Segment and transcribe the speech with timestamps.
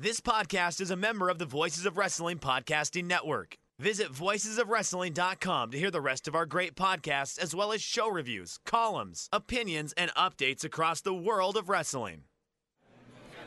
[0.00, 3.56] This podcast is a member of the Voices of Wrestling Podcasting Network.
[3.80, 8.60] Visit voicesofwrestling.com to hear the rest of our great podcasts, as well as show reviews,
[8.64, 12.22] columns, opinions, and updates across the world of wrestling.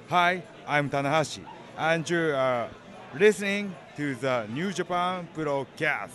[0.09, 1.45] Hi, I'm Tanahashi,
[1.77, 2.69] and you are uh,
[3.17, 6.09] listening to the New Japan Purocast.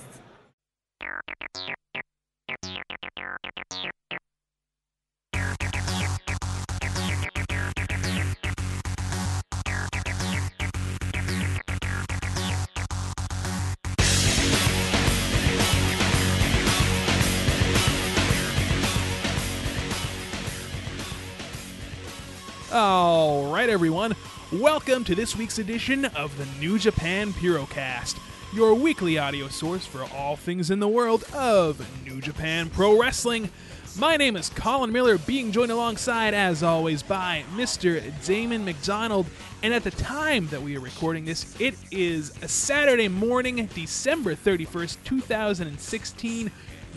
[22.72, 24.16] All right, everyone.
[24.50, 28.18] Welcome to this week's edition of the New Japan Purocast,
[28.52, 33.50] your weekly audio source for all things in the world of New Japan Pro Wrestling.
[33.96, 38.02] My name is Colin Miller, being joined alongside, as always, by Mr.
[38.26, 39.26] Damon McDonald.
[39.62, 44.34] And at the time that we are recording this, it is a Saturday morning, December
[44.34, 46.51] 31st, 2016,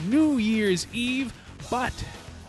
[0.08, 1.32] New Year's Eve.
[1.70, 1.94] But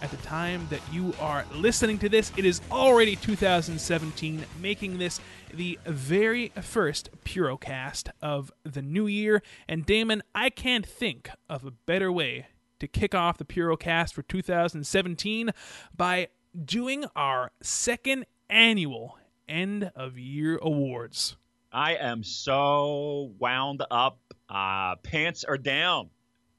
[0.02, 5.20] at the time that you are listening to this, it is already 2017, making this
[5.52, 9.42] the very first Purocast of the new year.
[9.68, 12.46] And Damon, I can't think of a better way
[12.78, 15.50] to kick off the Purocast for 2017
[15.96, 16.28] by
[16.64, 21.36] doing our second annual end of year awards.
[21.72, 24.18] I am so wound up.
[24.48, 26.10] Uh, pants are down.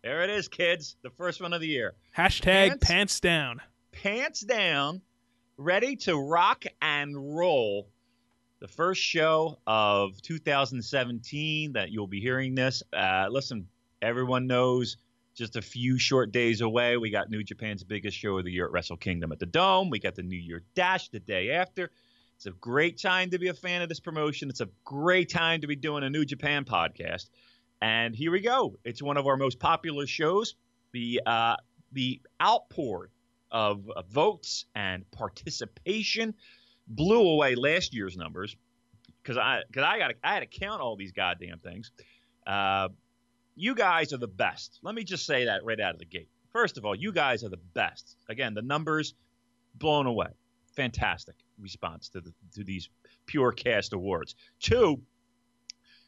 [0.03, 0.95] There it is, kids.
[1.03, 1.93] The first one of the year.
[2.17, 2.87] Hashtag Pants?
[2.87, 3.61] pants down.
[3.91, 5.01] Pants down,
[5.57, 7.87] ready to rock and roll.
[8.61, 12.81] The first show of 2017 that you'll be hearing this.
[12.91, 13.67] Uh, listen,
[14.01, 14.97] everyone knows
[15.35, 16.97] just a few short days away.
[16.97, 19.91] We got New Japan's biggest show of the year at Wrestle Kingdom at the Dome.
[19.91, 21.91] We got the New Year Dash the day after.
[22.37, 24.49] It's a great time to be a fan of this promotion.
[24.49, 27.29] It's a great time to be doing a New Japan podcast.
[27.81, 28.77] And here we go.
[28.83, 30.55] It's one of our most popular shows.
[30.91, 31.55] The uh,
[31.91, 33.09] the outpour
[33.51, 36.33] of votes and participation
[36.87, 38.55] blew away last year's numbers
[39.21, 41.91] because I because I got I had to count all these goddamn things.
[42.45, 42.89] Uh,
[43.55, 44.79] you guys are the best.
[44.81, 46.29] Let me just say that right out of the gate.
[46.51, 48.15] First of all, you guys are the best.
[48.29, 49.13] Again, the numbers
[49.75, 50.29] blown away.
[50.75, 52.89] Fantastic response to the to these
[53.27, 54.35] Purocast awards.
[54.59, 55.01] Two,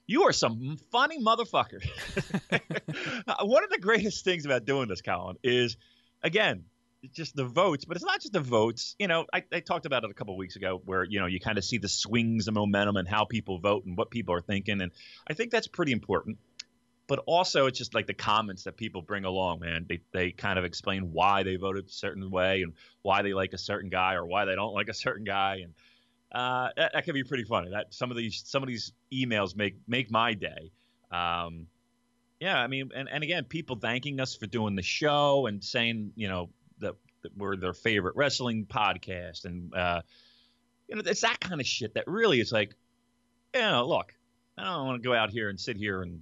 [0.07, 1.83] you are some funny motherfucker.
[3.25, 5.77] Uh, one of the greatest things about doing this, Colin, is
[6.21, 6.65] again,
[7.01, 8.95] it's just the votes, but it's not just the votes.
[8.99, 11.39] You know, I, I talked about it a couple weeks ago where, you know, you
[11.39, 14.41] kind of see the swings of momentum and how people vote and what people are
[14.41, 14.81] thinking.
[14.81, 14.91] And
[15.27, 16.37] I think that's pretty important.
[17.07, 19.85] But also, it's just like the comments that people bring along, man.
[19.87, 23.53] They, they kind of explain why they voted a certain way and why they like
[23.53, 25.61] a certain guy or why they don't like a certain guy.
[25.63, 25.73] And
[26.33, 27.69] uh, that, that can be pretty funny.
[27.71, 30.71] That some of these some of these emails make make my day.
[31.11, 31.67] Um,
[32.39, 36.11] yeah, I mean, and, and again, people thanking us for doing the show and saying,
[36.15, 36.49] you know,
[36.79, 40.01] that, that we're their favorite wrestling podcast, and uh,
[40.87, 42.75] you know, it's that kind of shit that really is like,
[43.53, 44.13] you know, look,
[44.57, 46.21] I don't want to go out here and sit here and,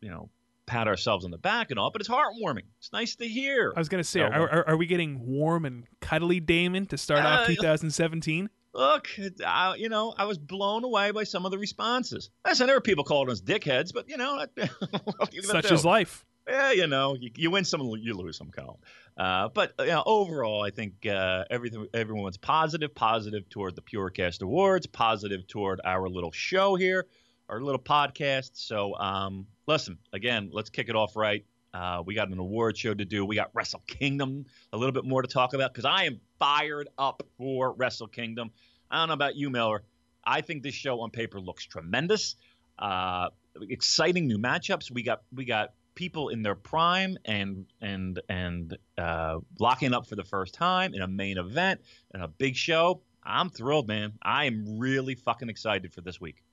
[0.00, 0.28] you know,
[0.66, 2.64] pat ourselves on the back and all, but it's heartwarming.
[2.78, 3.72] It's nice to hear.
[3.76, 6.86] I was going to say, So, are, are, are we getting warm and cuddly, Damon,
[6.86, 8.48] to start off Uh, 2017?
[8.74, 9.08] Look,
[9.46, 12.30] I, you know, I was blown away by some of the responses.
[12.46, 14.44] Listen, there were people calling us dickheads, but you know,
[15.32, 15.74] you Such do?
[15.74, 16.24] is life.
[16.48, 18.76] yeah, you know, you, you win some, you lose some, Colin.
[19.16, 24.42] Uh, but you know, overall, I think uh, everything, everyone's positive, positive toward the Purocast
[24.42, 27.06] Awards, positive toward our little show here,
[27.48, 28.50] our little podcast.
[28.54, 31.44] So, um, listen, again, let's kick it off right.
[31.72, 33.24] Uh, we got an award show to do.
[33.24, 36.88] We got Wrestle Kingdom, a little bit more to talk about because I am fired
[36.98, 38.50] up for Wrestle Kingdom.
[38.94, 39.82] I don't know about you, Miller.
[40.24, 42.36] I think this show on paper looks tremendous.
[42.78, 43.30] Uh,
[43.68, 44.88] exciting new matchups.
[44.88, 50.14] We got we got people in their prime and and and uh, locking up for
[50.14, 51.80] the first time in a main event
[52.12, 53.00] and a big show.
[53.24, 54.12] I'm thrilled, man.
[54.22, 56.43] I am really fucking excited for this week.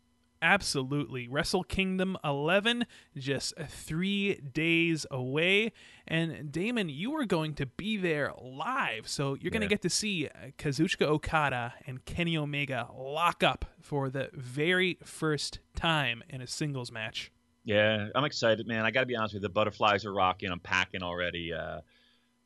[0.42, 1.28] Absolutely.
[1.28, 2.86] Wrestle Kingdom 11,
[3.16, 5.72] just three days away.
[6.08, 9.08] And Damon, you are going to be there live.
[9.08, 14.10] So you're going to get to see Kazuchika Okada and Kenny Omega lock up for
[14.10, 17.32] the very first time in a singles match.
[17.64, 18.86] Yeah, I'm excited, man.
[18.86, 19.48] I got to be honest with you.
[19.48, 20.50] The butterflies are rocking.
[20.50, 21.54] I'm packing already.
[21.54, 21.82] Uh,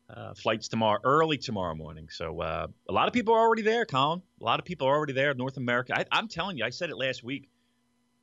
[0.10, 2.08] uh, flights tomorrow, early tomorrow morning.
[2.12, 4.22] So uh, a lot of people are already there, Colin.
[4.40, 5.34] A lot of people are already there.
[5.34, 5.98] North America.
[5.98, 7.50] I, I'm telling you, I said it last week.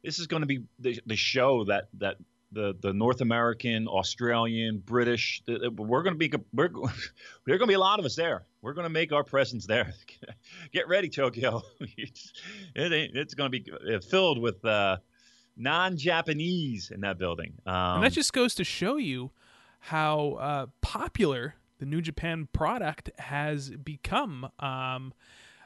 [0.03, 2.17] This is going to be the, the show that that
[2.51, 5.43] the the North American, Australian, British.
[5.47, 6.69] The, we're going to be we're
[7.47, 8.45] there going to be a lot of us there.
[8.61, 9.93] We're going to make our presence there.
[10.73, 11.63] Get ready, Tokyo.
[11.97, 12.33] it's,
[12.75, 14.65] it's going to be uh, filled with.
[14.65, 14.99] Uh,
[15.57, 17.53] non-Japanese in that building.
[17.67, 19.33] Um, and that just goes to show you
[19.81, 24.49] how uh, popular the New Japan product has become.
[24.59, 25.13] Um,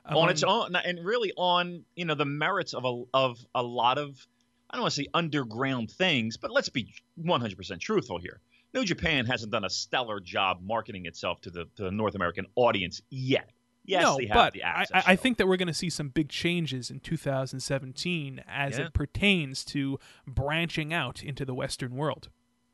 [0.09, 3.99] on its own, and really on you know the merits of a of a lot
[3.99, 4.17] of
[4.71, 6.93] I don't want to say underground things, but let's be
[7.23, 8.41] 100% truthful here.
[8.75, 12.47] New Japan hasn't done a stellar job marketing itself to the to the North American
[12.57, 13.51] audience yet.
[13.89, 15.05] Yes, no, they have but the I, access.
[15.07, 18.87] I- I think that we're going to see some big changes in 2017 as Yeah.
[18.87, 22.29] it pertains to branching out into the Western world.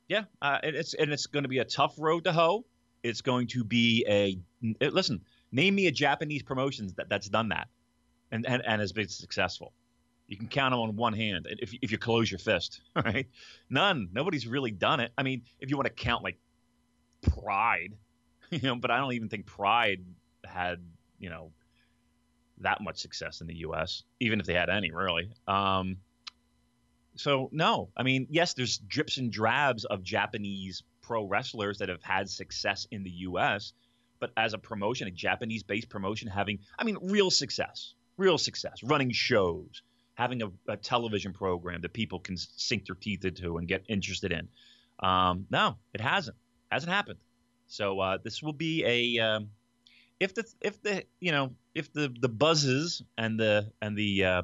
[0.09, 2.65] Yeah, uh, and it's and it's going to be a tough road to hoe.
[3.03, 4.39] It's going to be a
[4.81, 5.21] eh, listen.
[5.53, 7.69] Name me a Japanese promotions that, that's done that,
[8.31, 9.73] and, and and has been successful.
[10.27, 12.81] You can count them on one hand if if you close your fist.
[12.97, 13.29] Right?
[13.69, 14.09] None.
[14.13, 15.13] Nobody's really done it.
[15.17, 16.39] I mean, if you want to count like
[17.21, 17.93] Pride,
[18.51, 20.05] you know, but I don't even think Pride
[20.45, 20.81] had
[21.19, 21.53] you know
[22.59, 24.05] that much success in the U.S.
[24.21, 25.31] Even if they had any, really.
[25.47, 25.99] Um,
[27.15, 32.03] so no, I mean, yes, there's drips and drabs of Japanese pro wrestlers that have
[32.03, 33.73] had success in the U.S.,
[34.23, 39.11] but as a promotion, a Japanese-based promotion, having, I mean, real success, real success, running
[39.11, 39.83] shows,
[40.15, 44.31] having a, a television program that people can sink their teeth into and get interested
[44.31, 44.47] in.
[45.01, 46.37] Um, no, it hasn't,
[46.71, 47.19] hasn't happened.
[47.67, 49.49] So uh, this will be a, um,
[50.21, 54.43] if the if the you know if the the buzzes and the and the uh,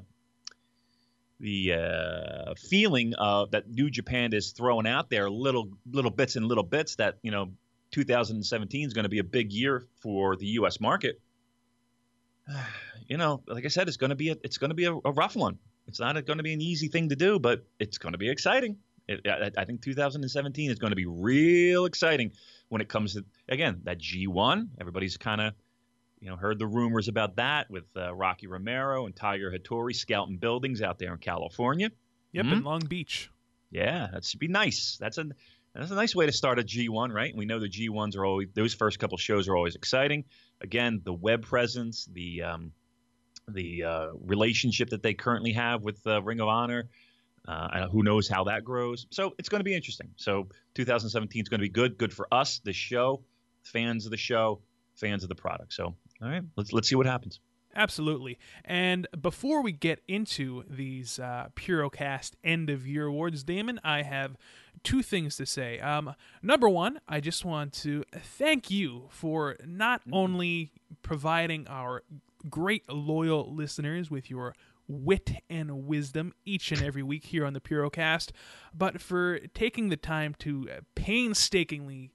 [1.39, 6.47] the uh, feeling of that New Japan is throwing out there, little little bits and
[6.47, 7.51] little bits that you know,
[7.91, 10.81] 2017 is going to be a big year for the U.S.
[10.81, 11.21] market.
[13.07, 14.93] You know, like I said, it's going to be a, it's going to be a,
[14.93, 15.59] a rough one.
[15.87, 18.29] It's not going to be an easy thing to do, but it's going to be
[18.29, 18.77] exciting.
[19.09, 22.33] It, I, I think 2017 is going to be real exciting
[22.69, 24.69] when it comes to again that G1.
[24.79, 25.55] Everybody's kind of
[26.21, 30.37] you know, heard the rumors about that with uh, Rocky Romero and Tiger Hattori scouting
[30.37, 31.91] buildings out there in California.
[32.33, 32.53] Yep, Mhm.
[32.53, 33.31] in Long Beach.
[33.71, 34.99] Yeah, that should be nice.
[35.01, 35.29] That's a
[35.75, 37.35] that's a nice way to start a G1, right?
[37.35, 40.25] We know the G1s are always those first couple shows are always exciting.
[40.61, 42.73] Again, the web presence, the um,
[43.47, 46.89] the uh, relationship that they currently have with uh, Ring of Honor.
[47.47, 49.07] Uh, who knows how that grows?
[49.11, 50.11] So it's going to be interesting.
[50.17, 51.97] So 2017 is going to be good.
[51.97, 53.23] Good for us, the show,
[53.63, 54.61] fans of the show,
[54.97, 55.73] fans of the product.
[55.73, 57.41] So all right, let's let's see what happens.
[57.75, 58.39] Absolutely.
[58.65, 64.37] And before we get into these uh, Purocast end of year awards, Damon, I have
[64.85, 65.79] two things to say.
[65.81, 70.73] Um, number one, I just want to thank you for not only
[71.03, 72.03] providing our
[72.49, 74.55] great loyal listeners with your
[74.87, 78.31] wit and wisdom each and every week here on the Purocast,
[78.75, 82.11] but for taking the time to painstakingly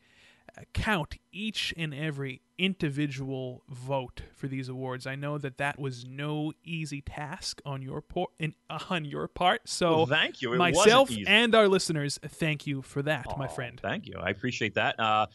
[0.74, 5.08] count each and every individual vote for these awards.
[5.08, 8.54] I know that that was no easy task on your por- in,
[8.90, 9.62] on your part.
[9.68, 10.54] So Well, thank you.
[10.54, 13.80] It myself and our listeners, thank you for that, my friend.
[13.82, 14.16] Thank you.
[14.20, 15.00] I appreciate that.
[15.00, 15.28] Uh,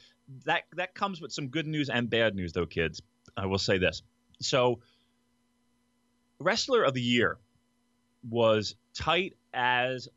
[0.44, 3.02] that that comes with some good news and bad news, though, kids.
[3.36, 4.02] I will say this.
[4.40, 4.80] So,
[6.38, 7.38] wrestler of the year
[8.28, 10.08] was tight as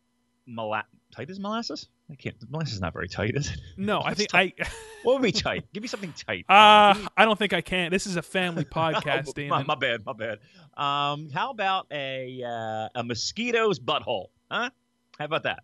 [0.45, 1.87] mola- tight as molasses.
[2.11, 2.37] I can't.
[2.39, 3.59] The Molasses is not very tight, is it?
[3.77, 4.55] No, I think tight?
[4.59, 4.67] I.
[5.03, 5.65] What would be tight?
[5.73, 6.45] Give me something tight.
[6.47, 7.89] Uh, I don't think I can.
[7.89, 9.65] This is a family Oh, podcast, my, Damon.
[9.65, 10.05] my bad.
[10.05, 10.37] My bad.
[10.77, 14.27] Um, how about a uh, a mosquito's butthole?
[14.51, 14.69] Huh?
[15.17, 15.63] How about that?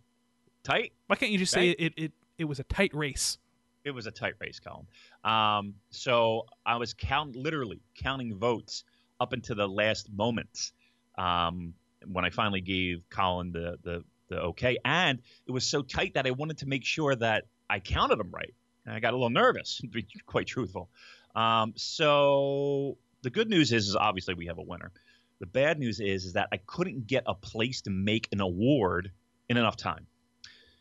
[0.63, 0.93] Tight.
[1.05, 2.11] Why can't you just say it, it?
[2.39, 3.37] It was a tight race.
[3.85, 4.87] it was a tight race, Colin.
[5.23, 8.85] Um, so I was count literally counting votes
[9.19, 10.73] up into the last moments
[11.15, 11.75] um,
[12.07, 16.27] when I finally gave Colin the, the the okay, and it was so tight that
[16.27, 18.53] I wanted to make sure that I counted them right.
[18.85, 20.89] And I got a little nervous, to be quite truthful.
[21.35, 24.91] Um, so the good news is, is obviously we have a winner.
[25.39, 29.11] The bad news is, is that I couldn't get a place to make an award
[29.49, 30.07] in enough time.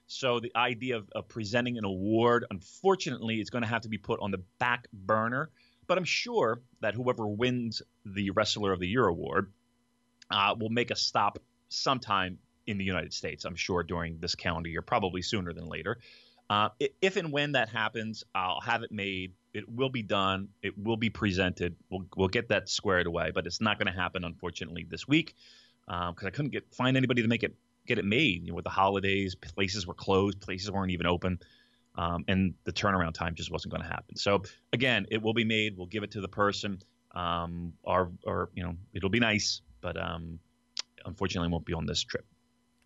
[0.07, 3.99] So the idea of, of presenting an award, unfortunately, is going to have to be
[3.99, 5.51] put on the back burner.
[5.87, 9.53] But I'm sure that whoever wins the Wrestler of the Year award
[10.31, 11.39] uh, will make a stop
[11.69, 13.45] sometime in the United States.
[13.45, 15.99] I'm sure during this calendar year, probably sooner than later.
[16.49, 16.69] Uh,
[17.01, 19.33] if and when that happens, I'll have it made.
[19.53, 20.49] It will be done.
[20.63, 21.75] It will be presented.
[21.91, 25.35] We'll we'll get that squared away, but it's not going to happen, unfortunately, this week
[25.87, 27.57] because um, I couldn't get find anybody to make it
[27.87, 28.45] get it made.
[28.45, 31.41] You know, with the holidays, places were closed, places weren't even open,
[31.97, 34.17] um, and the turnaround time just wasn't going to happen.
[34.17, 34.43] So
[34.73, 35.77] again, it will be made.
[35.77, 36.81] We'll give it to the person.
[37.13, 40.39] Um, or or you know, it'll be nice, but um,
[41.05, 42.27] unfortunately, won't be on this trip.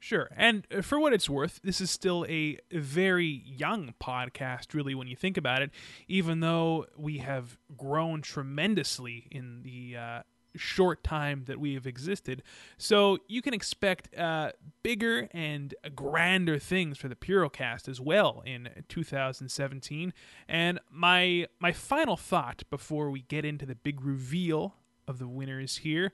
[0.00, 0.30] Sure.
[0.34, 5.06] And uh, for what it's worth, this is still a very young podcast, really, when
[5.06, 5.70] you think about it,
[6.08, 10.22] even though we have grown tremendously in the uh,
[10.56, 12.42] short time that we have existed.
[12.78, 14.52] So you can expect uh,
[14.82, 20.14] bigger and grander things for the Purocast as well in 2017.
[20.48, 24.76] And my my final thought before we get into the big reveal
[25.06, 26.12] of the winners here,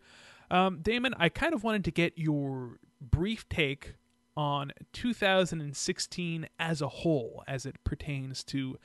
[0.50, 3.94] um, Damon, I kind of wanted to get your brief take
[4.36, 8.78] on 2016 as a whole as it pertains to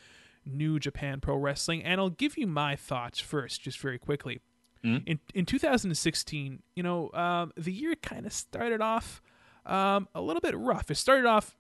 [0.46, 4.40] New Japan Pro Wrestling, and I'll give you my thoughts first, just very quickly.
[4.84, 5.04] Mm-hmm.
[5.06, 9.22] In in 2016, you know, um, the year kind of started off
[9.66, 10.90] um, a little bit rough.
[10.90, 11.56] It started off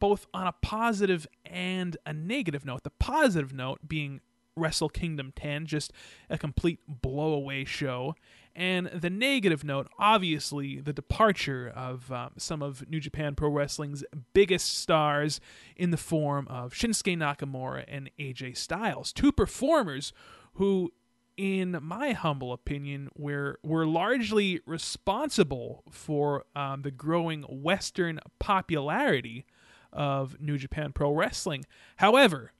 [0.00, 2.82] both on a positive and a negative note.
[2.82, 4.20] The positive note being
[4.56, 5.92] Wrestle Kingdom 10, just
[6.28, 8.14] a complete blowaway show.
[8.56, 14.02] And the negative note, obviously, the departure of um, some of New Japan Pro Wrestling's
[14.32, 15.42] biggest stars
[15.76, 20.14] in the form of Shinsuke Nakamura and AJ Styles, two performers
[20.54, 20.90] who,
[21.36, 29.44] in my humble opinion, were were largely responsible for um, the growing Western popularity
[29.92, 31.66] of New Japan Pro Wrestling.
[31.96, 32.52] However,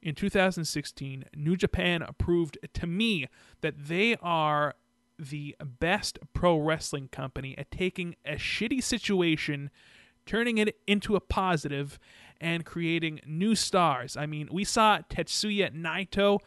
[0.00, 3.26] in 2016, New Japan proved to me
[3.60, 4.74] that they are
[5.18, 9.70] the best pro wrestling company at taking a shitty situation,
[10.26, 11.98] turning it into a positive,
[12.40, 14.16] and creating new stars.
[14.16, 16.40] I mean, we saw Tetsuya Naito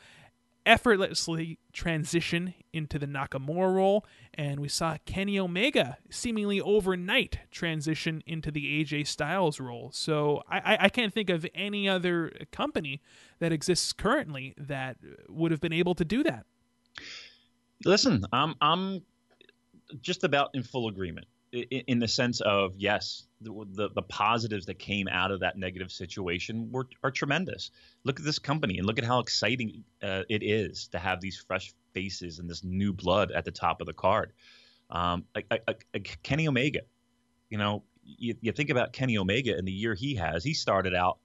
[0.68, 8.52] effortlessly transition into the Nakamura role, and we saw Kenny Omega seemingly overnight transition into
[8.52, 9.92] the AJ Styles role.
[9.94, 13.02] So I, I can't think of any other company
[13.40, 14.98] that exists currently that
[15.30, 16.46] would have been able to do that.
[17.86, 19.02] Listen, I'm I'm
[20.02, 24.78] just about in full agreement in, the sense of yes, the, the, the positives that
[24.78, 27.72] came out of that negative situation were are tremendous.
[28.04, 31.38] Look at this company and look at how exciting uh, it is to have these
[31.38, 34.34] fresh faces and this new blood at the top of the card.
[34.90, 35.26] Um,
[36.24, 36.82] Kenny Omega,
[37.50, 40.44] you know, you, you think about Kenny Omega and the year he has.
[40.44, 41.18] He started out,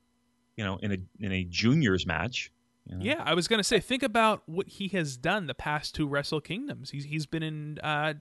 [0.56, 2.51] you know, in a in a juniors match
[2.86, 3.04] you know?
[3.04, 6.40] Yeah, I was gonna say, think about what he has done the past two Wrestle
[6.40, 6.90] Kingdoms.
[6.90, 8.14] He's he's been in uh,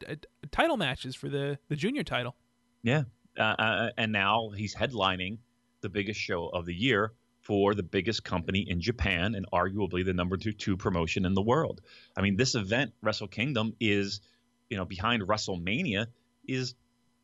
[0.52, 2.36] title matches for the the junior title.
[2.84, 3.04] Yeah,
[3.38, 5.40] uh, uh, and now he's headlining
[5.82, 10.14] the biggest show of the year for the biggest company in Japan and arguably the
[10.14, 11.82] number two, two promotion in the world.
[12.16, 14.22] I mean, this event, Wrestle Kingdom, is
[14.70, 16.08] you know behind WrestleMania
[16.48, 16.76] is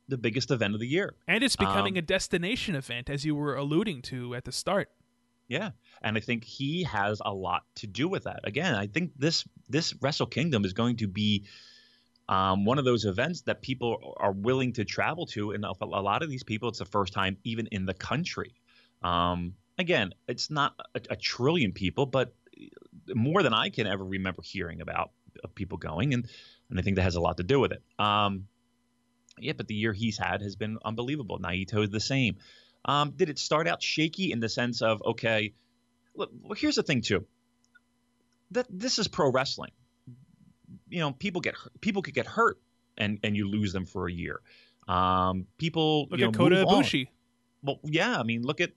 [0.09, 3.35] the biggest event of the year, and it's becoming um, a destination event, as you
[3.35, 4.89] were alluding to at the start.
[5.47, 8.41] Yeah, and I think he has a lot to do with that.
[8.43, 11.45] Again, I think this this Wrestle Kingdom is going to be
[12.29, 16.23] um, one of those events that people are willing to travel to, and a lot
[16.23, 18.55] of these people, it's the first time even in the country.
[19.01, 22.33] Um, again, it's not a, a, trillion people, but
[23.13, 25.11] more than I can ever remember hearing about
[25.43, 26.27] of people going, and
[26.69, 27.81] and I think that has a lot to do with it.
[27.97, 28.47] Um,
[29.39, 31.39] yeah, but the year he's had has been unbelievable.
[31.39, 32.37] Naito is the same.
[32.87, 35.53] Um, did it start out shaky in the sense of okay?
[36.15, 37.25] Look, here's the thing too.
[38.51, 39.71] That this is pro wrestling.
[40.89, 42.59] You know, people get people could get hurt
[42.97, 44.41] and and you lose them for a year.
[44.87, 47.07] Um, people look you at know, Kota Ibushi.
[47.63, 48.71] Well, yeah, I mean, look at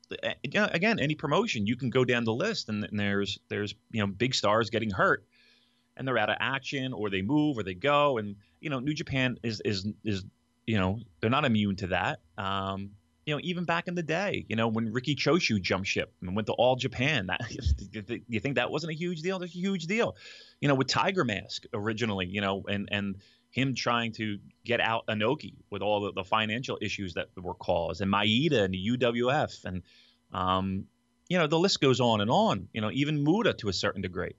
[0.44, 1.66] again any promotion.
[1.66, 4.90] You can go down the list, and, and there's there's you know big stars getting
[4.90, 5.24] hurt,
[5.96, 8.94] and they're out of action, or they move, or they go, and you know New
[8.94, 10.24] Japan is is is
[10.66, 12.20] you know they're not immune to that.
[12.36, 12.90] Um,
[13.26, 16.34] you know, even back in the day, you know, when Riki Choshu jumped ship and
[16.34, 17.40] went to All Japan, that
[18.28, 19.38] you think that wasn't a huge deal?
[19.38, 20.16] That's a huge deal.
[20.60, 23.16] You know, with Tiger Mask originally, you know, and and
[23.50, 28.00] him trying to get out Inoki with all the, the financial issues that were caused,
[28.00, 29.82] and Maeda and the UWF, and
[30.32, 30.86] um,
[31.28, 32.68] you know, the list goes on and on.
[32.72, 34.34] You know, even Muto to a certain degree.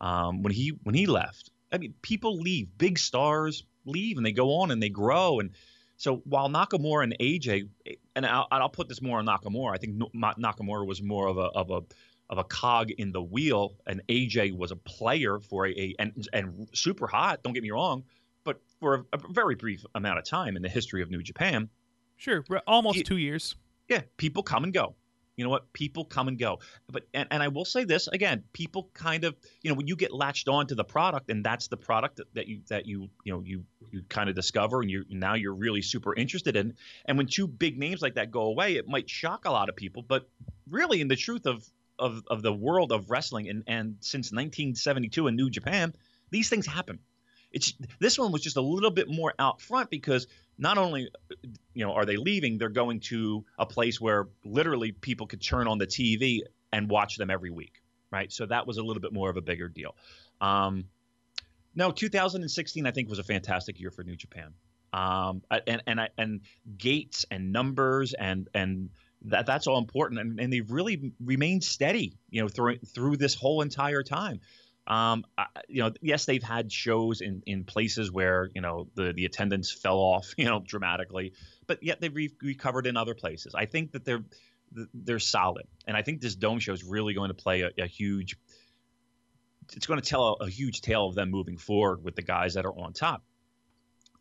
[0.00, 4.32] Um, when he when he left, I mean, people leave, big stars leave, and they
[4.32, 5.50] go on and they grow and
[5.96, 7.68] so while Nakamura and AJ,
[8.16, 11.48] and I'll, I'll put this more on Nakamura, I think Nakamura was more of a
[11.54, 11.82] of a
[12.30, 16.28] of a cog in the wheel, and AJ was a player for a, a and
[16.32, 17.42] and super hot.
[17.42, 18.04] Don't get me wrong,
[18.44, 21.68] but for a, a, very brief amount of time in the history of New Japan.
[22.16, 23.56] Sure, almost two years.
[23.88, 24.94] Yeah, people come and go.
[25.36, 25.72] You know what?
[25.72, 26.60] People come and go.
[26.90, 29.96] But and, and I will say this again, people kind of you know when you
[29.96, 33.32] get latched on to the product and that's the product that, you that you you
[33.32, 36.74] know you you kind of discover and you now you're really super interested in.
[37.04, 39.76] And when two big names like that go away, it might shock a lot of
[39.76, 40.02] people.
[40.02, 40.28] But
[40.68, 41.66] really, in the truth of
[41.98, 45.94] of, of the world of wrestling and, and since 1972 in New Japan,
[46.30, 46.98] these things happen.
[47.54, 50.26] It's this one was just a little bit more out front because
[50.58, 51.08] not only
[51.72, 55.68] you know are they leaving, they're going to a place where literally people could turn
[55.68, 56.40] on the TV
[56.72, 57.80] and watch them every week,
[58.10, 58.32] right?
[58.32, 59.94] So that was a little bit more of a bigger deal.
[60.40, 60.86] Um,
[61.76, 64.52] no, 2016 I think was a fantastic year for New Japan.
[64.92, 66.40] Um, and and and
[66.76, 68.90] gates and numbers and and
[69.22, 73.34] that that's all important and, and they've really remained steady you know through through this
[73.34, 74.40] whole entire time
[74.86, 79.12] um, I, you know, yes, they've had shows in, in places where you know the
[79.14, 81.32] the attendance fell off, you know, dramatically,
[81.66, 83.54] but yet they've re- recovered in other places.
[83.54, 84.24] I think that they're
[84.92, 87.86] they're solid, and I think this dome show is really going to play a, a
[87.86, 88.36] huge.
[89.74, 92.52] It's going to tell a, a, huge tale of them moving forward with the guys
[92.52, 93.22] that are on top.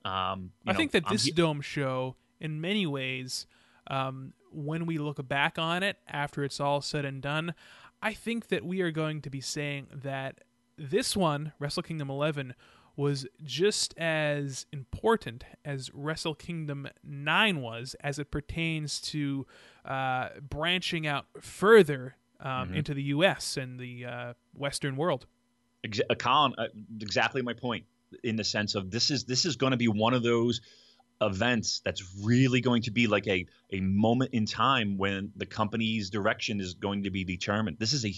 [0.06, 3.46] Um, I know, think that this I'm, dome show, in many ways,
[3.88, 7.54] um, when we look back on it after it's all said and done,
[8.02, 10.40] I think that we are going to be saying that
[10.78, 12.54] this one, Wrestle Kingdom 11,
[12.96, 19.48] was just as important as Wrestle Kingdom 9 was as it pertains to
[19.86, 22.76] uh, branching out further um, mm-hmm.
[22.76, 23.58] into the U.S.
[23.58, 25.26] and the uh, Western world.
[25.84, 26.68] Ex- uh, Colin, uh,
[27.02, 27.86] exactly my point
[28.24, 30.62] in the sense of this is this is going to be one of those
[31.22, 36.10] events that's really going to be like a, a moment in time when the company's
[36.10, 37.78] direction is going to be determined.
[37.80, 38.14] This is a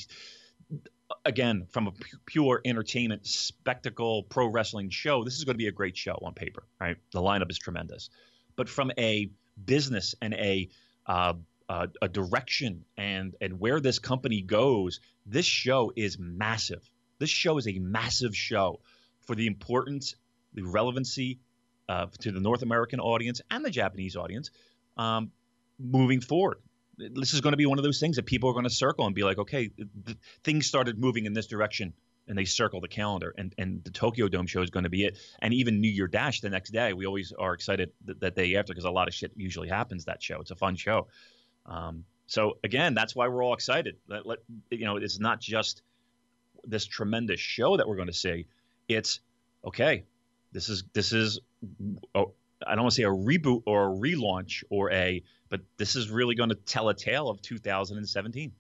[1.26, 1.92] again, from a
[2.26, 6.34] pure entertainment spectacle pro wrestling show, this is going to be a great show on
[6.34, 6.98] paper, right?
[7.12, 8.10] The lineup is tremendous.
[8.56, 9.30] But from a
[9.64, 10.70] business and a
[11.06, 11.34] uh,
[11.68, 16.88] uh, a direction and and where this company goes, this show is massive.
[17.20, 18.82] This show is a massive show
[19.22, 20.16] for the importance,
[20.54, 21.40] the relevancy
[21.90, 24.52] uh, to the North American audience and the Japanese audience
[24.98, 25.32] um,
[25.80, 26.60] moving forward
[26.98, 29.06] this is going to be one of those things that people are going to circle
[29.06, 29.70] and be like, okay,
[30.06, 31.94] th- things started moving in this direction,
[32.28, 35.06] and they circle the calendar, and and the Tokyo Dome show is going to be
[35.06, 36.94] it, and even New Year Dash the next day.
[36.94, 40.06] We always are excited th- that day after because a lot of shit usually happens
[40.06, 40.42] that show.
[40.42, 41.08] It's a fun show.
[41.66, 43.98] Um, so again, that's why we're all excited.
[44.08, 44.40] Let, let,
[44.72, 45.84] you know, it's not just
[46.64, 48.48] this tremendous show that we're going to see.
[48.88, 49.20] It's
[49.66, 50.06] okay.
[50.52, 51.40] This is this is.
[52.14, 52.34] Oh,
[52.66, 55.24] I don't want to say a reboot or a relaunch or a
[55.56, 58.52] but this is really going to tell a tale of 2017.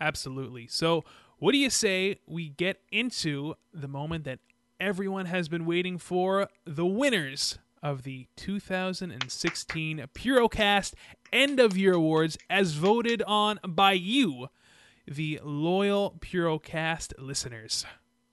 [0.00, 0.68] Absolutely.
[0.68, 1.04] So,
[1.40, 4.38] what do you say we get into the moment that
[4.78, 10.94] everyone has been waiting for the winners of the 2016 Purocast
[11.32, 14.46] End of Year Awards as voted on by you,
[15.08, 17.84] the loyal Purocast listeners?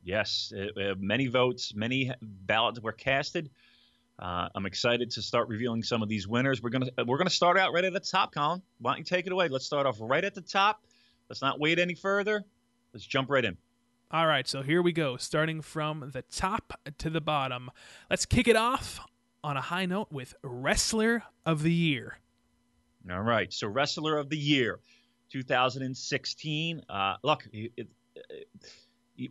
[0.03, 3.49] Yes, uh, many votes, many ballots were casted.
[4.19, 6.61] Uh, I'm excited to start revealing some of these winners.
[6.61, 8.61] We're gonna we're gonna start out right at the top, Colin.
[8.79, 9.47] Why don't you take it away?
[9.47, 10.83] Let's start off right at the top.
[11.29, 12.43] Let's not wait any further.
[12.93, 13.57] Let's jump right in.
[14.09, 15.17] All right, so here we go.
[15.17, 17.69] Starting from the top to the bottom.
[18.09, 19.01] Let's kick it off
[19.43, 22.17] on a high note with Wrestler of the Year.
[23.11, 24.79] All right, so Wrestler of the Year,
[25.29, 26.81] 2016.
[26.89, 27.87] Uh, look, it, it,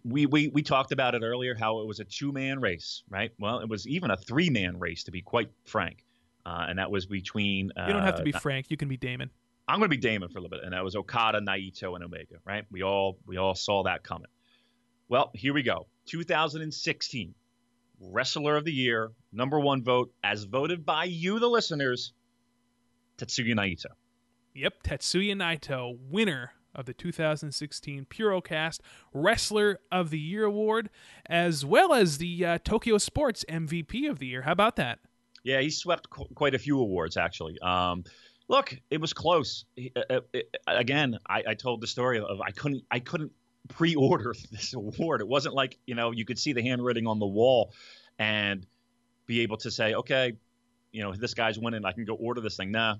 [0.04, 3.32] we, we we talked about it earlier how it was a two man race, right?
[3.38, 6.04] Well, it was even a three man race to be quite frank,
[6.44, 7.72] uh, and that was between.
[7.76, 8.70] Uh, you don't have to be uh, frank.
[8.70, 9.30] You can be Damon.
[9.68, 12.04] I'm going to be Damon for a little bit, and that was Okada, Naito, and
[12.04, 12.64] Omega, right?
[12.70, 14.28] We all we all saw that coming.
[15.08, 15.86] Well, here we go.
[16.06, 17.34] 2016
[18.00, 22.12] Wrestler of the Year, number one vote, as voted by you, the listeners,
[23.18, 23.86] Tetsuya Naito.
[24.54, 28.78] Yep, Tetsuya Naito, winner of the 2016 Purocast
[29.12, 30.90] Wrestler of the Year award,
[31.28, 34.42] as well as the uh, Tokyo Sports MVP of the Year.
[34.42, 35.00] How about that?
[35.42, 37.58] Yeah, he swept qu- quite a few awards actually.
[37.60, 38.04] Um,
[38.48, 39.64] look, it was close.
[39.76, 43.32] He, uh, uh it, again, I, I, told the story of I couldn't I couldn't
[43.68, 45.20] pre-order this award.
[45.20, 47.72] It wasn't like you know you could see the handwriting on the wall
[48.18, 48.66] and
[49.26, 50.32] be able to say, okay,
[50.92, 51.84] you know this guy's winning.
[51.84, 52.72] I can go order this thing.
[52.72, 52.96] Nah,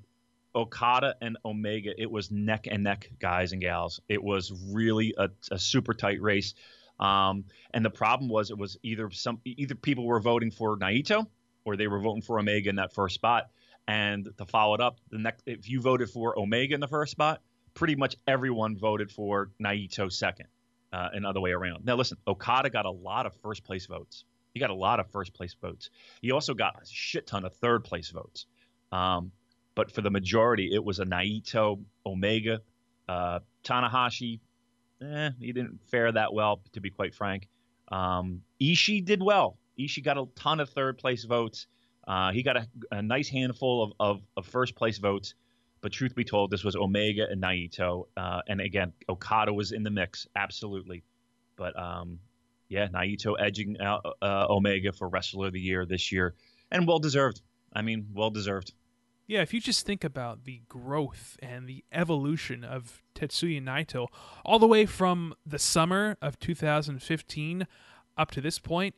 [0.56, 4.00] Okada and Omega, it was neck and neck, guys and gals.
[4.08, 6.54] It was really a, a super tight race.
[6.98, 11.26] Um, and the problem was it was either some either people were voting for Naito
[11.64, 13.50] or they were voting for Omega in that first spot.
[13.86, 17.12] And to follow it up, the next if you voted for Omega in the first
[17.12, 17.42] spot,
[17.74, 20.46] pretty much everyone voted for Naito second,
[20.92, 21.84] uh, and other way around.
[21.84, 24.24] Now listen, Okada got a lot of first place votes.
[24.54, 25.90] He got a lot of first place votes.
[26.22, 28.46] He also got a shit ton of third place votes.
[28.90, 29.32] Um,
[29.76, 32.60] but for the majority, it was a Naito, Omega,
[33.08, 34.40] uh, Tanahashi.
[35.00, 37.46] Eh, he didn't fare that well, to be quite frank.
[37.92, 39.58] Um, Ishii did well.
[39.78, 41.66] Ishii got a ton of third place votes.
[42.08, 45.34] Uh, he got a, a nice handful of, of, of, first place votes.
[45.82, 48.06] But truth be told, this was Omega and Naito.
[48.16, 51.04] Uh, and again, Okada was in the mix, absolutely.
[51.56, 52.18] But um,
[52.68, 56.34] yeah, Naito edging out uh, Omega for Wrestler of the Year this year.
[56.70, 57.42] And well deserved.
[57.74, 58.72] I mean, well deserved.
[59.26, 64.06] Yeah, if you just think about the growth and the evolution of Tetsuya Naito,
[64.44, 67.66] all the way from the summer of 2015
[68.16, 68.94] up to this point,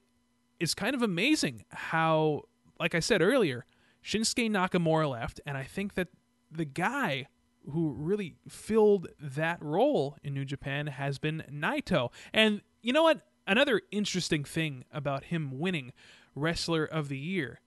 [0.60, 2.42] it's kind of amazing how,
[2.78, 3.64] like I said earlier,
[4.04, 6.08] Shinsuke Nakamura left, and I think that
[6.50, 7.26] the guy
[7.70, 12.10] who really filled that role in New Japan has been Naito.
[12.32, 13.22] And you know what?
[13.46, 15.92] Another interesting thing about him winning
[16.34, 17.60] Wrestler of the Year.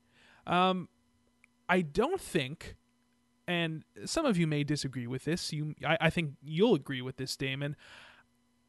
[0.46, 0.90] Um,
[1.72, 2.76] I don't think,
[3.48, 5.54] and some of you may disagree with this.
[5.54, 7.78] You, I, I think you'll agree with this, Damon.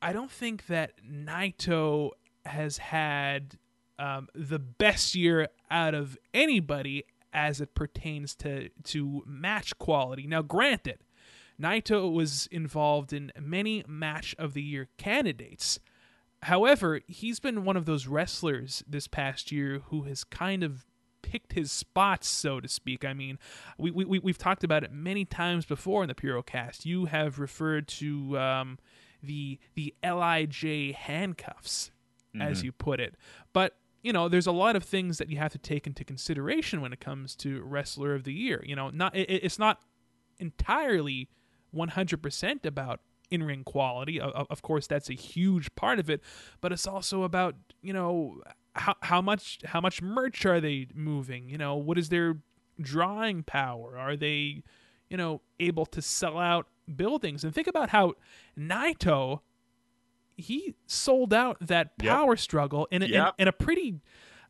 [0.01, 2.11] I don't think that Naito
[2.47, 3.59] has had
[3.99, 10.29] um, the best year out of anybody as it pertains to to match quality.
[10.29, 11.01] Now, granted,
[11.61, 15.81] Naito was involved in many match of the year candidates.
[16.45, 20.85] However, he's been one of those wrestlers this past year who has kind of
[21.23, 23.05] picked his spots, so to speak.
[23.05, 23.39] I mean,
[23.79, 26.85] we, we, we've talked about it many times before in the Purocast.
[26.85, 28.79] You have referred to um,
[29.23, 31.91] the, the LIJ handcuffs,
[32.35, 32.43] mm-hmm.
[32.43, 33.15] as you put it.
[33.53, 36.81] But you know, there's a lot of things that you have to take into consideration
[36.81, 38.63] when it comes to wrestler of the year.
[38.67, 39.81] You know, not it, it's not
[40.39, 41.29] entirely
[41.75, 44.21] 100% about in-ring quality.
[44.21, 46.21] Of, of, course, that's a huge part of it,
[46.61, 48.43] but it's also about you know
[48.75, 51.49] how how much how much merch are they moving?
[51.49, 52.39] You know, what is their
[52.81, 53.99] drawing power?
[53.99, 54.63] Are they,
[55.09, 57.45] you know, able to sell out buildings?
[57.45, 58.15] And think about how
[58.59, 59.41] Naito
[60.37, 62.39] he sold out that power yep.
[62.39, 63.35] struggle in a, yep.
[63.39, 64.01] in, in a pretty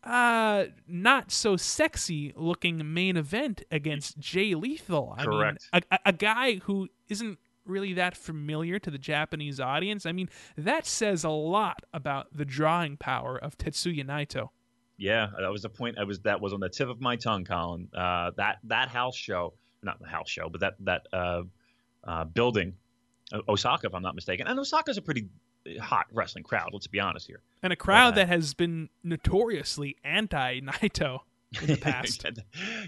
[0.05, 5.15] uh not so sexy looking main event against Jay Lethal.
[5.17, 5.69] I Correct.
[5.73, 10.07] mean, a, a guy who isn't really that familiar to the Japanese audience.
[10.07, 14.48] I mean, that says a lot about the drawing power of Tetsuya Naito.
[14.96, 15.98] Yeah, that was the point.
[15.98, 17.88] I was that was on the tip of my tongue, Colin.
[17.92, 21.42] Uh, that that house show, not the house show, but that that uh,
[22.05, 22.75] uh, building,
[23.48, 25.29] Osaka, if I'm not mistaken, and Osaka's a pretty
[25.81, 26.70] hot wrestling crowd.
[26.72, 31.20] Let's be honest here, and a crowd that has been notoriously anti Naito
[31.61, 32.25] in the past.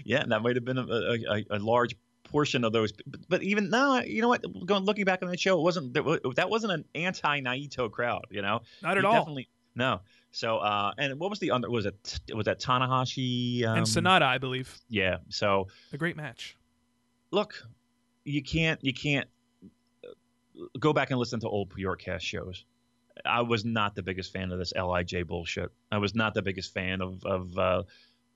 [0.05, 1.95] yeah, and that might have been a, a, a large
[2.35, 2.91] portion of those.
[3.29, 4.43] But, even now, you know what?
[4.65, 8.25] Going looking back on that show, it wasn't that wasn't an anti Naito crowd.
[8.29, 9.13] You know, not at all.
[9.13, 10.01] Definitely no.
[10.31, 11.69] So uh, and what was the under?
[11.69, 14.23] Was it was that Tanahashi um, and Sanada?
[14.23, 14.77] I believe.
[14.89, 15.17] Yeah.
[15.29, 16.57] So a great match.
[17.31, 17.63] Look,
[18.25, 19.29] you can't you can't
[20.03, 20.09] uh,
[20.77, 22.65] go back and listen to old Purocast shows.
[23.23, 25.71] I was not the biggest fan of this LIJ bullshit.
[25.89, 27.83] I was not the biggest fan of of uh,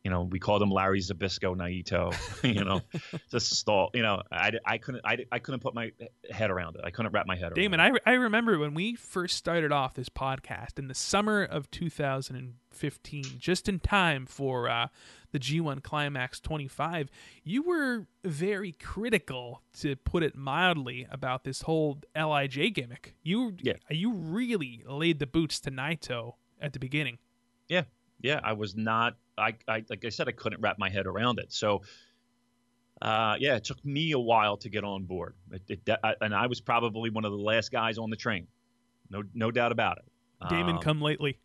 [0.03, 2.15] you know, we called him Larry Zbyszko Naito.
[2.55, 2.81] you know,
[3.31, 3.89] just stall.
[3.93, 5.91] You know, I, I couldn't I, I couldn't put my
[6.31, 6.81] head around it.
[6.85, 7.93] I couldn't wrap my head Damon, around.
[7.93, 11.69] Damon, I, I remember when we first started off this podcast in the summer of
[11.71, 14.87] 2015, just in time for uh,
[15.31, 17.09] the G1 Climax 25.
[17.43, 23.15] You were very critical, to put it mildly, about this whole LIJ gimmick.
[23.21, 23.73] You yeah.
[23.89, 27.17] you really laid the boots to Naito at the beginning.
[27.67, 27.83] Yeah,
[28.21, 31.39] yeah, I was not I, I like I said, I couldn't wrap my head around
[31.39, 31.51] it.
[31.51, 31.81] So,
[33.01, 36.35] uh, yeah, it took me a while to get on board, it, it, I, and
[36.35, 38.47] I was probably one of the last guys on the train.
[39.09, 40.49] No, no doubt about it.
[40.49, 41.39] Damon, um, come lately.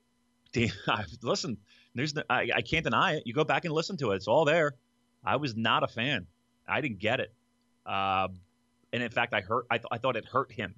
[0.53, 0.71] damn
[1.23, 1.57] listen,
[1.95, 3.23] there's no, I, I can't deny it.
[3.27, 4.75] You go back and listen to it; it's all there.
[5.25, 6.27] I was not a fan.
[6.69, 7.33] I didn't get it,
[7.87, 8.29] uh,
[8.93, 9.67] and in fact, I hurt.
[9.71, 10.75] I, th- I thought it hurt him.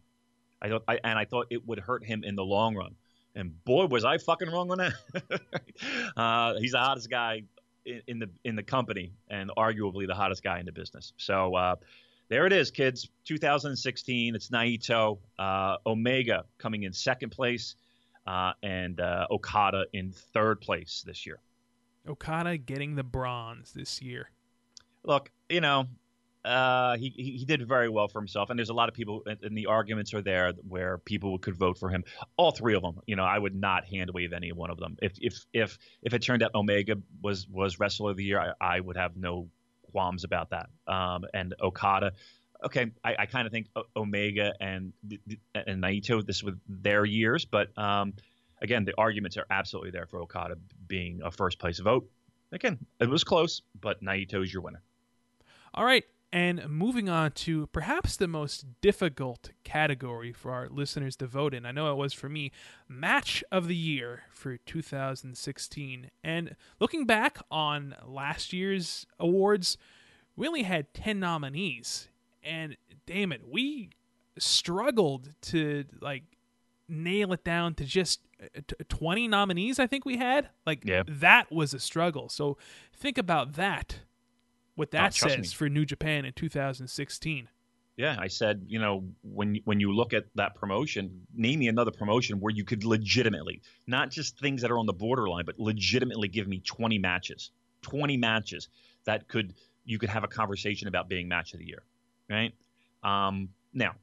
[0.61, 2.95] I thought, I, and I thought it would hurt him in the long run.
[3.37, 5.41] And boy, was I fucking wrong on that.
[6.17, 7.43] uh, he's the hottest guy
[7.85, 11.13] in, in, the in the company, and arguably the hottest guy in the business.
[11.19, 11.77] So uh,
[12.29, 13.09] there it is, kids.
[13.27, 14.35] 2016.
[14.35, 17.77] It's Naito, uh, Omega coming in second place,
[18.27, 21.39] uh, and uh, Okada in third place this year.
[22.09, 24.31] Okada getting the bronze this year.
[25.05, 25.87] Look, you know,
[26.47, 29.57] uh, he he did very well for himself, and there's a lot of people, and
[29.57, 32.05] the arguments are there where people could vote for him.
[32.37, 34.97] All three of them, you know, I would not hand wave any one of them.
[35.03, 38.77] If if if if it turned out Omega was was wrestler of the year, I,
[38.77, 39.49] I would have no
[39.91, 40.69] qualms about that.
[40.87, 42.13] Um, and Okada,
[42.65, 44.93] okay, I, I kind of think Omega and
[45.55, 48.15] and Naito this with their years, but um,
[48.63, 50.57] again, the arguments are absolutely there for Okada
[50.87, 52.09] being a first place vote.
[52.53, 54.83] Again, it was close, but Naito is your winner.
[55.75, 56.05] All right,
[56.37, 61.65] and moving on to perhaps the most difficult category for our listeners to vote in.
[61.65, 62.53] I know it was for me,
[62.89, 66.11] match of the year for 2016.
[66.23, 69.79] And looking back on last year's awards,
[70.37, 72.09] we only had 10 nominees.
[72.43, 73.89] And damn it, we
[74.39, 76.25] struggled to like
[76.87, 78.21] nail it down to just
[78.55, 80.51] uh, 20 nominees I think we had.
[80.67, 81.03] Like Yeah.
[81.09, 82.29] that was a struggle.
[82.29, 82.59] So
[82.95, 84.01] think about that.
[84.77, 85.49] What that Oh, says me.
[85.49, 87.49] for New Japan in 2016.
[87.97, 91.91] Yeah, I said, you know, when when you look at that promotion, name me another
[91.91, 96.29] promotion where you could legitimately, not just things that are on the borderline, but legitimately
[96.29, 98.69] give me 20 matches, 20 matches
[99.07, 99.55] that could
[99.87, 101.85] you could have a conversation about being match of the year,
[102.29, 102.53] right?
[103.03, 103.95] Um, now,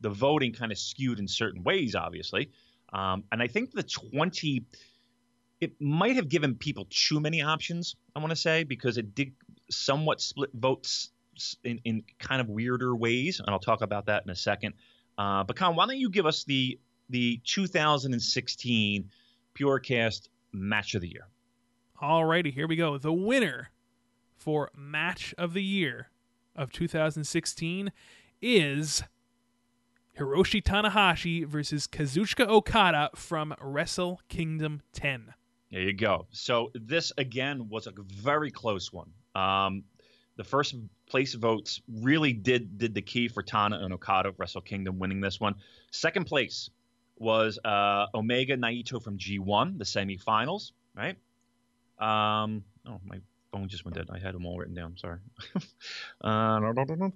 [0.00, 2.52] the voting kind of skewed in certain ways, obviously,
[2.92, 4.64] um, and I think the 20
[5.60, 7.96] it might have given people too many options.
[8.14, 9.32] I want to say because it did
[9.70, 11.10] somewhat split votes
[11.64, 14.74] in, in kind of weirder ways, and I'll talk about that in a second.
[15.16, 16.78] Uh, but Con, why don't you give us the
[17.08, 19.10] the 2016
[19.58, 21.26] Purocast Match of the Year?
[22.00, 22.96] Alrighty, here we go.
[22.98, 23.70] The winner
[24.36, 26.08] for match of the year
[26.56, 27.92] of 2016
[28.40, 29.02] is
[30.18, 35.34] Hiroshi Tanahashi versus Kazuchika Okada from Wrestle Kingdom 10.
[35.70, 36.26] There you go.
[36.30, 39.12] So this again was a very close one.
[39.34, 39.84] Um,
[40.36, 40.74] the first
[41.06, 45.20] place votes really did did the key for Tana and Okada of Wrestle Kingdom winning
[45.20, 45.54] this one.
[45.90, 46.70] Second place
[47.18, 51.16] was uh, Omega Naito from G1, the semifinals, right?
[51.98, 53.20] Um, oh, my
[53.52, 54.08] phone just went dead.
[54.10, 54.96] I had them all written down.
[54.96, 55.18] Sorry.
[56.24, 56.28] uh,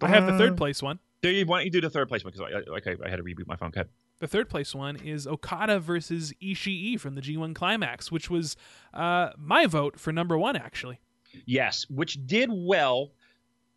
[0.02, 0.98] I have the third place one.
[1.22, 2.34] There you, why don't you do the third place one?
[2.34, 3.68] Because I, I, okay, I had to reboot my phone.
[3.68, 3.88] Okay.
[4.20, 8.56] The third place one is Okada versus Ishii from the G1 Climax, which was
[8.92, 11.00] uh, my vote for number one, actually.
[11.46, 13.12] Yes, which did well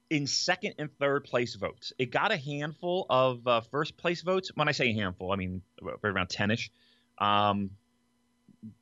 [0.09, 1.93] in second and third place votes.
[1.97, 4.51] It got a handful of uh, first place votes.
[4.55, 5.61] When I say a handful, I mean
[6.03, 6.71] around ten ish.
[7.17, 7.71] Um,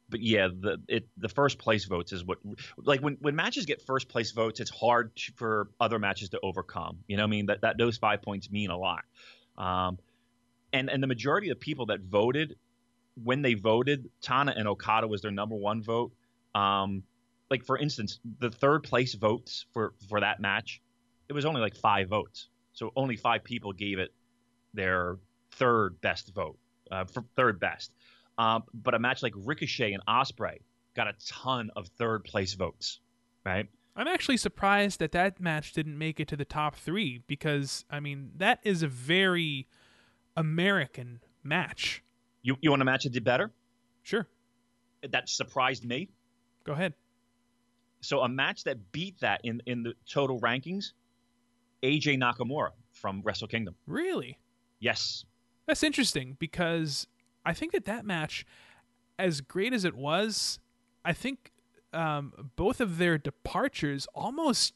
[0.09, 2.37] but yeah, the it the first place votes is what
[2.77, 6.39] like when when matches get first place votes, it's hard to, for other matches to
[6.43, 6.99] overcome.
[7.07, 9.03] You know, what I mean that that those five points mean a lot.
[9.57, 9.97] Um,
[10.71, 12.55] and and the majority of the people that voted
[13.23, 16.11] when they voted, Tana and Okada was their number one vote.
[16.53, 17.03] Um,
[17.49, 20.81] like for instance, the third place votes for for that match,
[21.29, 22.49] it was only like five votes.
[22.73, 24.13] So only five people gave it
[24.73, 25.17] their
[25.51, 26.57] third best vote,
[26.91, 27.91] uh, for third best.
[28.37, 30.61] Um, but a match like Ricochet and Osprey
[30.95, 32.99] got a ton of third place votes,
[33.45, 33.67] right?
[33.95, 38.01] I'm actually surprised that that match didn't make it to the top three because, I
[38.01, 39.67] mean, that is a very
[40.35, 42.03] American match.
[42.41, 43.51] You you want a match that did better?
[44.03, 44.27] Sure,
[45.09, 46.09] That surprised me.
[46.65, 46.93] go ahead.
[48.05, 50.93] So a match that beat that in in the total rankings,
[51.83, 53.75] AJ Nakamura from Wrestle Kingdom.
[53.87, 54.37] Really?
[54.79, 55.25] Yes,
[55.67, 57.07] That's interesting because
[57.45, 58.45] I think that that match,
[59.17, 60.59] as great as it was,
[61.03, 61.51] I think
[61.93, 64.73] um, both of their departures almost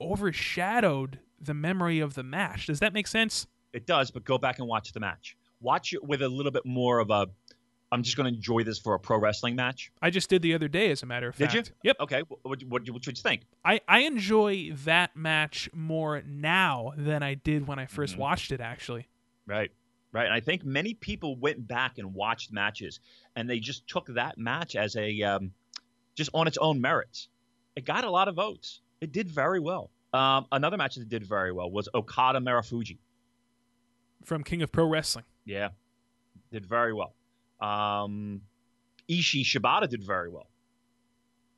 [0.00, 2.66] overshadowed the memory of the match.
[2.66, 3.46] Does that make sense?
[3.72, 4.10] it does.
[4.10, 5.36] But go back and watch the match.
[5.60, 7.28] Watch it with a little bit more of a.
[7.92, 9.92] I'm just going to enjoy this for a pro wrestling match.
[10.00, 11.68] I just did the other day, as a matter of Did fact.
[11.68, 11.74] you?
[11.90, 11.96] Yep.
[12.00, 12.22] Okay.
[12.26, 13.42] What what what what you think?
[13.64, 18.18] I, I enjoy that match more now than I did when I 1st Mhm.
[18.18, 19.06] watched it, actually.
[19.46, 19.70] Right.
[20.10, 20.24] Right.
[20.24, 22.98] And I think many people went back and watched matches,
[23.36, 25.52] and they just took that match as a um,
[26.14, 27.28] just on its own merits.
[27.76, 28.80] It got a lot of votes.
[29.00, 29.90] It did very well.
[30.14, 32.98] Um, another match that did very well was Okada Marufuji.
[34.24, 35.24] From King of Pro Wrestling.
[35.44, 35.70] Yeah,
[36.50, 37.14] did very well.
[37.62, 38.42] Um,
[39.08, 40.48] Ishii Shibata did very well.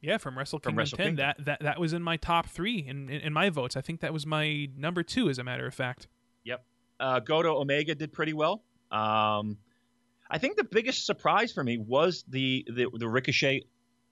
[0.01, 1.07] Yeah, from Wrestle From Kingdom Wrestle 10.
[1.07, 1.27] Kingdom.
[1.38, 3.75] That, that that was in my top three in, in, in my votes.
[3.75, 6.09] I think that was my number two, as a matter of fact.
[6.45, 6.64] Yep.
[7.01, 8.62] Uh, Goto Omega did pretty well.
[8.90, 9.57] Um,
[10.31, 13.62] I think the biggest surprise for me was the the, the Ricochet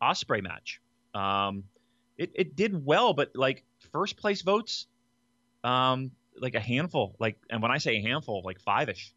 [0.00, 0.80] Osprey match.
[1.14, 1.64] Um,
[2.16, 4.86] it it did well, but like first place votes,
[5.62, 7.16] um, like a handful.
[7.18, 9.12] Like, and when I say a handful, like five ish.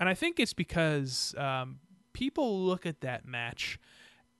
[0.00, 1.80] And I think it's because um,
[2.12, 3.78] people look at that match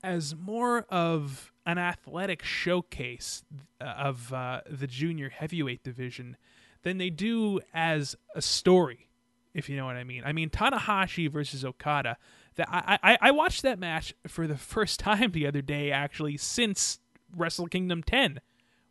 [0.03, 3.43] as more of an athletic showcase
[3.81, 6.37] uh, of uh, the junior heavyweight division
[6.83, 9.09] than they do as a story,
[9.53, 10.23] if you know what I mean.
[10.25, 12.17] I mean, Tanahashi versus Okada.
[12.55, 16.37] That I, I, I watched that match for the first time the other day, actually,
[16.37, 17.01] since
[17.37, 18.41] Wrestle Kingdom 10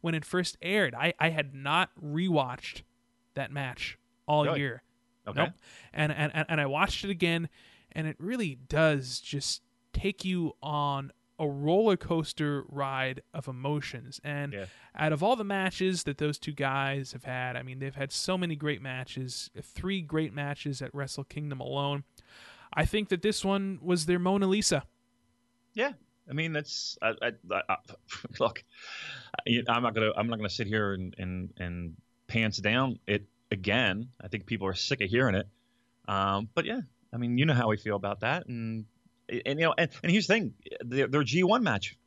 [0.01, 0.93] when it first aired.
[0.93, 2.83] I, I had not rewatched
[3.33, 4.59] that match all Really?
[4.59, 4.83] year.
[5.27, 5.39] Okay.
[5.43, 5.53] Nope.
[5.93, 7.49] And, and and I watched it again,
[7.91, 9.61] and it really does just
[9.93, 14.19] take you on a roller coaster ride of emotions.
[14.23, 14.65] And Yeah.
[14.95, 18.11] out of all the matches that those two guys have had, I mean, they've had
[18.11, 22.03] so many great matches, three great matches at Wrestle Kingdom alone.
[22.73, 24.83] I think that this one was their Mona Lisa.
[25.73, 25.93] Yeah,
[26.29, 27.31] I mean that's I, I,
[27.69, 27.75] I,
[28.39, 28.63] look.
[29.47, 31.95] I'm not gonna I'm not gonna sit here and and and
[32.27, 34.09] pants down it again.
[34.21, 35.47] I think people are sick of hearing it.
[36.07, 36.81] Um, but yeah,
[37.13, 38.85] I mean you know how we feel about that, and
[39.29, 41.97] and you know and, and here's the thing, their, their G1 match,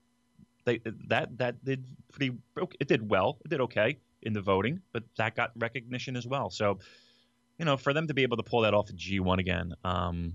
[0.64, 2.36] they that that did pretty
[2.78, 6.50] it did well, it did okay in the voting, but that got recognition as well.
[6.50, 6.78] So
[7.58, 10.34] you know for them to be able to pull that off at G1 again, um,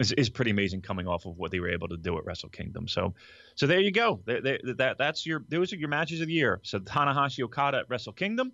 [0.00, 2.48] is, is pretty amazing coming off of what they were able to do at Wrestle
[2.48, 2.88] Kingdom.
[2.88, 3.14] So,
[3.54, 4.20] so there you go.
[4.24, 6.60] There, there, that that's your those are your matches of the year.
[6.64, 8.52] So Tanahashi Okada at Wrestle Kingdom,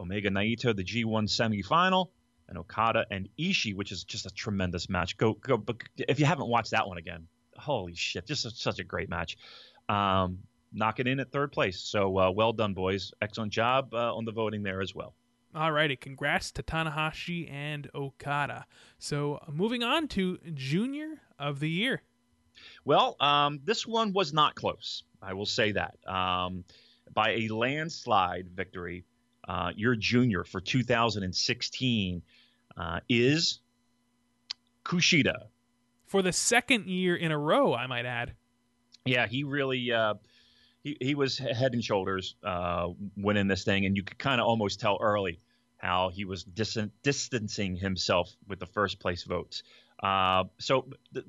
[0.00, 2.08] Omega Naito the G1 semifinal,
[2.48, 5.16] and Okada and Ishii, which is just a tremendous match.
[5.16, 8.78] Go go, but if you haven't watched that one again, holy shit, just a, such
[8.78, 9.36] a great match.
[9.88, 10.38] Um,
[10.72, 11.80] knocking in at third place.
[11.80, 13.12] So uh, well done, boys.
[13.20, 15.14] Excellent job uh, on the voting there as well.
[15.54, 15.96] All righty.
[15.96, 18.66] congrats to Tanahashi and Okada.
[18.98, 22.02] So moving on to Junior of the Year.
[22.84, 25.02] Well, um, this one was not close.
[25.20, 25.96] I will say that.
[26.06, 26.64] Um,
[27.12, 29.04] by a landslide victory,
[29.50, 32.22] uh, your junior for 2016
[32.76, 33.58] uh, is
[34.84, 35.46] Kushida.
[36.06, 38.34] For the second year in a row, I might add.
[39.04, 40.14] Yeah, he really uh,
[40.84, 44.46] he he was head and shoulders uh, winning this thing, and you could kind of
[44.46, 45.40] almost tell early
[45.78, 49.64] how he was dis- distancing himself with the first place votes.
[50.00, 51.24] Uh, so the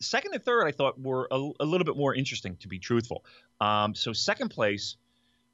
[0.00, 3.26] second and third, I thought were a, a little bit more interesting, to be truthful.
[3.60, 4.96] Um, so second place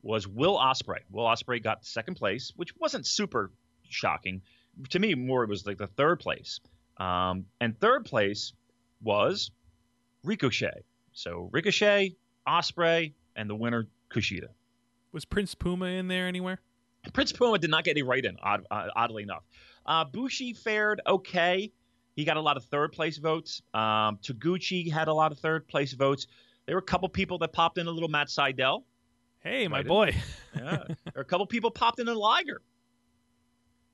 [0.04, 1.00] was Will Ospreay.
[1.10, 3.50] Will Ospreay got second place, which wasn't super
[3.88, 4.42] shocking
[4.90, 5.14] to me.
[5.14, 6.60] More it was like the third place,
[6.98, 8.52] um, and third place
[9.02, 9.50] was
[10.22, 10.84] Ricochet.
[11.12, 14.48] So Ricochet, Ospreay, and the winner Kushida.
[15.12, 16.60] Was Prince Puma in there anywhere?
[17.12, 19.44] Prince Puma did not get any right in, odd, uh, oddly enough.
[19.86, 21.72] Uh, Bushi fared okay.
[22.16, 23.62] He got a lot of third place votes.
[23.74, 26.26] Um, Taguchi had a lot of third place votes.
[26.66, 28.84] There were a couple people that popped in a little Matt Sydal.
[29.44, 30.14] Hey, my boy.
[30.56, 30.84] Yeah.
[31.14, 32.62] were a couple people popped in a Liger.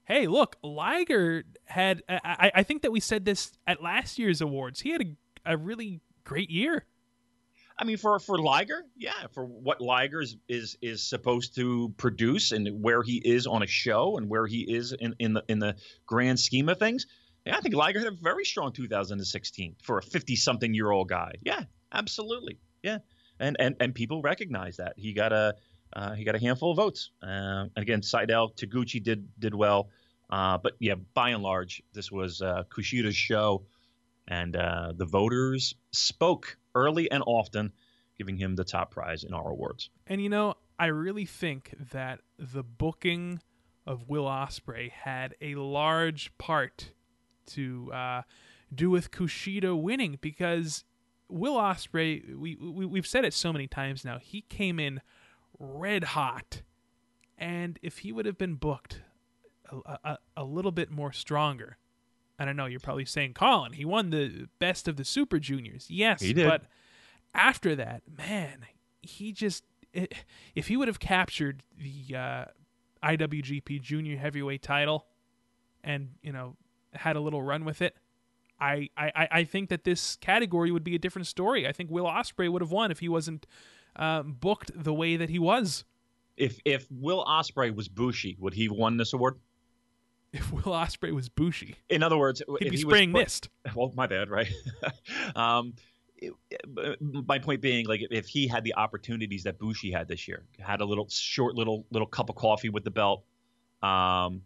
[0.05, 2.03] Hey, look, Liger had.
[2.07, 4.81] I, I- I think that we said this at last year's awards.
[4.81, 6.85] He had a, a really great year.
[7.79, 12.53] I mean, for for Liger, yeah, for what Liger is, is is supposed to produce
[12.53, 15.61] and where he is on a show and where he is in, in the in
[15.61, 17.07] the grand scheme of things,
[17.47, 21.09] yeah, I think Liger had a very strong 2016 for a 50 something year old
[21.09, 21.33] guy.
[21.43, 22.99] Yeah, absolutely, yeah,
[23.41, 25.55] and and and people recognize that he got a
[25.93, 27.11] uh, he got a handful of votes.
[27.23, 29.89] Uh, again, Sydal Taguchi did did well,
[30.31, 33.65] uh, but yeah, by and large, this was uh, Kushida's show
[34.31, 37.73] and uh, the voters spoke early and often,
[38.17, 39.91] giving him the top prize in our awards.
[40.07, 43.41] And you know, I really think that the booking
[43.87, 46.93] of Will Ospreay had a large part
[47.47, 48.23] to uh,
[48.73, 50.85] do with Kushida winning because
[51.31, 55.01] Will Ospreay, we, we we've said it so many times now, he came in
[55.59, 56.63] red hot,
[57.39, 59.03] and if he would have been booked
[59.71, 61.77] a, a, a little bit more stronger.
[62.39, 65.87] I don't know you're probably saying, Colin, he won the best of the Super Juniors.
[65.91, 66.49] Yes, He did.
[66.49, 66.63] but
[67.35, 68.65] after that, man,
[69.03, 70.15] he just it,
[70.55, 72.45] if he would have captured the uh,
[73.05, 75.07] IWGP Junior Heavyweight title
[75.85, 76.57] and you know
[76.95, 77.95] had a little run with it,
[78.61, 81.67] I, I I think that this category would be a different story.
[81.67, 83.47] I think Will Ospreay would have won if he wasn't
[83.97, 85.85] um, booked the way that he was.
[86.37, 89.39] If if Will Ospreay was Bushi, would he have won this award?
[90.33, 93.49] If Will Ospreay was Bushi, In other words, he'd if be he spraying was, mist.
[93.75, 94.47] Well, my bad, right?
[95.35, 95.75] um,
[96.17, 100.29] it- it- my point being, like, if he had the opportunities that Bushi had this
[100.29, 103.25] year, had a little short, little little cup of coffee with the belt,
[103.83, 104.43] um,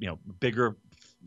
[0.00, 0.76] you know, bigger,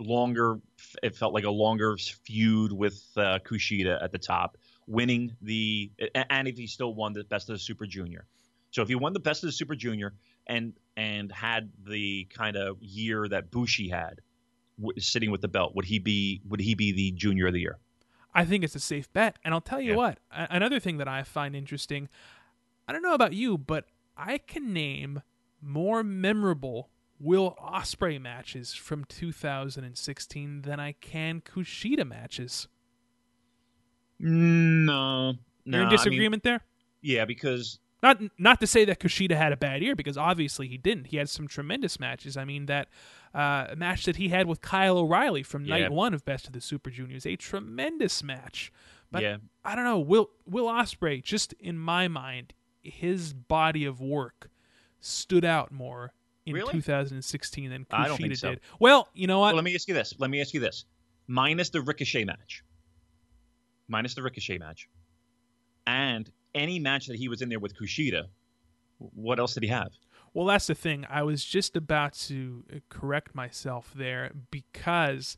[0.02, 0.60] longer.
[1.04, 5.92] It felt like a longer feud with uh, Kushida at the top, winning the,
[6.30, 8.26] and if he still won the best of the Super Junior.
[8.72, 10.14] So if he won the best of the Super Junior
[10.48, 14.22] and and had the kind of year that Bushi had,
[14.80, 17.62] w- sitting with the belt, would he be would he be the Junior of the
[17.62, 17.78] Year?
[18.34, 19.38] I think it's a safe bet.
[19.44, 19.98] And I'll tell you Yeah.
[19.98, 22.08] what, a- another thing that I find interesting,
[22.88, 23.86] I don't know about you, but
[24.16, 25.22] I can name
[25.62, 26.90] more memorable
[27.22, 32.68] Will Ospreay matches from 2016 than I can Kushida matches.
[34.20, 35.36] No, no.
[35.66, 36.62] You're in I mean, disagreement there?
[37.02, 40.78] yeah, because Not not to say that Kushida had a bad year because obviously he
[40.78, 41.08] didn't.
[41.08, 42.38] He had some tremendous matches.
[42.38, 42.88] I mean that
[43.34, 45.90] uh, match that he had with Kyle O'Reilly from night Yeah.
[45.90, 48.72] one of Best of the Super Juniors, a tremendous match.
[49.12, 50.00] But yeah, I don't know.
[50.00, 54.50] Will Will Ospreay, just in my mind, his body of work
[55.00, 56.14] stood out more
[56.46, 56.72] in Really?
[56.72, 58.50] 2016 than I don't Kushida think so.
[58.52, 58.60] did.
[58.80, 59.48] Well, you know what?
[59.48, 60.14] Well, let me ask you this.
[60.18, 60.86] Let me ask you this.
[61.28, 62.64] Minus the Ricochet match.
[63.88, 64.90] Minus the Ricochet match.
[65.86, 68.26] And any match that he was in there with Kushida,
[68.98, 69.92] what else did he have?
[70.34, 71.06] Well, that's the thing.
[71.10, 75.38] I was just about to uh, correct myself there because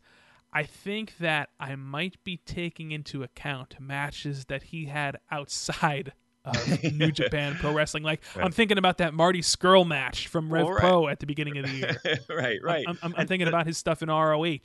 [0.51, 6.13] I think that I might be taking into account matches that he had outside
[6.45, 8.03] of New Japan Pro Wrestling.
[8.03, 10.79] Like I'm thinking about that Marty Scurll match from Rev right.
[10.79, 11.97] Pro at the beginning of the year.
[12.29, 12.85] right, right.
[12.87, 14.57] I'm, I'm, I'm thinking about his stuff in ROH.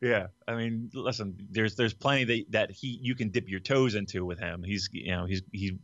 [0.00, 3.94] Yeah, I mean, listen, there's there's plenty that, that he you can dip your toes
[3.94, 4.62] into with him.
[4.62, 5.78] He's you know he's he,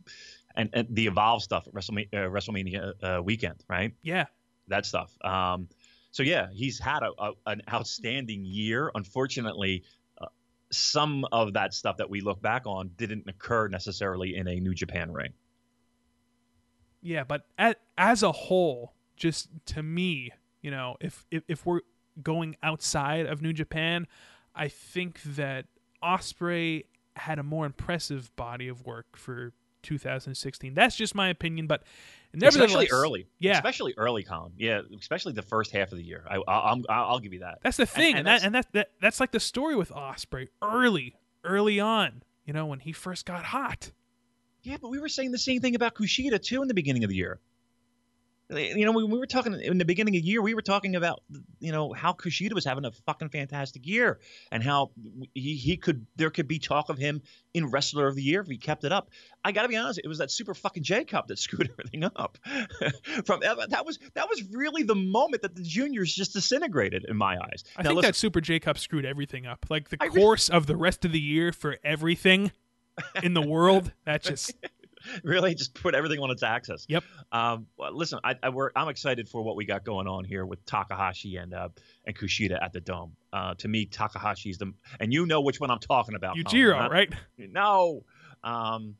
[0.55, 3.93] and, and the evolve stuff at WrestleMania, uh, WrestleMania uh, weekend, right?
[4.03, 4.25] Yeah.
[4.67, 5.13] That stuff.
[5.23, 5.67] Um,
[6.11, 8.91] so yeah, he's had a, a, an outstanding year.
[8.95, 9.83] Unfortunately,
[10.71, 14.73] some of that stuff that we look back on didn't occur necessarily in a New
[14.73, 15.33] Japan ring.
[17.01, 21.81] Yeah, but at, as a whole, just to me, you know, if, if if we're
[22.21, 24.07] going outside of New Japan,
[24.55, 25.65] I think that
[26.03, 29.53] Ospreay had a more impressive body of work for
[29.83, 30.73] 2016.
[30.73, 31.83] That's just my opinion, but
[32.33, 33.27] nevertheless, especially early.
[33.39, 33.53] Yeah.
[33.53, 34.53] especially early, Colin.
[34.57, 36.23] Yeah, especially the first half of the year.
[36.29, 37.59] I, I, I'm, I'll give you that.
[37.63, 39.89] That's the thing, and, and that that's- and that, that that's like the story with
[39.91, 42.23] Ospreay early, early on.
[42.45, 43.91] You know, when he first got hot.
[44.63, 47.09] Yeah, but we were saying the same thing about Kushida too in the beginning of
[47.09, 47.39] the year.
[48.51, 50.61] Eh, you know, when we were talking in the beginning of the year, we were
[50.61, 51.23] talking about
[51.59, 54.19] you know how Kushida was having a fucking fantastic year
[54.51, 54.91] and how
[55.33, 57.21] he, he could there could be talk of him
[57.53, 59.09] in wrestler of the year if he kept it up.
[59.43, 62.03] I got to be honest, it was that super fucking J Cup that screwed everything
[62.03, 62.37] up.
[63.25, 67.37] From that was that was really the moment that the juniors just disintegrated in my
[67.37, 67.63] eyes.
[67.77, 69.65] I Now, think listen, that Super J Cup screwed everything up.
[69.69, 72.51] Like the I course of the rest of the year for everything
[73.23, 74.53] in the world, that just
[75.23, 76.85] really just put everything on its axis.
[76.89, 77.03] Yep.
[77.31, 80.45] Um, well, listen, I, I we're, I'm excited for what we got going on here
[80.45, 81.69] with Takahashi and uh,
[82.05, 83.15] and Kushida at the Dome.
[83.31, 86.35] Uh, to me, Takahashi's the and you know which one I'm talking about.
[86.35, 87.13] Colin, Yujiro, not- right?
[87.37, 88.03] No.
[88.43, 88.95] Um,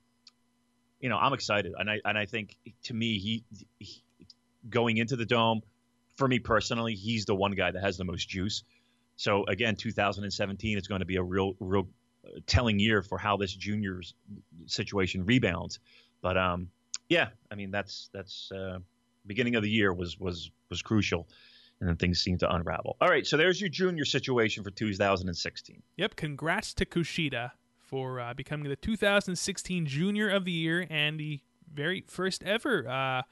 [1.00, 3.44] you know, I'm excited, and I and I think to me, he,
[3.80, 4.04] he
[4.70, 5.62] going into the Dome,
[6.16, 8.64] for me personally, he's the one guy that has the most juice.
[9.16, 11.88] So again, 2017 is going to be a real, real
[12.46, 14.14] telling year for how this juniors
[14.66, 15.80] situation rebounds.
[16.22, 16.70] But um,
[17.10, 18.80] yeah, I mean that's that's uh,
[19.26, 21.28] beginning of the year was was was crucial,
[21.80, 22.98] and then things seem to unravel.
[23.02, 25.82] All right, so there's your junior situation for 2016.
[25.98, 26.16] Yep.
[26.16, 31.42] Congrats to Kushida for uh, becoming the 2016 Junior of the Year and the
[31.74, 33.24] very first ever uh,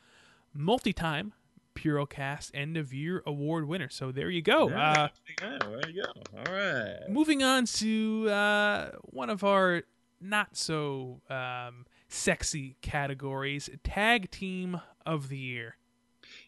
[0.54, 1.34] multi-time
[1.80, 3.90] Purocast End of Year Award winner.
[3.90, 4.70] So there you go.
[4.70, 5.08] Uh,
[5.42, 6.12] yeah, there you go.
[6.38, 7.10] All right.
[7.10, 9.84] moving on to uh, one of our
[10.22, 15.78] not so um, sexy categories, Tag Team of the Year.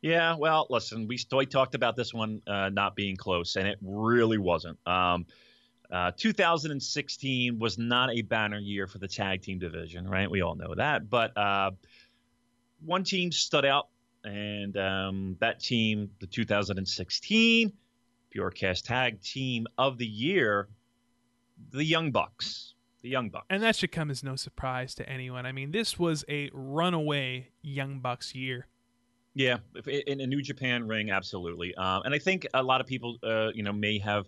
[0.02, 3.78] Yeah, well, listen, we we talked about this one uh, not being close, and it
[3.82, 4.78] really wasn't.
[4.86, 5.26] Um,
[5.92, 10.30] uh, 2016 was not a banner year for the tag team division, right?
[10.30, 11.10] We all know that.
[11.10, 11.72] But uh,
[12.84, 13.88] one team stood out,
[14.24, 17.74] and um, that team, the 2016
[18.36, 20.70] Purocast Tag Team of the Year,
[21.72, 22.76] the Young Bucks.
[23.02, 23.48] The Young Bucks.
[23.50, 25.46] And that should come as no surprise to anyone.
[25.46, 28.68] I mean, this was a runaway Young Bucks year.
[29.34, 29.58] Yeah,
[29.88, 31.74] in a New Japan ring, absolutely.
[31.76, 34.26] Um, and I think a lot of people, uh, you know, may have,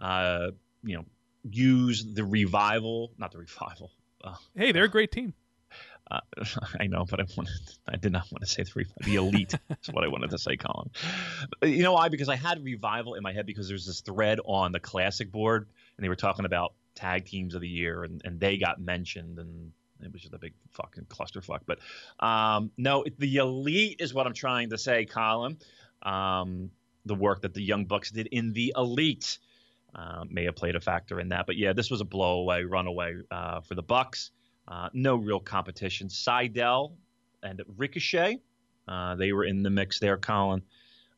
[0.00, 0.48] uh,
[0.82, 1.04] you know,
[1.50, 3.90] used the revival, not the revival.
[4.22, 5.34] Uh, Hey, they're a great team.
[6.10, 6.20] Uh,
[6.80, 7.52] I know, but I wanted,
[7.88, 9.02] I did not want to say the revival.
[9.04, 10.90] The elite is what I wanted to say, Colin.
[11.62, 12.08] You know why?
[12.08, 15.68] Because I had revival in my head because there's this thread on the classic board,
[15.96, 19.38] and they were talking about tag teams of the year, and, and they got mentioned,
[19.38, 21.60] and it was just a big fucking clusterfuck.
[21.66, 21.78] But
[22.20, 25.58] um, no, the elite is what I'm trying to say, Colin.
[26.02, 26.70] Um,
[27.06, 29.38] the work that the Young Bucks did in the elite
[29.94, 31.46] uh, may have played a factor in that.
[31.46, 34.30] But yeah, this was a blowaway, runaway uh, for the Bucks.
[34.66, 36.08] Uh, no real competition.
[36.08, 36.92] Sydal
[37.42, 38.40] and Ricochet,
[38.88, 40.16] uh, they were in the mix there.
[40.16, 40.62] Colin,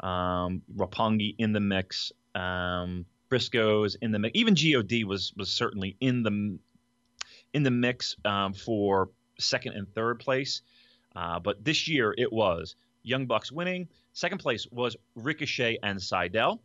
[0.01, 2.12] um, Roppongi in the mix.
[2.34, 4.38] Um, Briscoes in the mix.
[4.38, 6.59] Even God was was certainly in the
[7.53, 10.62] in the mix um, for second and third place.
[11.14, 13.88] Uh, but this year it was Young Bucks winning.
[14.12, 16.61] Second place was Ricochet and Sydal.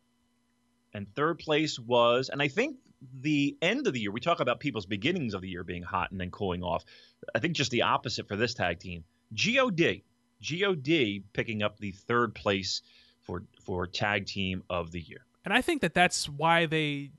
[0.93, 2.75] And third place was, and I think
[3.22, 6.12] the end of the year, we talk about people's beginnings of the year being hot
[6.12, 6.86] and then cooling off.
[7.34, 9.04] I think just the opposite for this tag team.
[9.34, 12.82] God, God picking up the third place
[13.22, 15.26] for for tag team of the year.
[15.45, 17.12] And I think that that's why they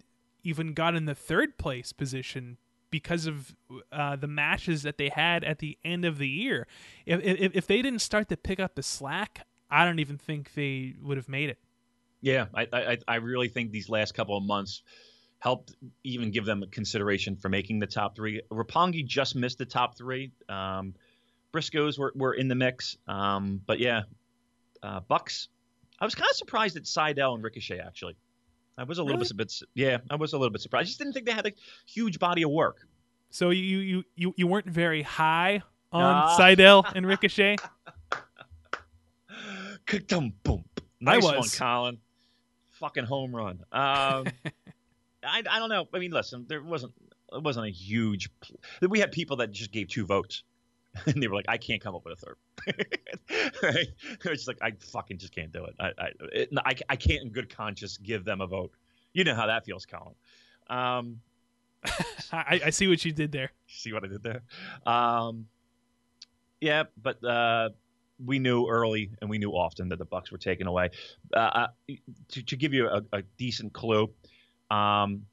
[0.44, 2.58] even got in the third place position
[2.90, 3.54] because of
[3.90, 6.66] uh, the matches that they had at the end of the year.
[7.06, 10.54] If, if if they didn't start to pick up the slack, I don't even think
[10.54, 11.58] they would have made it.
[12.20, 14.82] Yeah, I, I I really think these last couple of months
[15.42, 15.74] helped
[16.04, 18.40] even give them consideration for making the top three.
[18.52, 20.30] Roppongi just missed the top three.
[20.48, 20.94] Um,
[21.52, 24.02] Briscoes were, were in the mix, um, but yeah,
[24.84, 25.48] uh, Bucks.
[25.98, 28.14] I was kind of surprised at Sydal and Ricochet actually.
[28.78, 29.30] I was a little Really?
[29.36, 30.86] bit, yeah, I was a little bit surprised.
[30.86, 31.52] I just didn't think they had a
[31.86, 32.76] huge body of work.
[33.30, 36.36] So you you you, you weren't very high on Ah.
[36.38, 37.56] Sydal and Ricochet.
[41.00, 41.58] Nice one, was.
[41.58, 41.98] Colin.
[42.78, 43.60] Fucking home run.
[43.72, 44.26] Um,
[45.24, 45.86] I, I don't know.
[45.92, 46.92] I mean, listen, there wasn't
[47.32, 48.28] it wasn't a huge.
[48.40, 48.60] pl-
[48.90, 50.42] We had people that just gave two votes,
[51.06, 52.36] and they were like, "I can't come up with a third.
[53.62, 53.86] right?
[54.22, 55.74] They're just like, "I fucking just can't do it.
[55.80, 58.72] I I, it, I I can't in good conscience give them a vote."
[59.12, 60.14] You know how that feels, Colin.
[60.68, 61.20] Um,
[62.32, 63.50] I, I see what you did there.
[63.66, 64.42] see what I did there?
[64.86, 65.46] Um,
[66.60, 67.70] yeah, but uh,
[68.24, 70.90] we knew early and we knew often that the Bucks were taken away.
[71.34, 71.66] Uh,
[72.28, 74.10] to, to give you a, a decent clue,
[74.72, 75.26] um,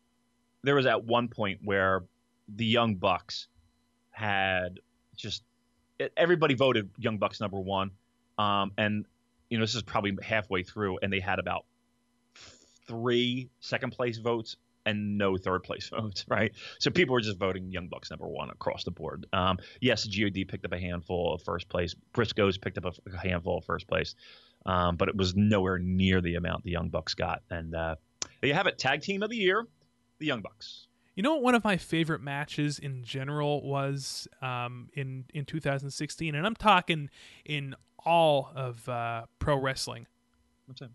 [0.63, 2.03] there was at one point where
[2.53, 3.47] the Young Bucks
[4.11, 4.79] had
[5.15, 5.43] just
[6.17, 7.91] everybody voted Young Bucks number one,
[8.37, 9.05] um, and
[9.49, 11.65] you know this is probably halfway through, and they had about
[12.85, 16.51] three second place votes and no third place votes, right?
[16.79, 19.25] So people were just voting Young Bucks number one across the board.
[19.31, 21.95] Um, yes, God picked up a handful of first place.
[22.13, 24.15] Briscoes picked up a, handful of first place,
[24.65, 27.41] um, but it was nowhere near the amount the Young Bucks got.
[27.49, 27.95] And uh,
[28.41, 28.77] there you have it.
[28.77, 29.65] Tag team of the year,
[30.19, 30.87] the Young Bucks.
[31.15, 36.33] You know what one of my favorite matches in general was um, in in 2016,
[36.35, 37.09] and I'm talking
[37.43, 37.75] in
[38.05, 40.07] all of uh, pro wrestling.
[40.65, 40.91] What's that?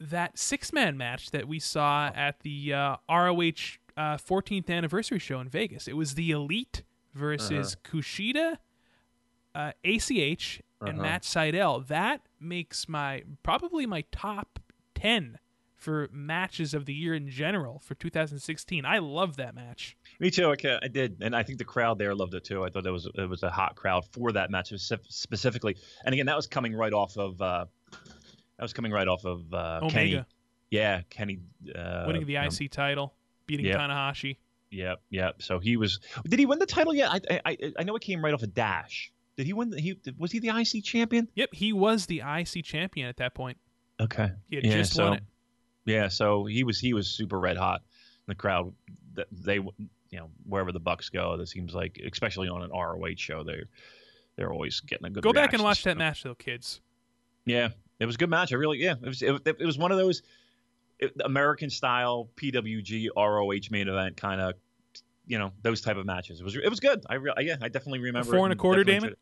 [0.00, 5.40] That six man match that we saw at the uh, ROH uh, 14th anniversary show
[5.40, 5.88] in Vegas.
[5.88, 8.58] It was the Elite versus Kushida,
[9.56, 11.02] uh, ACH, and Uh-huh.
[11.02, 11.84] Matt Sydal.
[11.88, 14.60] That makes my probably my top
[14.94, 15.40] 10
[15.78, 18.84] for matches of the year in general for 2016.
[18.84, 19.96] I love that match.
[20.20, 20.50] Me too.
[20.50, 22.64] I, ca- I did, and I think the crowd there loved it too.
[22.64, 24.72] I thought it was it was a hot crowd for that match
[25.08, 25.76] specifically.
[26.04, 29.54] And again, that was coming right off of uh, that was coming right off of
[29.54, 30.22] uh, Kenny.
[30.70, 31.38] Yeah, Kenny
[31.74, 33.14] uh, winning the IC title,
[33.46, 33.76] beating yeah.
[33.78, 34.36] Tanahashi.
[34.70, 35.40] Yep, yep.
[35.40, 36.00] So he was.
[36.28, 37.10] Did he win the title yet?
[37.10, 39.10] I I, I know it came right off of Dash.
[39.36, 39.70] Did he win?
[39.70, 41.28] The, he was he the IC champion?
[41.36, 43.56] Yep, he was the IC champion at that point.
[44.00, 44.30] Okay.
[44.50, 45.22] He had Yeah, just so- won it.
[45.88, 47.82] Yeah, so he was he was super red hot.
[48.26, 48.74] The crowd,
[49.14, 49.72] that they you
[50.12, 53.64] know wherever the Bucks go, it seems like especially on an ROH show, they're
[54.36, 55.22] they're always getting a good.
[55.22, 56.82] Go back and watch that match, though, kids.
[57.46, 58.52] Yeah, it was a good match.
[58.52, 60.22] I really yeah, it was it, it was one of those
[61.24, 64.54] American style PWG ROH main event kind of
[65.26, 66.40] you know those type of matches.
[66.40, 67.02] It was it was good.
[67.08, 68.30] I re- yeah, I definitely remember.
[68.30, 69.18] four and a quarter, it.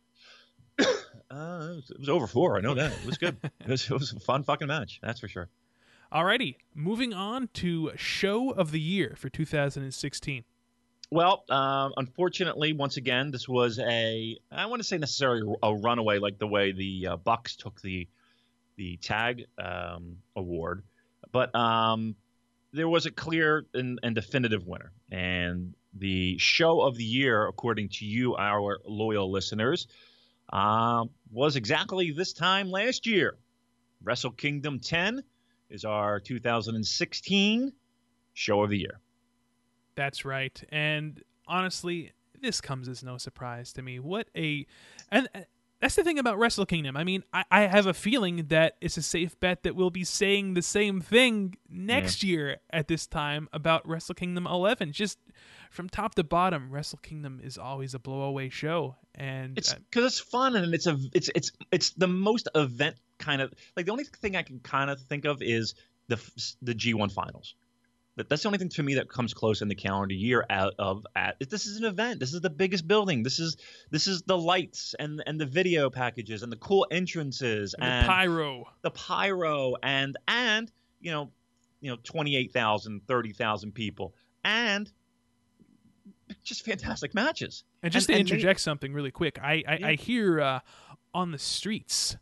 [1.29, 2.57] Uh, it was, it was over four.
[2.57, 2.93] I know that.
[2.93, 3.37] It was good.
[3.43, 5.01] it, was, it was a fun fucking match.
[5.03, 5.49] That's for sure.
[6.13, 10.45] Alrighty, moving on to show of the year for 2016.
[11.11, 16.19] Well, um, unfortunately, once again, this was a I want to say necessarily a runaway,
[16.19, 18.09] like the way the uh, Bucks took the
[18.77, 20.83] the tag um, award,
[21.33, 22.15] but um,
[22.73, 27.89] there was a clear and, and definitive winner, and the show of the year, according
[27.89, 29.89] to you, our loyal listeners,
[30.53, 33.37] um, was exactly this time last year.
[34.03, 35.23] Wrestle Kingdom 10
[35.71, 37.73] is our 2016
[38.35, 39.01] show of the year.
[39.95, 40.62] That's right.
[40.71, 43.99] And honestly, this comes as no surprise to me.
[43.99, 44.67] What a
[45.11, 45.41] and uh,
[45.81, 46.97] that's the thing about Wrestle Kingdom.
[46.97, 50.05] I mean, I, I have a feeling that it's a safe bet that we'll be
[50.05, 54.93] saying the same thing next year at this time about Wrestle Kingdom 11.
[54.93, 55.19] Just
[55.71, 60.05] from top to bottom, Wrestle Kingdom is always a blowaway show, and It's uh, because
[60.07, 63.93] it's fun and it's a it's it's it's the most event kind of like the
[63.93, 65.75] only thing I can kind of think of is
[66.09, 66.17] the
[66.62, 67.55] the G1 finals.
[68.17, 70.73] That that's the only thing to me that comes close in the calendar year out
[70.79, 72.19] of at this is an event.
[72.19, 73.23] This is the biggest building.
[73.23, 73.57] This is
[73.91, 78.05] this is the lights and and the video packages and the cool entrances and and
[78.05, 78.64] the pyro.
[78.83, 81.31] the pyro and and you know
[81.83, 84.14] you know 28,000 30,000 people
[84.45, 84.91] and
[86.43, 87.64] just fantastic matches.
[87.83, 89.87] And just And- to and they- interject something really quick, I I, Yeah.
[89.89, 90.61] I hear uh,
[91.14, 92.17] on the streets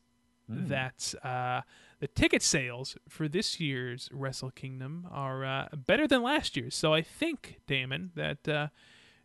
[0.50, 0.68] Mm.
[0.68, 1.62] that uh,
[2.00, 6.74] the ticket sales for this year's Wrestle Kingdom are uh, better than last year's.
[6.74, 8.68] So I think, Damon, that uh,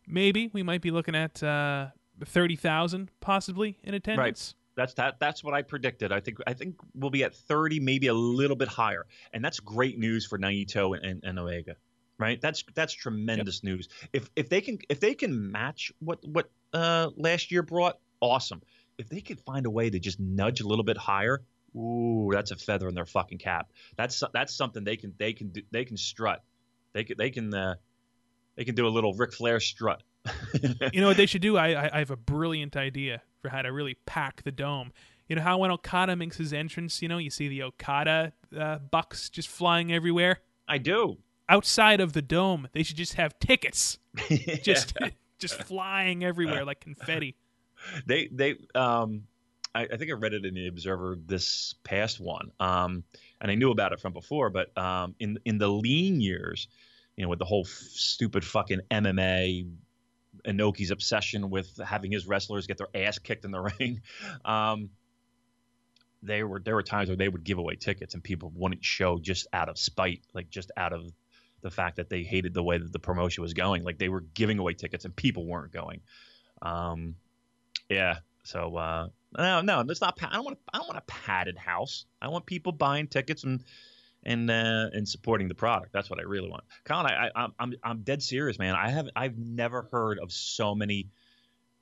[0.06, 1.88] maybe we might be looking at uh,
[2.24, 4.54] thirty thousand possibly in attendance.
[4.54, 4.54] Right.
[4.76, 5.20] That's that.
[5.20, 6.10] That's what I predicted.
[6.10, 6.38] I think.
[6.46, 9.04] I think we'll be at 30, maybe a little bit higher,
[9.34, 11.76] and that's great news for Naito and, and, and Omega.
[12.16, 12.40] right?
[12.40, 13.88] That's that's tremendous news.
[14.14, 18.62] If if they can if they can match what what uh, last year brought, awesome.
[19.00, 21.40] If they could find a way to just nudge a little bit higher,
[21.74, 23.70] ooh, that's a feather in their fucking cap.
[23.96, 26.42] That's that's something they can they can do, they can strut.
[26.92, 27.76] They can they can uh,
[28.56, 30.02] they can do a little Ric Flair strut.
[30.92, 31.56] you know what they should do?
[31.56, 34.92] I, I I have a brilliant idea for how to really pack the dome.
[35.28, 38.78] You know how when Okada makes his entrance, you know, you see the Okada uh,
[38.78, 40.40] bucks just flying everywhere.
[40.68, 41.18] I do.
[41.48, 43.98] Outside of the dome, they should just have tickets,
[44.62, 44.94] just
[45.38, 47.36] just flying everywhere like confetti.
[48.06, 49.24] They they um,
[49.74, 53.04] I, I, think I read it in the Observer this past one, um,
[53.40, 54.50] and I knew about it from before.
[54.50, 56.68] But um, in in the lean years,
[57.16, 59.70] you know, with the whole f- stupid fucking MMA
[60.46, 64.02] Inoki's obsession with having his wrestlers get their ass kicked in the ring.
[64.44, 64.90] Um,
[66.22, 69.18] they were there were times where they would give away tickets and people wouldn't show
[69.18, 71.10] just out of spite, like just out of
[71.62, 73.84] the fact that they hated the way that the promotion was going.
[73.84, 76.00] Like they were giving away tickets and people weren't going.
[76.62, 77.16] Um,
[77.90, 78.16] yeah.
[78.44, 80.18] So uh, no, no, it's not.
[80.22, 80.58] I don't want.
[80.72, 82.06] I don't want a padded house.
[82.20, 83.62] I want people buying tickets and
[84.22, 85.92] and uh, and supporting the product.
[85.92, 86.64] That's what I really want.
[86.84, 88.74] Colin, I, I, I'm I'm dead serious, man.
[88.74, 91.08] I have I've never heard of so many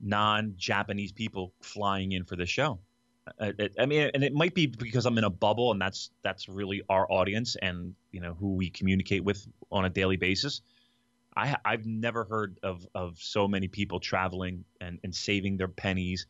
[0.01, 2.79] non-Japanese people flying in for this show.
[3.39, 6.09] Uh, it, I mean, and it might be because I'm in a bubble, and that's
[6.23, 10.61] that's really our audience, and you know who we communicate with on a daily basis.
[11.39, 16.25] I, I've never heard of of so many people traveling and, and saving their pennies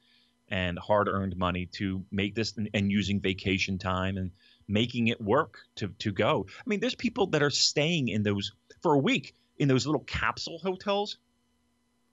[0.49, 4.31] and hard earned money to make this and, and using vacation time and
[4.67, 6.45] making it work to to go.
[6.47, 8.51] I mean, there's people that are staying in those
[8.81, 11.17] for a week in those little capsule hotels.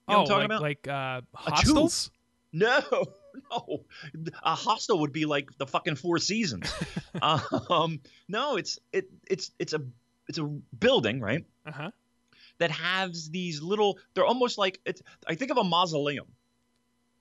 [0.09, 0.63] You know oh, like, about?
[0.63, 2.11] like uh, hostels?
[2.53, 2.81] No,
[3.51, 3.85] no.
[4.43, 6.73] A hostel would be like the fucking Four Seasons.
[7.71, 9.83] um, no, it's it it's it's a
[10.29, 11.45] it's a building, right?
[11.67, 11.91] Uh-huh.
[12.59, 13.99] That has these little.
[14.15, 15.03] They're almost like it's.
[15.27, 16.27] I think of a mausoleum.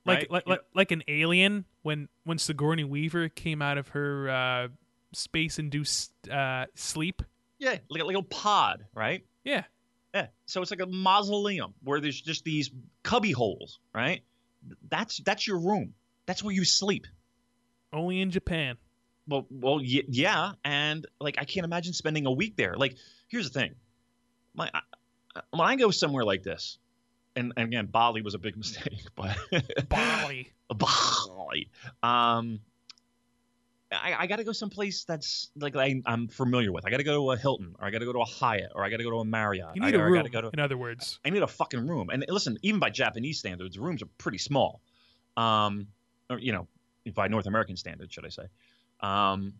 [0.04, 0.30] Like right?
[0.30, 4.68] like, like, like an alien when when Sigourney Weaver came out of her uh,
[5.12, 7.22] space induced uh, sleep.
[7.58, 9.24] Yeah, like a little pod, right?
[9.44, 9.64] Yeah.
[10.14, 10.28] Yeah.
[10.46, 12.70] So it's like a mausoleum where there's just these
[13.02, 14.22] cubby holes, right?
[14.88, 15.94] That's that's your room.
[16.26, 17.06] That's where you sleep.
[17.92, 18.76] Only in Japan.
[19.28, 22.76] Well, well, y- yeah, and like I can't imagine spending a week there.
[22.76, 22.96] Like,
[23.28, 23.74] here's the thing,
[24.54, 24.70] my
[25.50, 26.78] when I go somewhere like this,
[27.34, 29.36] and, and again, Bali was a big mistake, but
[29.88, 31.68] Bali, Bali,
[32.02, 32.60] um,
[33.92, 36.86] I, I got to go someplace that's like I, am familiar with.
[36.86, 38.72] I got to go to a Hilton, or I got to go to a Hyatt,
[38.74, 39.76] or I got to go to a Marriott.
[39.76, 40.26] You need I, a room.
[40.30, 42.10] Go to, in other words, I need a fucking room.
[42.10, 44.80] And listen, even by Japanese standards, rooms are pretty small.
[45.36, 45.88] Um,
[46.28, 46.66] or you know,
[47.14, 48.44] by North American standards, should I say?
[49.00, 49.54] Um,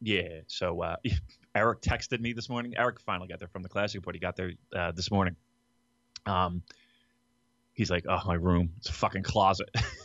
[0.00, 0.40] yeah.
[0.46, 0.96] So uh,
[1.54, 2.74] Eric texted me this morning.
[2.76, 4.16] Eric finally got there from the classic report.
[4.16, 5.36] He got there uh, this morning.
[6.26, 6.62] Um,
[7.74, 8.72] he's like, "Oh, my room.
[8.78, 9.70] It's a fucking closet."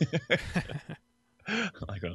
[1.88, 2.14] like, uh,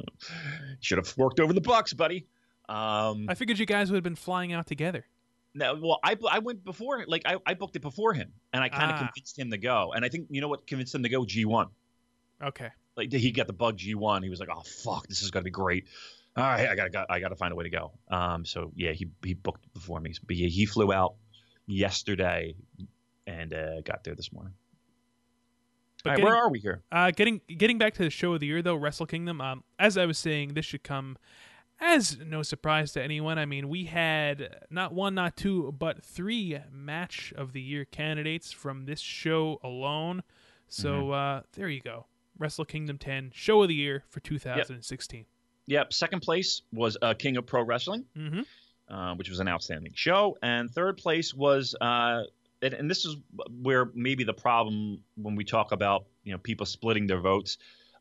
[0.80, 2.26] should have worked over the Bucks, buddy.
[2.70, 5.06] Um, I figured you guys would have been flying out together.
[5.54, 8.70] No, well, I, I went before, like I, I booked it before him, and I
[8.70, 9.06] kind of ah.
[9.06, 9.94] convinced him to go.
[9.96, 11.68] And I think you know what convinced him to go G one.
[12.44, 12.70] Okay.
[12.96, 14.24] Like he got the bug G one.
[14.24, 15.88] He was like, oh fuck, this is gonna be great.
[16.38, 17.92] All right, I gotta I gotta find a way to go.
[18.10, 21.16] Um, so yeah, he he booked before me, but yeah, he flew out
[21.66, 22.54] yesterday
[23.26, 24.54] and uh, got there this morning.
[26.06, 26.84] Right, getting, where are we here?
[26.92, 29.42] Uh, getting getting back to the show of the year though, Wrestle Kingdom.
[29.42, 31.18] Um, as I was saying, this should come
[31.80, 33.40] as no surprise to anyone.
[33.40, 38.52] I mean, we had not one, not two, but three match of the year candidates
[38.52, 40.22] from this show alone.
[40.68, 41.12] So mm-hmm.
[41.12, 42.06] uh, there you go,
[42.38, 45.20] Wrestle Kingdom 10 show of the year for 2016.
[45.20, 45.28] Yep.
[45.68, 45.94] Yep.
[45.94, 48.06] Second place was uh, King of Pro Wrestling.
[48.18, 48.42] Mm-hmm.
[48.90, 50.38] Uh, which was an outstanding show.
[50.42, 52.24] And third place was uh,
[52.62, 53.18] and, and this is
[53.62, 57.58] where maybe the problem when we talk about you know people splitting their votes.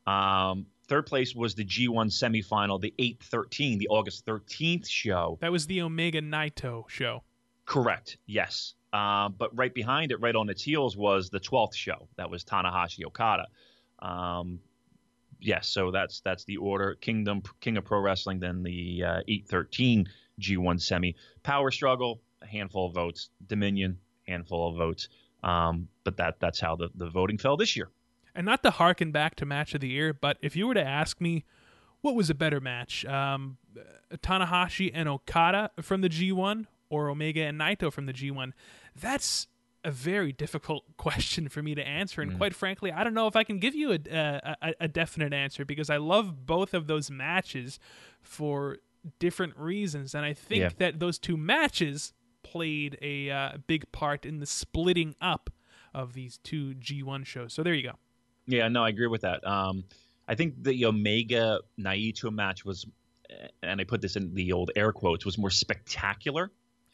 [0.06, 5.38] Um, third place was the G1 semifinal, the 813, the August 13th show.
[5.40, 7.24] That was the Omega Naito show.
[7.64, 8.18] Correct.
[8.26, 8.74] Yes.
[8.92, 12.08] Uh, but right behind it, right on its heels, was the 12th show.
[12.16, 13.48] That was Tanahashi Okada.
[13.98, 14.60] Um,
[15.40, 15.68] yes.
[15.68, 16.96] So that's that's the order.
[17.00, 20.08] Kingdom, King of Pro Wrestling, then the uh, 813
[20.40, 21.16] G1 semi.
[21.42, 23.30] Power Struggle, a handful of votes.
[23.46, 25.08] Dominion, handful of votes.
[25.42, 27.90] Um, but that that's how the, the voting fell this year.
[28.34, 30.84] And not to harken back to match of the year, but if you were to
[30.84, 31.44] ask me
[32.02, 33.56] what was a better match, um,
[34.14, 38.52] Tanahashi and Okada from the G1 or Omega and Naito from the G1,
[38.94, 39.48] that's
[39.86, 42.20] a very difficult question for me to answer.
[42.20, 42.36] And mm.
[42.36, 43.98] quite frankly, I don't know if I can give you a,
[44.60, 47.78] a, a definite answer because I love both of those matches
[48.20, 48.78] for
[49.20, 50.14] different reasons.
[50.14, 50.70] And I think yeah.
[50.78, 52.12] that those two matches
[52.42, 55.50] played a uh, big part in the splitting up
[55.94, 57.54] of these two G1 shows.
[57.54, 57.92] So there you go.
[58.46, 59.46] Yeah, no, I agree with that.
[59.46, 59.84] Um,
[60.28, 62.86] I think the Omega Naito match was,
[63.62, 66.50] and I put this in the old air quotes, was more spectacular,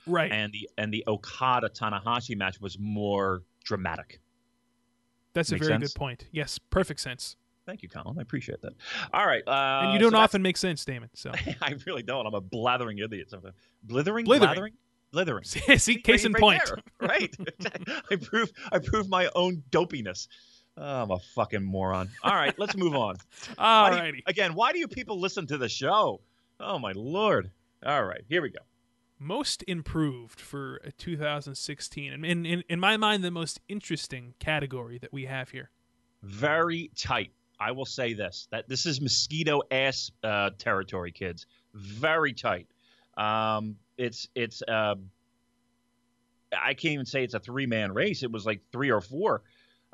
[0.06, 0.30] Right.
[0.32, 4.20] and the and the Okada Tanahashi match was more dramatic.
[5.34, 5.92] That's a very sense?
[5.92, 6.26] good point.
[6.32, 7.36] Yes, perfect sense.
[7.64, 8.18] Thank you, Colin.
[8.18, 8.72] I appreciate that.
[9.14, 11.08] All right, uh, and you don't so that's- often make sense, Damon.
[11.14, 11.30] So
[11.62, 12.26] I really don't.
[12.26, 13.54] I'm a blathering idiot sometimes.
[13.84, 14.48] Blithering, Blithering.
[14.48, 14.72] blathering,
[15.12, 15.44] blithering.
[15.78, 16.62] see, case in Right point.
[16.66, 17.34] there, right?
[18.10, 20.26] I prove I prove my own dopiness.
[20.76, 22.08] Oh, I'm a fucking moron.
[22.24, 23.14] All right, let's move on.
[23.48, 24.22] You- Alrighty.
[24.26, 26.20] again, why do you people listen to the show?
[26.58, 27.50] Oh my lord.
[27.86, 28.60] All right, here we go.
[29.22, 34.98] Most improved for uh, 2016 and in, in in my mind the most interesting category
[34.98, 35.70] that we have here
[36.22, 37.32] Very tight.
[37.58, 41.46] I will say this: that this is mosquito ass uh, territory, kids.
[41.74, 42.66] Very tight.
[43.16, 44.62] Um, it's it's.
[44.62, 44.96] Uh,
[46.52, 48.22] I can't even say it's a three man race.
[48.22, 49.42] It was like three or four.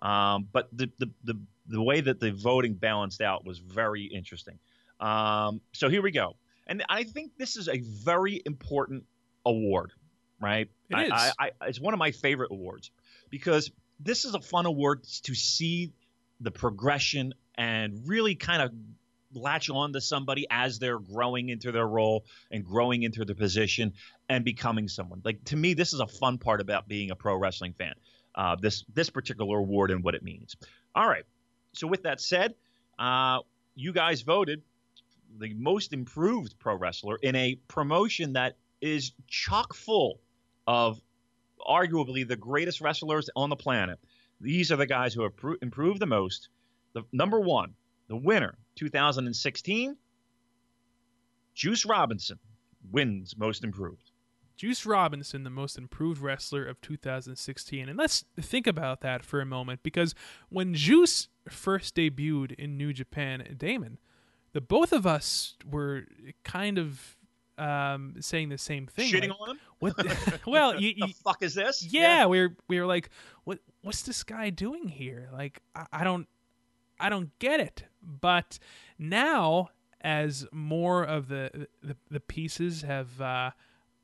[0.01, 4.59] Um, but the, the the the way that the voting balanced out was very interesting.
[5.01, 9.05] Um, so here we go, and I think this is a very important
[9.49, 9.93] award,
[10.41, 10.69] right?
[10.91, 11.13] It I, is.
[11.13, 12.91] I, I, it's one of my favorite awards
[13.31, 13.71] because
[14.01, 15.93] this is a fun award to see
[16.41, 18.73] the progression and really kind of
[19.35, 23.93] latch on to somebody as they're growing into their role and growing into their position
[24.29, 25.21] and becoming someone.
[25.25, 27.95] Like to me, this is a fun part about being a pro wrestling fan.
[28.35, 30.57] Uh, this this particular award and what it means.
[30.95, 31.25] All right.
[31.73, 32.55] So with that said,
[32.99, 33.41] uh,
[33.75, 34.63] you guys voted
[35.39, 40.21] the most improved pro wrestler in a promotion that is chock full
[40.67, 41.01] of
[41.67, 43.99] arguably the greatest wrestlers on the planet.
[44.41, 46.49] These are the guys who have pro- improved the most.
[46.93, 47.75] The number one,
[48.09, 49.97] the winner, 2016,
[51.55, 52.39] Juice Robinson
[52.91, 54.11] wins most improved.
[54.57, 57.89] Juice Robinson, the most improved wrestler of 2016.
[57.89, 60.15] And let's think about that for a moment because
[60.49, 63.99] when Juice first debuted in New Japan, Damon,
[64.53, 66.07] the both of us were
[66.43, 67.17] kind of
[67.59, 69.13] um, saying the same thing.
[69.13, 69.61] Shitting like, on him?
[69.79, 71.85] What the- well, you, The fuck is this?
[71.85, 73.11] yeah, we were we were like,
[73.45, 75.29] what what's this guy doing here?
[75.33, 76.29] Like, I, I don't
[77.01, 77.85] I don't get it.
[78.03, 78.59] But
[78.99, 83.51] now, as more of the the, the pieces have uh,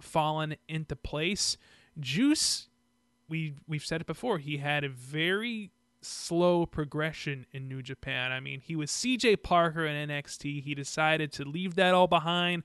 [0.00, 1.56] fallen into place,
[1.98, 2.68] Juice,
[3.28, 5.70] we we've said it before, he had a very
[6.04, 8.30] slow progression in New Japan.
[8.30, 10.62] I mean, he was CJ Parker in NXT.
[10.62, 12.62] He decided to leave that all behind,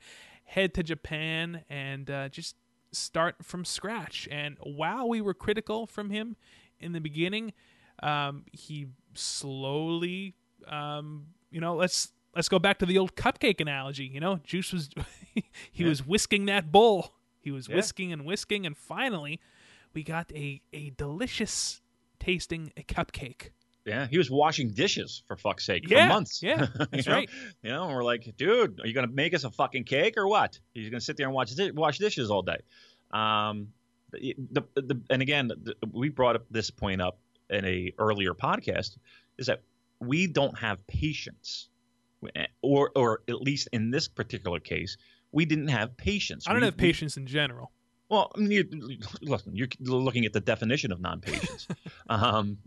[0.49, 2.55] head to Japan, and uh, just
[2.91, 4.27] start from scratch.
[4.31, 6.35] And while we were critical from him
[6.79, 7.53] in the beginning,
[8.01, 10.33] um, he slowly,
[10.67, 14.05] um, you know, let's let's go back to the old cupcake analogy.
[14.05, 14.89] You know, Juice was
[15.33, 15.43] he
[15.73, 15.89] Yeah.
[15.89, 17.13] was whisking that bowl.
[17.39, 17.75] He was Yeah.
[17.77, 19.39] whisking and whisking, and finally,
[19.93, 21.81] we got a a delicious
[22.19, 23.49] tasting cupcake.
[23.89, 26.41] Yeah, he was washing dishes for fuck's sake Yeah, for months.
[26.43, 27.13] yeah, You that's know?
[27.13, 27.29] right.
[27.63, 30.27] You know, and we're like, dude, are you gonna make us a fucking cake or
[30.27, 30.59] what?
[30.73, 32.59] He's gonna sit there and watch di- wash dishes all day.
[33.11, 33.69] Um,
[34.11, 37.19] the, the, the, and again, the, we brought up this point up
[37.49, 38.97] in a earlier podcast,
[39.37, 39.61] is that
[39.99, 41.67] we don't have patience,
[42.61, 44.97] or or at least in this particular case,
[45.31, 46.47] we didn't have patience.
[46.47, 47.71] I don't We- have we- patience in general.
[48.09, 51.67] well, I mean, you, listen, you're looking at the definition of non-patience,
[52.09, 52.57] um,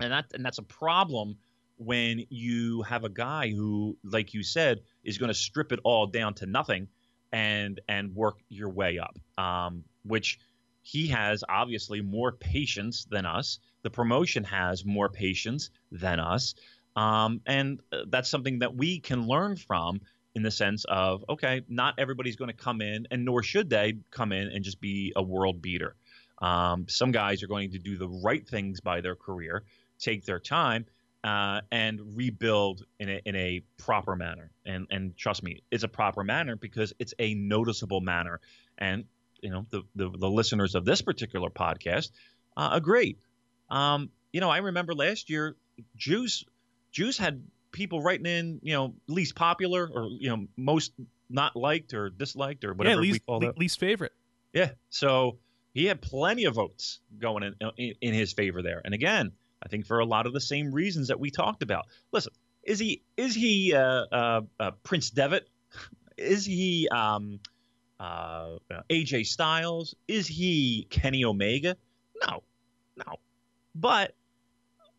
[0.00, 1.36] and that and that's a problem
[1.78, 6.06] when you have a guy who, like you said, is going to strip it all
[6.06, 6.88] down to nothing
[7.32, 9.18] and and work your way up.
[9.38, 10.38] Um, which
[10.82, 13.58] he has obviously more patience than us.
[13.82, 16.54] The promotion has more patience than us,
[16.94, 20.00] um, and uh, that's something that we can learn from
[20.34, 23.94] in the sense of okay, not everybody's going to come in, and nor should they
[24.10, 25.96] come in and just be a world beater.
[26.38, 29.64] Um, some guys are going to do the right things by their career,
[29.98, 30.86] take their time,
[31.24, 34.50] uh, and rebuild in a, in a proper manner.
[34.64, 38.40] And and trust me, it's a proper manner because it's a noticeable manner.
[38.78, 39.04] And
[39.42, 42.10] you know the the, the listeners of this particular podcast
[42.56, 43.16] uh, agree.
[43.70, 45.56] Um, you know, I remember last year,
[45.96, 46.44] Juice
[46.92, 47.42] Juice had
[47.72, 50.92] people writing in, you know, least popular or you know most
[51.28, 53.58] not liked or disliked or whatever yeah, we least call le- it.
[53.58, 54.12] least favorite.
[54.52, 54.70] Yeah.
[54.90, 55.38] So
[55.74, 58.80] he had plenty of votes going in, in in his favor there.
[58.84, 59.32] And again,
[59.66, 61.86] I think for a lot of the same reasons that we talked about.
[62.12, 62.32] Listen,
[62.64, 63.80] is he is he uh,
[64.12, 65.48] uh, uh, Prince Devitt?
[66.16, 67.40] Is he um,
[68.00, 68.58] uh,
[68.90, 69.94] AJ Styles?
[70.08, 71.76] Is he Kenny Omega?
[72.26, 72.42] No,
[72.96, 73.16] no.
[73.74, 74.14] But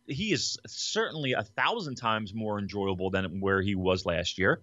[0.08, 4.62] he is certainly a thousand times more enjoyable than where he was last year.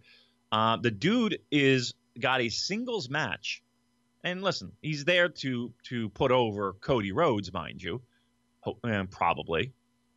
[0.53, 3.63] Uh, the dude is got a singles match
[4.25, 8.03] And listen, he's there to to put over Cody Rhodes, mind you.
[8.61, 9.73] Ho- eh, probably.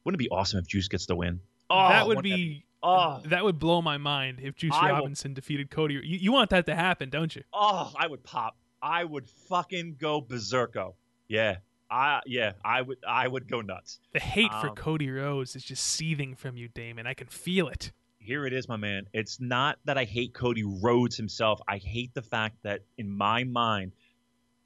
[0.08, 1.42] Wouldn't it be awesome if Juice gets the win?
[1.70, 5.00] Oh, that would wouldn't be Oh, that would blow my mind if Juice I will-
[5.00, 5.96] Robinson defeated Cody.
[5.96, 7.44] You, you want that to happen, don't you?
[7.52, 8.56] oh, I would pop.
[8.82, 10.94] I would fucking go berserko.
[11.28, 11.58] Yeah,
[11.92, 14.00] I yeah, I would I would go nuts.
[14.14, 17.06] The hate for Um, Cody Rhodes is just seething from you, Damon.
[17.06, 17.92] I can feel it.
[18.18, 19.08] Here it is, my man.
[19.12, 21.60] It's not that I hate Cody Rhodes himself.
[21.68, 23.92] I hate the fact that in my mind,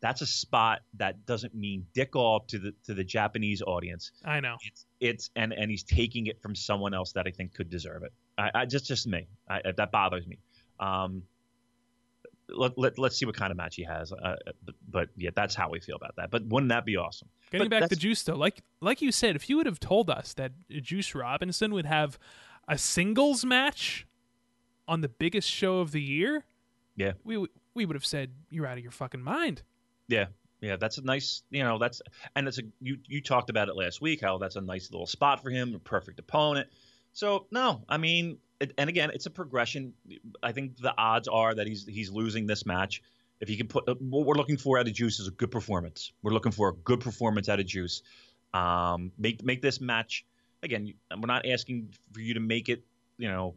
[0.01, 4.11] that's a spot that doesn't mean dick all to the to the Japanese audience.
[4.25, 4.57] I know.
[4.65, 8.03] It's it's and and he's taking it from someone else that I think could deserve
[8.03, 8.11] it.
[8.37, 9.27] I, I just just me.
[9.49, 10.39] I, that bothers me.
[10.79, 11.23] Um,
[12.49, 14.11] let, let let's see what kind of match he has.
[14.11, 14.35] Uh,
[14.65, 16.31] but, but yeah, that's how we feel about that.
[16.31, 17.29] But wouldn't that be awesome?
[17.51, 20.09] Getting But back to Juice though, like like you said, if you would have told
[20.09, 22.17] us that Juice Robinson would have
[22.67, 24.07] a singles match
[24.87, 26.45] on the biggest show of the year,
[26.95, 27.13] Yeah.
[27.23, 29.61] we we would have said you're out of your fucking mind.
[30.07, 30.25] Yeah,
[30.61, 32.01] yeah, that's a nice, you know, that's
[32.35, 35.07] and it's a you you talked about it last week how that's a nice little
[35.07, 36.69] spot for him, a perfect opponent.
[37.13, 39.93] So no, I mean, it, and again, it's a progression.
[40.43, 43.01] I think the odds are that he's he's losing this match.
[43.39, 46.13] If he can put what we're looking for out of Juice is a good performance.
[46.21, 48.03] We're looking for a good performance out of Juice.
[48.53, 50.25] Um, make make this match
[50.61, 50.93] again.
[51.09, 52.83] We're not asking for you to make it,
[53.17, 53.55] you know,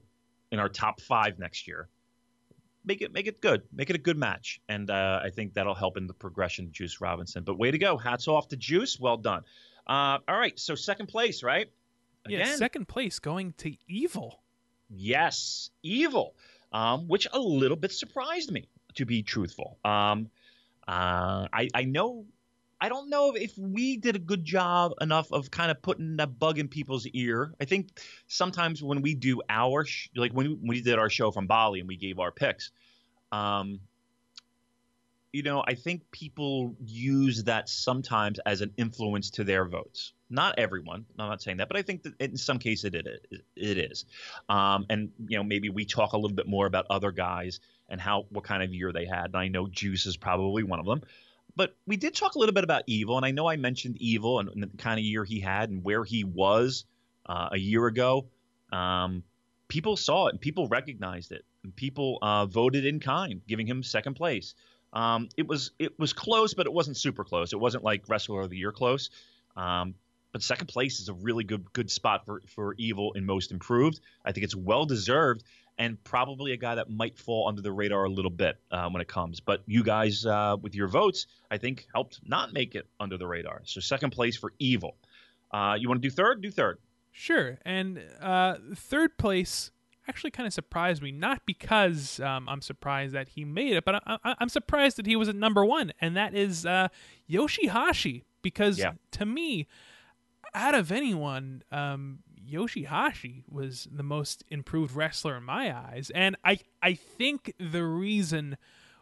[0.50, 1.90] in our top five next year
[2.84, 5.74] make it make it good, make it a good match, and uh, I think that'll
[5.74, 6.66] help in the progression.
[6.66, 9.42] of Juice Robinson, but way to go, hats off to Juice, well done.
[9.86, 11.68] Uh, all right, so second place, right?
[12.28, 14.40] Yeah, second place going to Evil.
[14.88, 16.34] yes, Evil,
[16.72, 19.78] um, which a little bit surprised me, to be truthful.
[19.84, 20.30] Um,
[20.86, 22.26] uh, I I know.
[22.80, 26.38] I don't know if we did a good job enough of kind of putting that
[26.38, 27.54] bug in people's ear.
[27.60, 27.88] I think
[28.26, 31.88] sometimes when we do our sh- like when we, did our show from Bali and
[31.88, 32.70] we gave our picks,
[33.32, 33.80] um,
[35.32, 40.12] you know, I think people use that sometimes as an influence to their votes.
[40.30, 41.06] Not everyone.
[41.18, 43.06] I'm not saying that, but I think that in some cases it.
[43.56, 44.04] It is.
[44.48, 48.00] Um, and you know, maybe we talk a little bit more about other guys and
[48.00, 49.26] how what kind of year they had.
[49.26, 51.02] And I know Juice is probably one of them.
[51.56, 54.40] But we did talk a little bit about Evil, and I know I mentioned Evil
[54.40, 56.84] and, and the kind of year he had and where he was
[57.26, 58.26] uh, a year ago.
[58.72, 59.22] Um,
[59.68, 63.82] people saw it and people recognized it, and people uh, voted in kind, giving him
[63.82, 64.54] second place.
[64.92, 67.52] Um, it was it was close, but it wasn't super close.
[67.52, 69.10] It wasn't like Wrestler of the Year close.
[69.56, 69.94] Um,
[70.32, 74.00] but second place is a really good good spot for for Evil in Most Improved.
[74.24, 75.44] I think it's well deserved
[75.78, 79.02] and probably a guy that might fall under the radar a little bit uh, when
[79.02, 79.40] it comes.
[79.40, 83.26] But you guys, uh, with your votes, I think helped not make it under the
[83.26, 83.62] radar.
[83.64, 84.96] So second place for Evil.
[85.52, 86.42] Uh, you want to do third?
[86.42, 86.78] Do third.
[87.12, 87.58] Sure.
[87.64, 89.70] And uh, third place
[90.08, 93.96] actually kind of surprised me, not because um, I'm surprised that he made it, but
[94.06, 96.88] I, I, I'm surprised that he was at number one, and that is uh,
[97.30, 98.22] Yoshihashi.
[98.42, 98.92] Because Yeah.
[99.12, 99.66] to me,
[100.54, 102.18] out of anyone, um,
[102.50, 108.56] Yoshihashi was the most improved wrestler in my eyes, and I I think the reason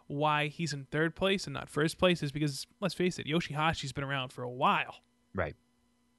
[0.07, 3.93] why he's in third place and not first place is because let's face it, Yoshihashi's
[3.93, 4.97] been around for a while.
[5.34, 5.57] Right.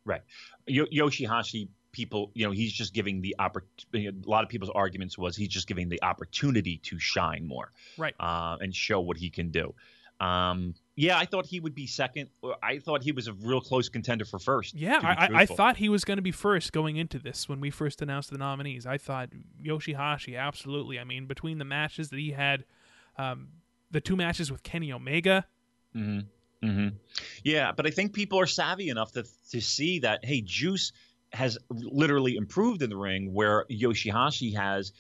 [0.06, 0.22] Right.
[0.68, 4.08] Yo- Yoshihashi people, you know, he's just giving the opportunity.
[4.08, 8.16] A lot of people's arguments was he's just giving the opportunity to shine more, Right.
[8.20, 9.76] uh, and show what he can do.
[10.20, 12.30] Um, yeah, I thought he would be second.
[12.62, 14.76] I thought he was a real close contender for first.
[14.76, 17.72] Yeah, I, I, thought he was going to be first going into this when we
[17.72, 18.86] first announced the nominees.
[18.86, 19.30] I thought
[19.62, 21.00] Yoshihashi, absolutely.
[21.00, 22.64] I mean, between the matches that he had,
[23.18, 23.50] um,
[23.92, 25.46] the two matches with Kenny Omega,
[25.94, 26.20] hmm
[26.62, 26.90] hmm
[27.44, 30.94] Yeah, but I think people are savvy enough to to see that hey, Juice
[31.34, 34.94] has literally improved in the ring, where Yoshihashi has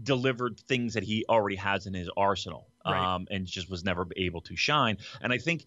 [0.00, 3.14] delivered things that he already has in his arsenal, Right.
[3.14, 4.98] um, and just was never able to shine.
[5.20, 5.64] And I think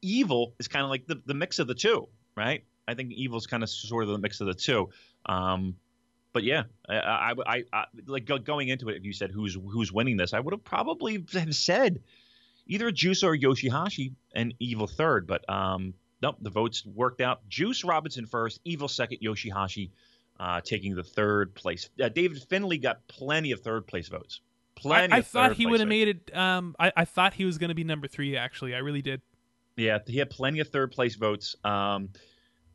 [0.00, 2.64] Evil is kind of like the the mix of the two, right?
[2.86, 4.90] I think evil is kind of sort of the mix of the two.
[5.26, 5.76] Um,
[6.32, 8.96] but yeah, I, I, I, I like go, going into it.
[8.96, 12.00] If you said who's who's winning this, I would have probably have said
[12.66, 15.26] either Juice or Yoshihashi and Evil third.
[15.26, 17.46] But um, nope, the votes worked out.
[17.48, 19.90] Juice Robinson first, Evil second, Yoshihashi
[20.40, 21.90] uh, taking the third place.
[22.02, 24.40] Uh, David Finlay got plenty of third place votes.
[24.76, 25.14] I, Plenty.
[25.14, 26.36] I of thought he would have made it.
[26.36, 28.36] Um, I, I thought he was going to be number three.
[28.36, 29.20] Actually, I really did.
[29.76, 31.56] Yeah, he had plenty of third place votes.
[31.64, 32.10] Um,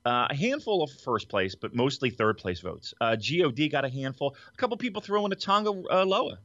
[0.05, 2.93] uh, a handful of first place, but mostly third place votes.
[3.01, 4.35] Uh, God got a handful.
[4.53, 6.39] A couple people threw in a Tonga uh, Loa.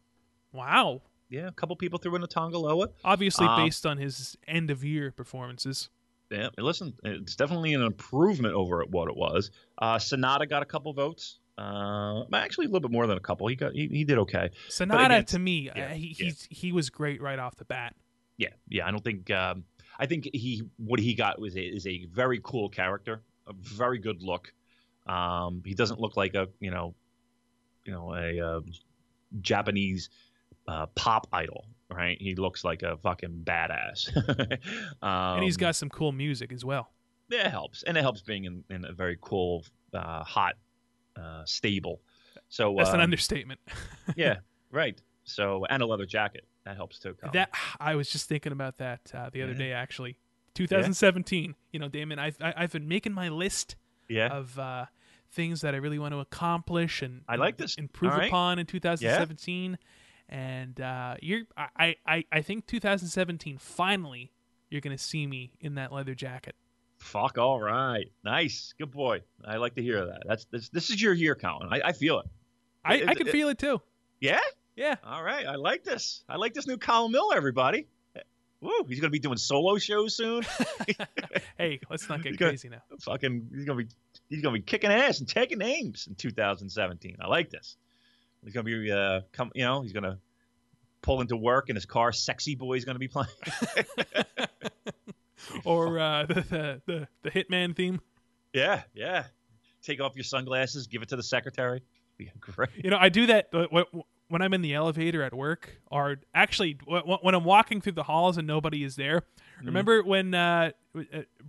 [0.53, 1.03] Wow.
[1.28, 2.88] Yeah, a couple people threw in a Tonga Loa.
[3.05, 5.88] Obviously, Um, based on his end of year performances.
[6.30, 9.50] Yeah, listen, it's definitely an improvement over what it was.
[9.78, 11.38] Uh, Sanada got a couple votes.
[11.62, 13.46] Uh, actually, a little bit more than a couple.
[13.46, 14.50] He got he, he did okay.
[14.68, 16.24] Sanada, again, to me, yeah, uh, he, yeah.
[16.24, 17.94] he's, he was great right off the bat.
[18.36, 18.86] Yeah, yeah.
[18.86, 19.64] I don't think um,
[19.98, 23.98] I think he what he got was a, is a very cool character, a very
[23.98, 24.52] good look.
[25.06, 26.94] Um, he doesn't look like a you know,
[27.84, 28.60] you know a uh,
[29.40, 30.10] Japanese
[30.66, 32.20] uh, pop idol, right?
[32.20, 34.16] He looks like a fucking badass.
[35.02, 36.90] um, and he's got some cool music as well.
[37.28, 40.56] Yeah, it helps, and it helps being in, in a very cool, uh, hot
[41.16, 42.00] uh, stable.
[42.48, 43.60] So That's an um, understatement.
[44.16, 44.36] yeah,
[44.70, 45.00] right.
[45.24, 47.14] So and a leather jacket that helps too.
[47.14, 47.32] Colin.
[47.32, 47.50] That
[47.80, 49.58] I was just thinking about that uh, the other Yeah.
[49.58, 49.72] day.
[49.72, 50.16] Actually,
[50.54, 51.54] 2017.
[51.72, 53.76] You know, Damon, I've I, I've been making my list
[54.08, 54.86] yeah, of uh,
[55.32, 57.76] things that I really want to accomplish and I like this.
[57.76, 58.28] improve right.
[58.28, 59.78] upon in 2017.
[60.28, 64.32] And uh, you're, I, I, I think 2017 finally
[64.70, 66.54] you're going to see me in that leather jacket.
[67.03, 67.38] Fuck.
[67.38, 69.20] All right, nice, good boy.
[69.44, 70.22] I like to hear that.
[70.26, 70.68] That's this.
[70.70, 71.68] This is your year, Colin.
[71.70, 72.26] I, I feel it.
[72.84, 73.80] I, It- I can it- feel it too.
[74.20, 74.40] Yeah.
[74.76, 74.94] Yeah.
[75.05, 76.24] All right, I like this.
[76.28, 77.36] I like this new Colin Miller.
[77.36, 77.86] Everybody.
[78.61, 80.44] Woo, he's gonna be doing solo shows soon.
[81.59, 82.82] Hey, let's not get crazy now.
[83.00, 83.88] Fucking, he's gonna be
[84.30, 87.16] he's gonna be kicking ass and taking names in 2017.
[87.20, 87.76] I like this.
[88.44, 90.18] He's gonna be uh, come, you know, he's gonna
[91.03, 92.11] pull into work in his car.
[92.12, 93.28] Sexy boy's gonna be playing.
[95.64, 98.00] Or uh, the, the the the Hitman theme.
[98.53, 99.24] yeah, yeah.
[99.82, 101.82] Take off your sunglasses, give it to the secretary.
[102.18, 102.70] Be great.
[102.76, 106.16] You know, I do that wh- wh- when I'm in the elevator at work, or
[106.34, 109.20] actually wh- wh- when I'm walking through the halls and nobody is there.
[109.20, 109.66] Mm-hmm.
[109.66, 111.03] Remember when uh, uh,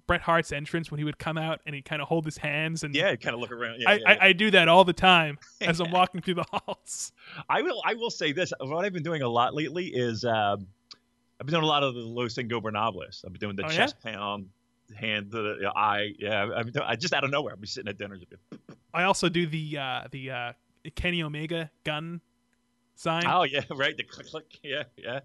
[0.08, 2.84] Bret Hart's entrance when he would come out and he'd kind of hold his hands
[2.84, 3.82] and Yeah, kind of look around.
[3.82, 4.18] Yeah, I, yeah, I, yeah.
[4.22, 7.12] I do that all the time as I'm walking through the halls.
[7.50, 7.82] I will.
[7.86, 8.52] I will say this.
[8.60, 10.68] What I've been doing a lot lately is um,
[11.40, 13.26] I've been doing a lot of the Los Ingobernables.
[13.26, 13.76] I've been doing the Oh, yeah?
[13.76, 14.48] chest pound,
[14.96, 16.14] hand to the eye.
[16.20, 17.54] Yeah, I've been doing, I just out of nowhere.
[17.54, 18.18] I'll be sitting at dinner.
[18.18, 18.32] just
[18.94, 20.54] I also do the uh, the uh,
[20.96, 22.22] Kenny Omega gun
[22.96, 23.24] sign.
[23.28, 23.96] Oh yeah, right.
[23.98, 24.60] The click click.
[24.64, 25.22] Yeah, yeah.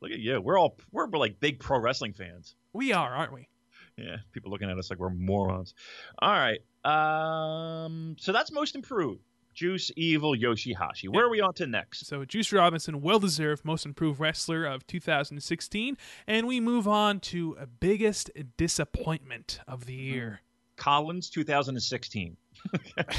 [0.00, 0.40] Look at you.
[0.40, 2.54] We're all we're, we're like big pro wrestling fans.
[2.72, 3.48] We are, aren't we?
[3.96, 5.72] Yeah, people looking at us like we're morons.
[6.18, 6.60] All right.
[6.84, 8.16] Um.
[8.18, 9.22] So that's most improved.
[9.56, 11.08] Juice, Evil, Yoshihashi.
[11.08, 12.06] Where are we on to next?
[12.06, 15.96] So Juice Robinson, well deserved most improved wrestler of 2016,
[16.26, 20.42] and we move on to a biggest disappointment of the year.
[20.76, 22.36] Collins, 2016.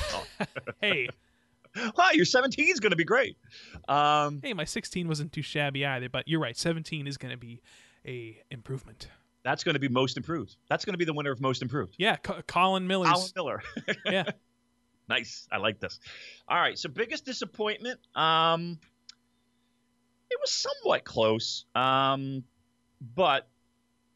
[0.82, 1.10] Hey,
[1.98, 3.36] wow, your 17 is going to be great.
[3.88, 7.38] Um, hey, my 16 wasn't too shabby either, but you're right, 17 is going to
[7.38, 7.62] be
[8.06, 9.08] a improvement.
[9.44, 10.56] that's going to be most improved.
[10.70, 11.96] That's going to be the winner of most improved.
[11.98, 13.10] Yeah, Co- Colin Miller's.
[13.10, 13.64] Alan Miller.
[14.06, 14.24] Yeah,
[15.10, 15.48] nice.
[15.52, 16.00] I like this.
[16.48, 16.78] All right.
[16.78, 18.00] So biggest disappointment.
[18.16, 18.80] Um,
[20.30, 21.66] it was somewhat close.
[21.76, 22.44] Um,
[23.16, 23.48] but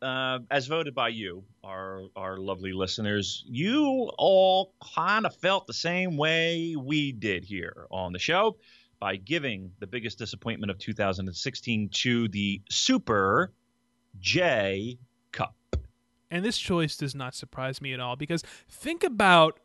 [0.02, 5.74] uh, as voted by you, our our lovely listeners, you all kind of felt the
[5.74, 8.58] same way we did here on the show
[9.00, 13.52] by giving the biggest disappointment of 2016 to the Super
[14.20, 14.98] J
[15.32, 15.56] Cup.
[16.30, 19.60] And this choice does not surprise me at all because think about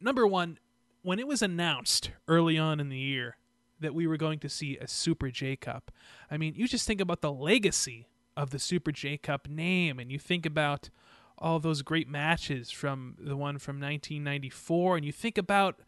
[0.00, 0.58] number one,
[1.02, 3.36] when it was announced early on in the year
[3.80, 5.90] that we were going to see a Super J Cup,
[6.30, 10.10] I mean, you just think about the legacy of the Super J Cup name and
[10.10, 10.90] you think about
[11.38, 15.80] all those great matches from the one from 1994 and you think about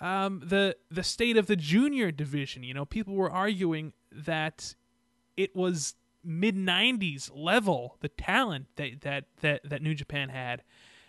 [0.00, 2.62] um, the the state of the junior division.
[2.62, 4.74] You know, people were arguing that
[5.36, 5.94] it was
[6.24, 10.62] mid 90s level the talent that that that that New Japan had.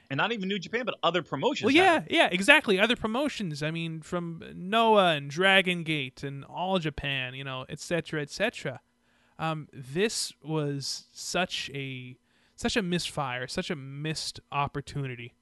[0.09, 1.65] And not even New Japan, but other promotions.
[1.65, 2.79] Well, yeah, yeah, exactly.
[2.79, 3.61] Other promotions.
[3.61, 8.81] I mean, from Noah and Dragon Gate and All Japan, you know, etc., etc.
[9.37, 12.17] Um, this was such a
[12.55, 15.33] such a misfire, such a missed opportunity.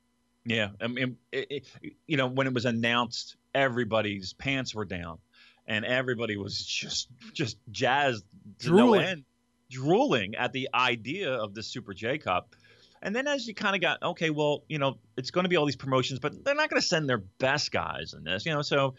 [0.46, 5.18] Yeah, I mean, it, it, you know, when it was announced, everybody's pants were down,
[5.66, 8.24] and everybody was just just jazzed
[8.60, 9.02] to no Drooling.
[9.02, 9.24] end,
[9.70, 12.56] drooling at the idea of the Super J Cup.
[13.02, 15.56] And then as you kind of got okay, well, you know, it's going to be
[15.56, 18.54] all these promotions, but they're not going to send their best guys in this, you
[18.54, 18.62] know.
[18.62, 18.96] So,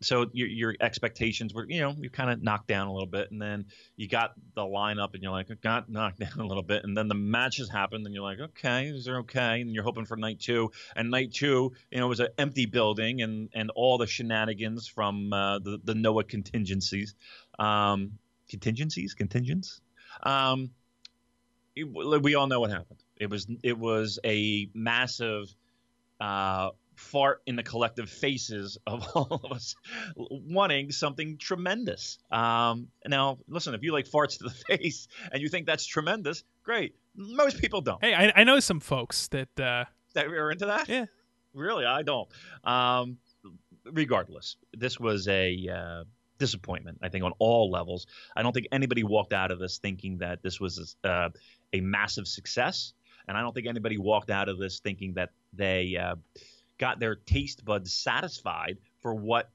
[0.00, 3.30] so your your expectations were, you know, you kind of knocked down a little bit,
[3.30, 6.84] and then you got the lineup, and you're like, got knocked down a little bit,
[6.84, 10.04] and then the matches happened, and you're like, okay, these are okay, and you're hoping
[10.04, 13.98] for night two, and night two, you know, was an empty building, and and all
[13.98, 17.14] the shenanigans from uh, the the Noah contingencies,
[17.58, 18.12] um,
[18.48, 19.80] contingencies, contingents.
[20.22, 20.70] Um,
[21.76, 23.02] it- we all know what happened.
[23.16, 25.54] It was it was a massive
[26.20, 29.74] uh, fart in the collective faces of all of us
[30.16, 32.18] wanting something tremendous.
[32.30, 36.42] Um, now, listen, if you like farts to the face and you think that's tremendous,
[36.64, 36.94] great.
[37.14, 38.02] Most people don't.
[38.02, 40.88] Hey, I, I know some folks that uh, That are into that?
[40.88, 41.06] Yeah.
[41.54, 42.28] Really, I don't.
[42.64, 43.18] Um,
[43.84, 46.04] regardless, this was a uh,
[46.38, 46.98] disappointment.
[47.02, 48.06] I think on all levels.
[48.36, 51.30] I don't think anybody walked out of this thinking that this was uh,
[51.72, 52.92] a massive success,
[53.28, 56.16] and I don't think anybody walked out of this thinking that they uh,
[56.78, 59.50] got their taste buds satisfied for what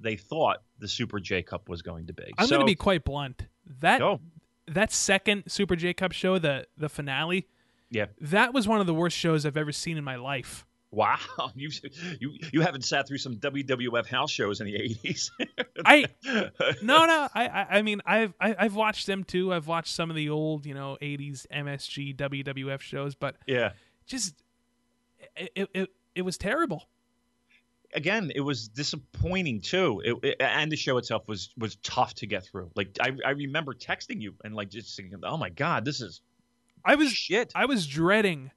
[0.00, 2.32] they thought the Super J Cup was going to be.
[2.38, 3.46] I'm so, going to be quite blunt.
[3.80, 4.20] That Go.
[4.68, 7.46] that second Super J Cup show, the the finale,
[7.90, 8.06] Yeah.
[8.20, 10.66] that was one of the worst shows I've ever seen in my life.
[10.94, 11.18] Wow,
[11.54, 11.70] you
[12.20, 15.30] you you haven't sat through some WWF house shows in the '80s.
[15.84, 16.06] I
[16.82, 19.52] no no I I, mean I've I, I've watched them too.
[19.52, 23.72] I've watched some of the old you know '80s MSG WWF shows, but yeah.
[24.06, 24.34] just
[25.36, 26.88] it it it, it was terrible.
[27.92, 32.26] Again, it was disappointing too, it, it- and the show itself was was tough to
[32.26, 32.70] get through.
[32.74, 36.20] Like I I remember texting you and like just thinking, oh my god, this is
[36.84, 37.52] I was shit.
[37.54, 38.50] I was dreading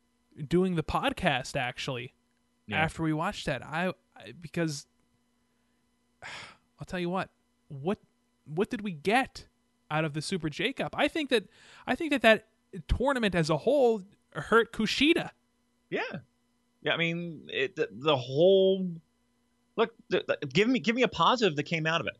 [0.47, 2.13] doing the podcast actually
[2.67, 2.81] Yeah.
[2.83, 3.65] after we watched that.
[3.65, 4.85] I, I because
[6.79, 7.29] I'll tell you what
[7.69, 7.99] what
[8.45, 9.47] what did we get
[9.89, 10.93] out of the Super J Cup?
[10.97, 11.45] I think that
[11.85, 12.47] I think that that
[12.87, 14.03] tournament as a whole
[14.33, 15.31] hurt Kushida.
[15.89, 16.01] Yeah,
[16.81, 16.93] yeah.
[16.93, 18.89] I mean, it, the, the whole
[19.75, 19.93] look.
[20.09, 22.17] The, the- give me give me a positive that came out of it.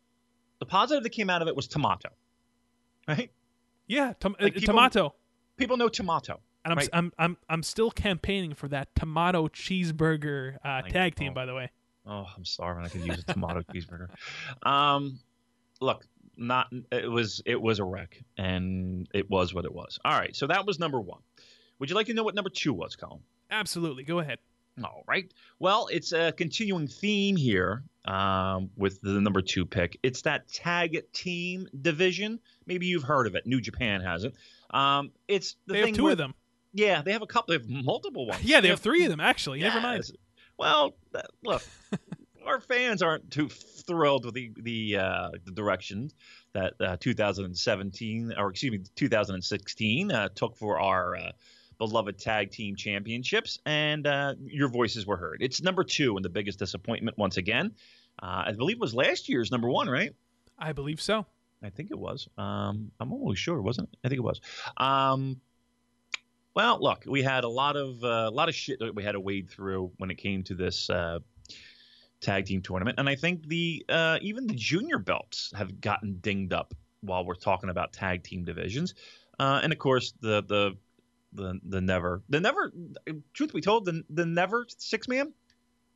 [0.59, 2.09] The positive that came out of it was tomato,
[3.07, 3.29] right?
[3.87, 5.15] Yeah, tom- Like, uh, people- tomato.
[5.57, 6.39] People know tomato.
[6.70, 6.89] And I'm, Right.
[6.91, 11.28] I'm I'm I'm still campaigning for that tomato cheeseburger uh, tag team.
[11.28, 11.34] know.
[11.34, 11.70] By the way,
[12.05, 12.84] Oh, I'm starving.
[12.86, 14.09] I could use a tomato cheeseburger.
[14.70, 15.20] Um,
[15.80, 16.05] look,
[16.36, 19.97] not it was it was a wreck, and it was what it was.
[20.03, 21.22] All right, so that was number one.
[21.80, 23.22] Would you like to know what number two was, Colin?
[23.49, 24.03] absolutely.
[24.03, 24.39] Go ahead.
[24.84, 25.32] All right.
[25.59, 29.97] Well, it's a continuing theme here um, with the number two pick.
[30.03, 32.39] It's that tag team division.
[32.65, 33.47] Maybe you've heard of it.
[33.47, 34.36] New Japan has it.
[34.70, 36.34] Um, it's the they thing have two where- of them.
[36.78, 37.53] Yeah, they have a couple.
[37.53, 38.43] They have multiple ones.
[38.43, 39.59] Yeah, they have three of them actually.
[39.61, 40.03] Never mind.
[40.59, 40.95] Well,
[41.43, 41.63] look,
[42.45, 46.11] our fans aren't too thrilled with the the, uh, the direction
[46.53, 51.32] that uh, 2017 or excuse me 2016 uh, took for our uh,
[51.80, 55.41] beloved tag team championships, and uh, your voices were heard.
[55.41, 57.73] It's number two and the biggest disappointment once again.
[58.21, 60.13] Uh, I believe it was last year's number one, right?
[60.59, 61.25] I believe so.
[61.63, 62.28] I think it was.
[62.38, 63.99] Um, I'm almost sure, wasn't it?
[64.03, 64.41] I think it was.
[64.78, 65.41] Um,
[66.58, 69.12] well, look, we had a lot of uh, a lot of shit that we had
[69.12, 71.20] to wade through when it came to this uh,
[72.20, 76.53] tag team tournament, and I think the uh, even the junior belts have gotten dinged
[76.53, 78.95] up while we're talking about tag team divisions,
[79.38, 80.76] uh, and of course the the
[81.34, 82.74] the the never the never
[83.34, 85.32] truth be told the the never six man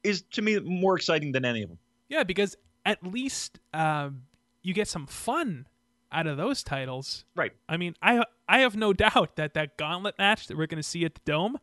[0.04, 1.80] is to me more exciting than any of them.
[2.08, 2.56] Yeah, because
[2.86, 4.26] at least um,
[4.62, 5.66] you get some fun
[6.12, 7.26] out of those titles.
[7.36, 7.52] Right.
[7.70, 10.88] I mean, I I have no doubt that that gauntlet match that we're going to
[10.88, 11.58] see at the Dome,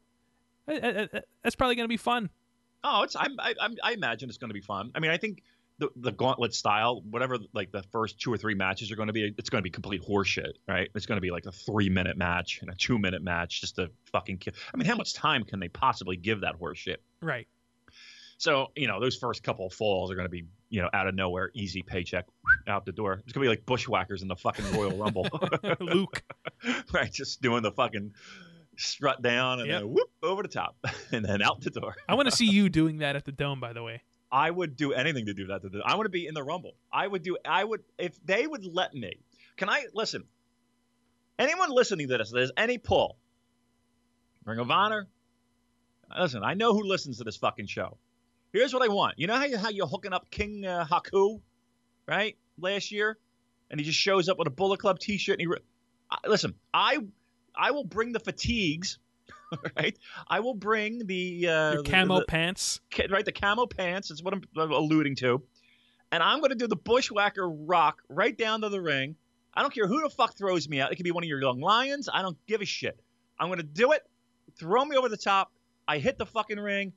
[0.67, 2.31] uh, uh, uh, that's probably going to be fun.
[2.85, 4.93] Oh, it's I'm, I I'm, I imagine it's going to be fun.
[4.95, 5.43] I mean, I think
[5.79, 9.13] the the gauntlet style, whatever like the first two or three matches are going to
[9.13, 10.89] be, it's going to be complete horseshit, right?
[10.95, 13.77] It's going to be like a three minute match and a two minute match just
[13.77, 14.55] to fucking kill.
[14.73, 16.97] I mean, how much time can they possibly give that horseshit?
[17.21, 17.47] Right.
[18.39, 21.07] So you know, those first couple of falls are going to be you know out
[21.09, 22.27] of nowhere, easy paycheck
[22.69, 23.15] out the door.
[23.25, 25.29] It's going to be like bushwhackers in the fucking Royal Rumble,
[25.81, 26.23] Luke.
[26.93, 27.13] right?
[27.13, 28.13] Just doing the fucking
[28.77, 29.81] strut down and Yep.
[29.81, 30.77] then whoop over the top
[31.13, 31.97] and then out the door.
[32.09, 33.61] I want to see you doing that at the Dome.
[33.61, 34.03] By the way.
[34.31, 35.63] I would do anything to do that.
[35.63, 35.81] To do.
[35.83, 36.75] I want to be in the Rumble.
[36.93, 37.39] I would do.
[37.47, 39.15] I would if they would let me.
[39.57, 40.25] Can I listen?
[41.39, 42.31] Anyone listening to this?
[42.31, 43.17] There's any pull.
[44.45, 45.07] Ring of Honor.
[46.19, 47.97] Listen, I know who listens to this fucking show.
[48.53, 49.15] Here's what I want.
[49.19, 51.41] You know how you how you're hooking up King uh, Haku,
[52.07, 52.37] right?
[52.59, 53.19] Last year,
[53.71, 55.35] and he just shows up with a Bullet Club T-shirt.
[55.35, 55.59] And he re-
[56.11, 56.55] I, listen.
[56.73, 56.99] I
[57.55, 58.99] I will bring the fatigues.
[59.79, 59.99] Right,
[60.29, 62.81] I will bring the uh, Your the- camo the- pants.
[62.91, 63.25] ca- right?
[63.25, 65.43] The camo pants is what I'm I'm alluding to.
[66.13, 69.17] And I'm going to do the bushwhacker rock right down to the ring.
[69.55, 70.93] I don't care who the fuck throws me out.
[70.93, 72.11] It could be one of your young lions.
[72.13, 73.01] I don't give a shit.
[73.41, 74.03] I'm going to do it.
[74.59, 75.51] Throw me over the top.
[75.87, 76.93] I hit the fucking ring.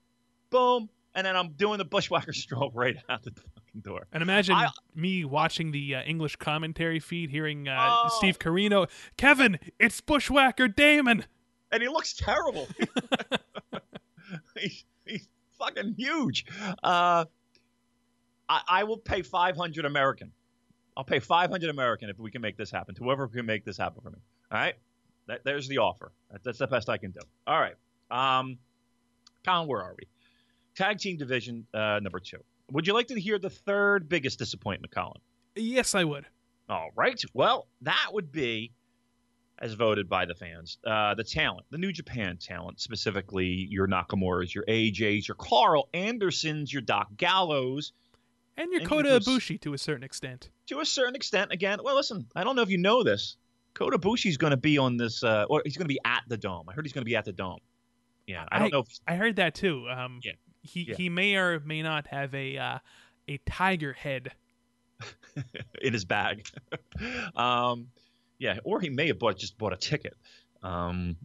[0.50, 0.90] Boom.
[1.14, 4.08] And then I'm doing the bushwhacker stroke right out the fucking door.
[4.14, 8.10] And imagine I- me watching the uh, English commentary feed, hearing uh, Oh.
[8.18, 11.26] Steve Corino, Kevin, it's Bushwhacker Damon.
[11.72, 12.68] and he looks terrible.
[14.58, 15.28] he's, he's
[15.60, 16.46] fucking huge.
[16.84, 17.26] Uh,
[18.50, 20.32] I, I will pay 500 American.
[20.98, 22.96] I'll pay 500 American if we can make this happen.
[22.96, 24.18] to Whoever can make this happen for me.
[24.52, 24.76] All right.
[25.28, 26.12] That, there's the offer.
[26.32, 27.20] That, that's the best I can do.
[27.48, 27.76] All right.
[28.10, 28.58] Um,
[29.46, 30.06] Colin, where are we?
[30.76, 32.38] Tag team division uh, number two.
[32.72, 35.20] Would you like to hear the third biggest disappointment, Colin?
[35.56, 36.26] Yes, I would.
[36.70, 37.22] All right.
[37.34, 38.72] Well, that would be,
[39.60, 44.56] as voted by the fans, uh, the talent, the New Japan talent, specifically your Nakamura's,
[44.56, 47.92] your AJ's, your Karl Andersons, your Doc Gallows,
[48.56, 50.50] And your And Kota Ibushi to a certain extent.
[50.68, 51.52] to a certain extent.
[51.52, 53.36] Again, well, listen, I don't know if you know this.
[53.74, 56.38] Kota Ibushi's going to be on this, uh, or he's going to be at the
[56.38, 56.68] Dome.
[56.70, 57.60] I heard he's going to be at the Dome.
[58.28, 58.80] Yeah, I don't know.
[58.80, 59.90] If, I heard that too.
[59.90, 60.34] Um, Yeah.
[60.64, 60.96] He Yeah.
[60.96, 62.80] he may or may not have a uh,
[63.28, 64.32] a tiger head.
[65.82, 66.46] in his bag.
[67.36, 67.88] um,
[68.38, 70.16] yeah, or he may have bought just bought a ticket.
[70.62, 71.16] Um,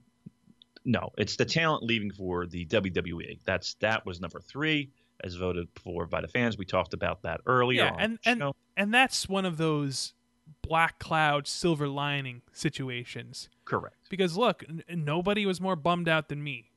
[0.84, 3.38] no, it's the talent leaving for the WWE.
[3.44, 4.90] That's that was number three,
[5.24, 6.56] as voted for by the fans.
[6.56, 7.84] We talked about that earlier.
[7.84, 8.56] Yeah, and and show.
[8.76, 10.14] and that's one of those
[10.62, 13.48] black cloud silver lining situations.
[13.64, 13.96] correct.
[14.08, 16.70] Because look, n- nobody was more bummed out than me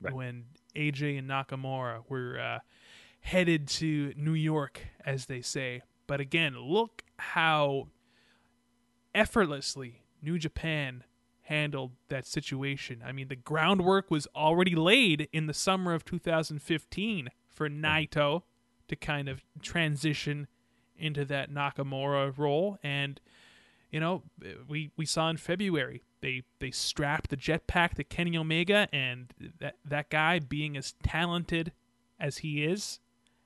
[0.00, 0.14] Right.
[0.14, 0.46] when
[0.76, 2.58] AJ and Nakamura were uh,
[3.20, 5.82] headed to New York, as they say.
[6.06, 7.88] But again, look how
[9.14, 11.04] effortlessly New Japan
[11.42, 13.02] handled that situation.
[13.04, 18.42] I mean, the groundwork was already laid in the summer of 2015 for Naito
[18.88, 20.46] to kind of transition
[20.96, 23.20] into that Nakamura role and
[23.90, 24.22] you know,
[24.68, 29.76] we we saw in February they they strapped the jetpack to Kenny Omega, and that
[29.84, 31.72] that guy, being as talented
[32.18, 33.00] as he is,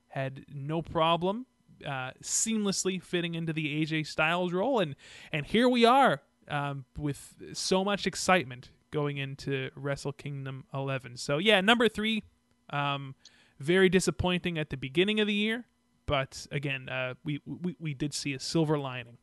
[0.09, 1.45] had no problem
[1.85, 4.95] uh, seamlessly fitting into the AJ Styles role, and
[5.31, 11.17] and here we are um, with so much excitement going into Wrestle Kingdom 11.
[11.17, 12.23] So yeah, number three,
[12.69, 13.15] um,
[13.59, 15.65] very disappointing at the beginning of the year,
[16.05, 19.17] but again, uh, we, we we did see a silver lining.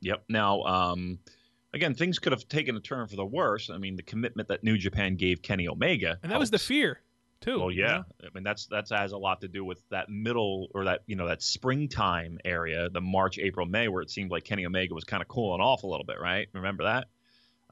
[0.00, 0.24] Yep.
[0.28, 1.18] Now, um,
[1.74, 3.68] again, things could have taken a turn for the worse.
[3.68, 7.00] I mean, the commitment that New Japan gave Kenny Omega, and that was the fear
[7.40, 7.58] too.
[7.58, 7.88] Well, you yeah.
[7.98, 8.04] know?
[8.24, 11.16] I mean, that's that's has a lot to do with that middle or that you
[11.16, 15.04] know that springtime area, the March, April, May, where it seemed like Kenny Omega was
[15.04, 16.48] kind of cooling off a little bit, right?
[16.54, 17.08] Remember that?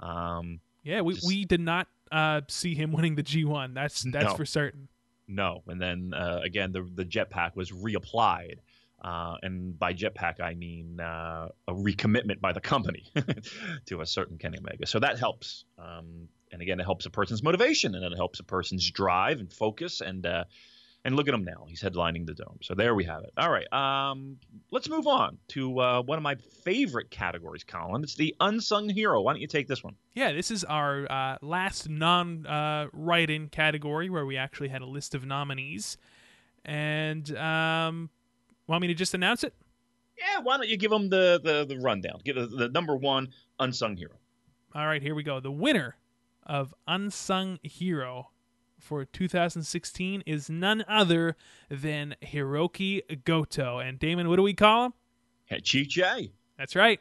[0.05, 1.01] Um, yeah.
[1.01, 3.73] We Just- we did not uh, see him winning the G1.
[3.75, 4.35] That's that's No.
[4.35, 4.89] for certain.
[5.29, 8.57] no, and then uh, again, the the jetpack was reapplied.
[9.03, 13.11] Uh, and by jetpack, I mean uh, a recommitment by the company
[13.87, 14.87] to a certain Kenny Omega.
[14.87, 15.65] So that helps.
[15.77, 19.53] Um, and again, it helps a person's motivation, and it helps a person's drive and
[19.53, 20.01] focus.
[20.03, 20.45] And uh,
[21.05, 22.59] and look at him now; he's headlining the dome.
[22.63, 23.33] So there we have it.
[23.37, 24.37] All right, um,
[24.71, 28.05] let's move on to uh, one of my favorite categories, Colin.
[28.05, 29.21] It's the unsung hero.
[29.21, 29.97] Why don't you take this one?
[30.15, 34.83] Yeah, this is our uh, last non uh, write in category where we actually had
[34.83, 35.97] a list of nominees.
[36.65, 38.11] And um,
[38.73, 39.55] want me to just announce it?
[40.19, 42.21] Yeah, why don't you give them the the, the rundown?
[42.25, 43.29] Give the, the number one
[43.59, 44.15] unsung hero.
[44.75, 45.39] All right, here we go.
[45.41, 45.97] The winner
[46.45, 48.31] of Unsung Hero
[48.79, 51.37] for 2016 is none other
[51.69, 53.79] than Hiroki Goto.
[53.79, 54.93] And Damon, what do we call him?
[55.51, 56.33] Yeah, Chief Jay.
[56.57, 57.01] That's right.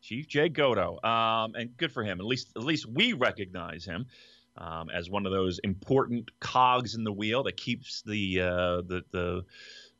[0.00, 2.20] Chief Jay Goto, um, and good for him.
[2.20, 4.06] At least, at least we recognize him
[4.56, 9.02] um, as one of those important cogs in the wheel that keeps the uh, the
[9.12, 9.44] the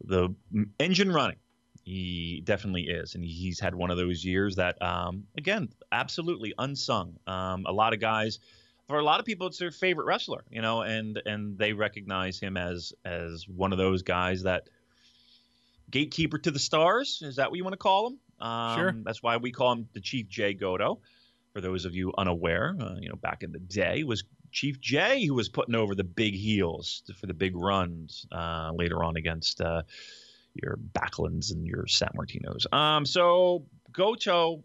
[0.03, 0.35] the
[0.79, 1.37] engine running.
[1.85, 7.19] He definitely is, and he's had one of those years that, um, again, absolutely unsung.
[7.27, 8.39] Um, a lot of guys,
[8.89, 12.41] for a lot of people, it's their favorite wrestler, you know, and and they recognize
[12.41, 14.69] him as as one of those guys that
[15.91, 17.21] gatekeeper to the stars.
[17.23, 18.19] Is that what you want to call him?
[18.47, 18.95] Um, Sure.
[19.05, 21.01] That's why we call him the Chief Jay Goto.
[21.53, 24.25] For those of you unaware, uh, you know, back in the day was
[24.55, 29.03] Chief Jay who was putting over the big heels for the big runs uh, later
[29.05, 29.83] on against uh,
[30.55, 32.73] your Backlunds and your Sammartinos.
[32.73, 34.63] Um, so Goto,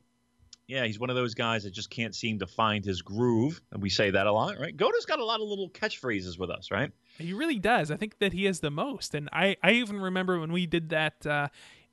[0.68, 3.82] yeah, he's one of those guys that just can't seem to find his groove, and
[3.82, 4.78] we say that a lot, right?
[4.78, 6.92] Goto's got a lot of little catchphrases with us, right?
[7.18, 7.90] He really does.
[7.90, 9.16] I think that he has the most.
[9.16, 11.48] And I, I even remember when we did that uh,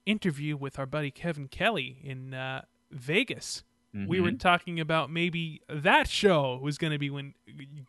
[0.04, 2.62] interview with our buddy Kevin Kelly in uh,
[4.00, 4.08] Vegas.
[4.08, 7.34] We were talking about maybe that show was going to be when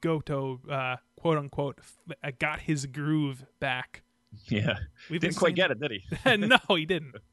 [0.02, 4.04] Goto, uh, quote unquote, f- got his groove back.
[4.46, 4.78] Yeah,
[5.10, 6.38] We've didn't quite get it, did he?
[6.38, 7.16] no, he didn't.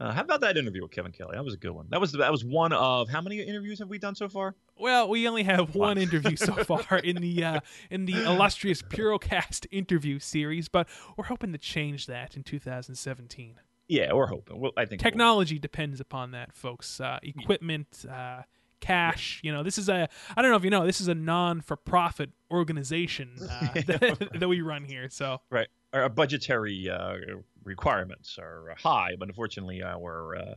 [0.00, 1.32] Uh, how about that interview with Kevin Kelly?
[1.34, 1.86] That was a good one.
[1.90, 4.56] That was that was one of how many interviews have we done so far?
[4.76, 7.60] Well, we only have one interview so far in the uh,
[7.90, 13.60] in the illustrious Purocast interview series, but we're hoping to change that in 2017.
[13.88, 14.60] Yeah, we're hoping.
[14.60, 17.00] Well, I think we'll- Technology depends upon that, folks.
[17.00, 18.42] Uh, equipment, uh,
[18.80, 19.40] cash.
[19.42, 22.30] You know, this is a I don't know if you know this is a non-for-profit
[22.50, 25.08] organization uh, that, that we run here.
[25.10, 25.68] So right.
[25.94, 27.16] Our budgetary uh,
[27.64, 30.54] requirements are high, but unfortunately, our uh,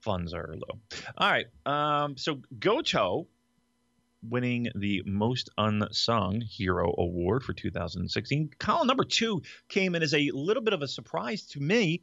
[0.00, 0.80] funds are low.
[1.18, 1.46] All right.
[1.66, 3.26] Um, so Goto
[4.22, 8.52] winning the most unsung hero award for 2016.
[8.58, 12.00] Column number two came in as a little bit of a surprise to me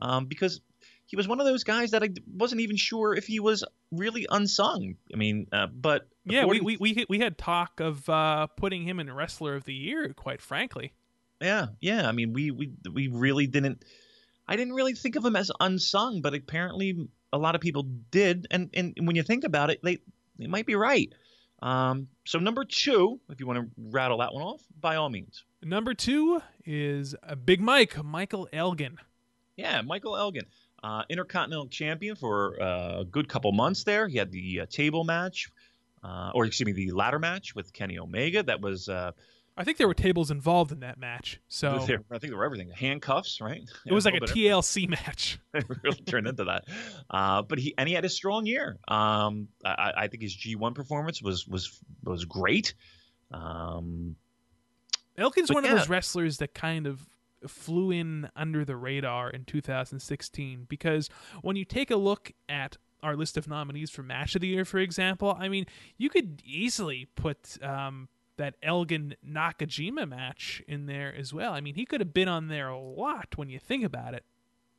[0.00, 0.60] um, because
[1.06, 4.26] he was one of those guys that I wasn't even sure if he was really
[4.30, 4.96] unsung.
[5.12, 8.86] I mean, uh, but yeah, we according- we we, we had talk of uh, putting
[8.86, 10.12] him in wrestler of the year.
[10.14, 10.92] Quite frankly,
[11.40, 12.08] Yeah, yeah.
[12.08, 13.84] I mean, we we we really didn't
[14.48, 18.46] I didn't really think of him as unsung, but apparently a lot of people did.
[18.50, 19.98] And and when you think about it, they
[20.38, 21.12] they might be right.
[21.62, 25.44] Um, so number two, if you want to rattle that one off, by all means.
[25.62, 28.98] Number two is uh, Big Mike, Michael Elgin.
[29.56, 30.44] Yeah, Michael Elgin,
[30.82, 34.08] uh, Intercontinental Champion for uh, a good couple months there.
[34.08, 35.50] He had the uh, table match,
[36.02, 38.42] uh, or excuse me, the ladder match with Kenny Omega.
[38.42, 39.12] That was uh,
[39.56, 41.40] I think there were tables involved in that match.
[41.48, 41.78] So I
[42.18, 42.70] think there were everything.
[42.70, 43.62] Handcuffs, right?
[43.86, 45.38] it was like a of- TLC match.
[45.54, 46.64] it really turned into that.
[47.08, 48.78] Uh, but he and he had a strong year.
[48.88, 52.74] Um, I, I think his G1 performance was was was great.
[53.30, 54.16] Um,
[55.16, 55.72] Elgin's But one yeah.
[55.72, 57.00] of those wrestlers that kind of
[57.48, 61.08] flew in under the radar in 2016 because
[61.42, 64.64] when you take a look at our list of nominees for Match of the Year,
[64.64, 65.66] for example, I mean,
[65.98, 71.52] you could easily put um, that Elgin Nakajima match in there as well.
[71.52, 74.24] I mean, he could have been on there a lot when you think about it.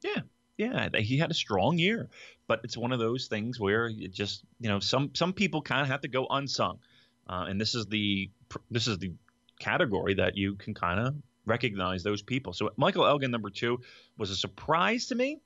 [0.04, 0.22] yeah,
[0.58, 2.10] yeah, he had a strong year.
[2.48, 5.82] But it's one of those things where it just you know some some people kind
[5.82, 6.80] of have to go unsung,
[7.28, 8.30] uh, and this is the
[8.70, 9.14] this is the
[9.60, 12.53] category that you can kind of recognize those people.
[12.53, 13.80] So Michael Elgin number two
[14.17, 15.39] was a surprise to me.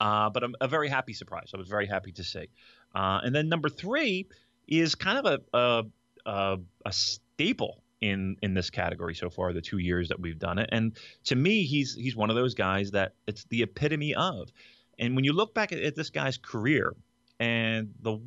[0.00, 1.50] uh, but a, a very happy surprise.
[1.54, 2.48] I was very happy to see.
[2.94, 4.26] Uh, and then number three
[4.68, 5.84] is kind of a
[6.26, 9.52] a, a, staple in in this category so far.
[9.52, 12.54] The two years that we've done it, and to me, he's he's one of those
[12.54, 14.50] guys that it's the epitome of.
[14.98, 16.94] And when you look back at, at this guy's career
[17.38, 18.18] and the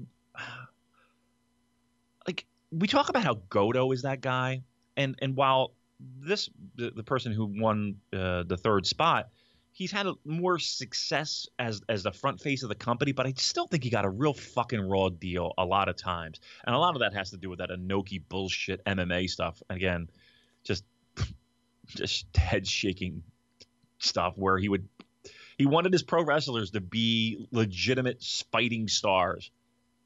[2.28, 4.64] like, we talk about how Goto is that guy,
[4.96, 9.30] and and while this the, the person who won uh, the third spot
[9.72, 13.34] he's had a, more success as as the front face of the company, but I
[13.38, 16.78] still think he got a real fucking raw deal a lot of times, and a
[16.78, 19.62] lot of that has to do with that Inoki bullshit MMA stuff.
[19.70, 20.10] Again,
[20.64, 20.84] just
[21.88, 23.24] just head shaking
[24.00, 24.88] stuff where he would
[25.58, 29.52] he wanted his pro wrestlers to be legitimate fighting stars.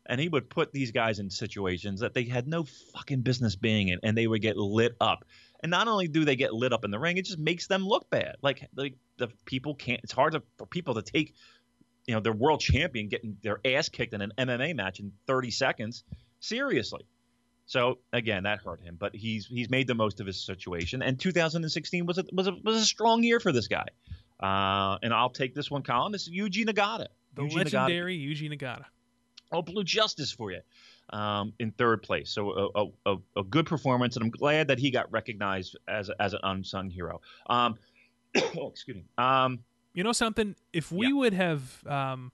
[0.05, 3.87] And he would put these guys in situations that they had no fucking business being
[3.87, 5.23] in, and they would get lit up.
[5.63, 7.87] And not only do they get lit up in the ring, it just makes them
[7.87, 8.35] look bad.
[8.41, 10.01] Like like the people can't.
[10.03, 11.33] It's hard to, for people to take,
[12.05, 15.51] you know, their world champion getting their ass kicked in an MMA match in 30
[15.51, 16.03] seconds
[16.41, 17.07] seriously.
[17.65, 21.01] So again, that hurt him, but he's he's made the most of his situation.
[21.01, 23.87] And 2016 was a was a was a strong year for this guy.
[24.41, 26.11] Uh, and I'll take this one, Colin.
[26.11, 27.07] This is Yuji Nagata.
[27.35, 28.83] The Yuji Nagata legendary Yuji Nagata.
[29.53, 30.59] oh, Blue Justice for you
[31.09, 32.29] um, in third place.
[32.31, 32.71] So
[33.05, 36.39] a, a, a, good performance, and I'm glad that he got recognized as as an
[36.43, 37.21] unsung hero.
[37.47, 37.75] Um,
[38.57, 39.05] oh, excuse me.
[39.17, 39.59] Um,
[39.93, 40.55] You know something?
[40.71, 41.13] If we Yeah.
[41.13, 42.31] would have um,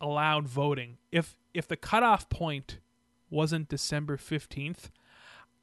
[0.00, 2.78] allowed voting, if if the cutoff point
[3.28, 4.90] wasn't December fifteenth,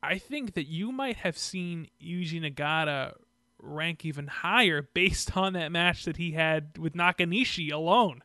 [0.01, 3.15] I think that you might have seen Yuji Nagata
[3.59, 8.21] rank even higher based on that match that he had with Nakanishi alone.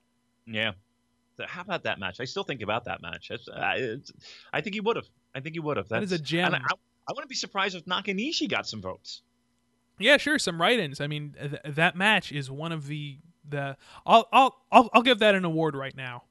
[0.47, 0.73] yeah.
[1.37, 2.21] So how about that match?
[2.21, 3.31] I still think about that match.
[3.31, 4.13] It's, uh, it's,
[4.53, 5.07] I think he would have.
[5.35, 5.89] I think he would have.
[5.89, 6.53] That is a gem.
[6.53, 6.75] and I,
[7.09, 9.23] I wouldn't be surprised if Nakanishi got some votes.
[9.99, 11.01] Yeah, sure, some write-ins.
[11.01, 13.19] I mean, th- that match is one of the
[13.49, 13.77] the.
[14.05, 16.25] I'll I'll I'll, I'll give that an award right now.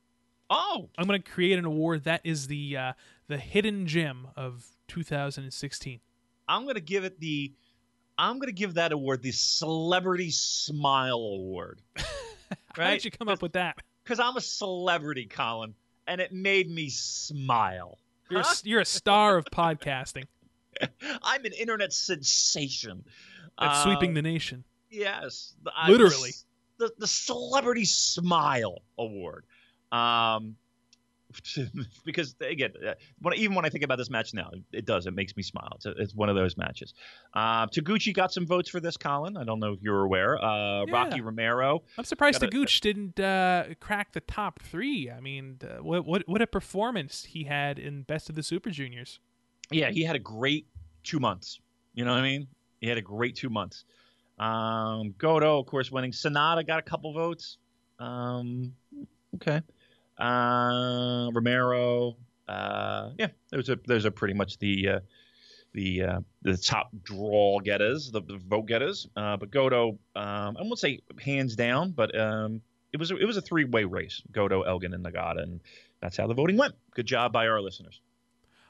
[0.50, 2.94] Oh, I'm going to create an award that is the uh,
[3.28, 6.00] the hidden gem of 2016.
[6.48, 7.54] I'm gonna give it the.
[8.18, 11.82] I'm gonna give that award the Celebrity Smile Award.
[12.76, 13.78] How did you come up with that?
[14.04, 15.76] Because I'm a celebrity, Colin,
[16.08, 17.98] and it made me smile.
[18.30, 20.24] You're a, you're a star of podcasting
[21.22, 23.04] I'm an internet sensation.
[23.60, 24.64] that's Uh, sweeping the nation.
[24.90, 26.32] Yes, I- Literally.
[26.78, 29.46] the, the Celebrity Smile Award.
[29.92, 30.56] Um,
[32.06, 35.06] because again, uh, when, even when I think about this match now, it does.
[35.06, 35.74] It makes me smile.
[35.76, 36.94] It's, a, it's one of those matches.
[37.34, 39.38] Uh, Taguchi got some votes for this, Colin.
[39.38, 40.44] I don't know if you're aware.
[40.44, 40.94] Uh, Yeah.
[40.94, 41.84] Rocky Romero.
[41.98, 45.10] I'm surprised Taguchi didn't uh, crack the top three.
[45.10, 48.70] I mean, uh, what what what a performance he had in Best of the Super
[48.70, 49.20] Juniors.
[49.72, 50.68] Yeah, he had a great
[51.04, 51.60] two months.
[51.94, 52.48] You know what I mean?
[52.80, 53.86] He had a great two months.
[54.40, 56.12] Um, Goto, of course, winning.
[56.12, 57.58] Sanada got a couple votes.
[58.00, 58.74] Um,
[59.36, 59.62] okay.
[60.18, 62.18] Uh, Romero.
[62.48, 65.00] Uh, yeah, those are those are pretty much the uh,
[65.74, 69.08] the uh, the top draw getters, the, the vote getters.
[69.16, 72.62] Uh, but Goto, um, I won't say hands down, but um,
[72.92, 74.22] it was it was a three way race.
[74.32, 75.62] Goto, Elgin, and Nagata, and
[76.02, 76.76] that's how the voting went.
[76.94, 78.02] Good job by our listeners.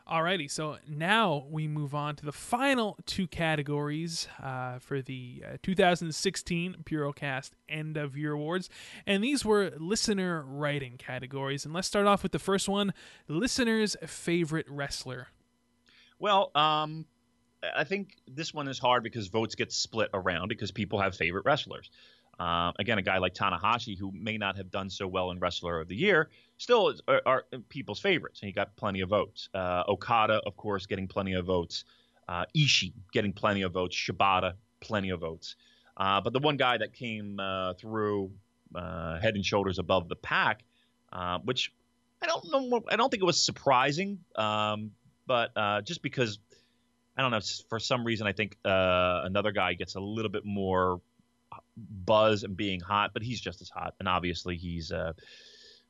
[0.10, 5.58] Alrighty, so now we move on to the final two categories uh, for the uh,
[5.62, 8.70] 2016 Purocast End of Year Awards,
[9.06, 11.66] and these were listener writing categories.
[11.66, 12.94] And let's start off with the first one:
[13.28, 15.28] listeners' favorite wrestler.
[16.20, 17.06] Well, um,
[17.76, 21.46] I think this one is hard because votes get split around because people have favorite
[21.46, 21.90] wrestlers.
[22.42, 25.80] Uh, again, a guy like Tanahashi, who may not have done so well in Wrestler
[25.80, 29.50] of the Year, still is, are, are people's favorites, and he got plenty of votes.
[29.54, 31.86] Uh, Okada, of course, getting plenty of votes.
[32.28, 33.96] Uh, Ishii getting plenty of votes.
[33.96, 35.56] Shibata, plenty of votes.
[35.96, 38.32] Uh, but the one guy that came uh, through
[38.74, 40.64] uh, head and shoulders above the pack,
[41.44, 41.72] which
[42.24, 44.94] I don't know, I don't think it was surprising, um,
[45.28, 45.54] but
[45.86, 46.40] just because
[47.16, 51.02] I don't know, for some reason I think another guy gets a little bit more
[51.90, 54.92] buzz and being hot, but he's just as hot, and obviously he's.
[54.92, 55.14] Uh,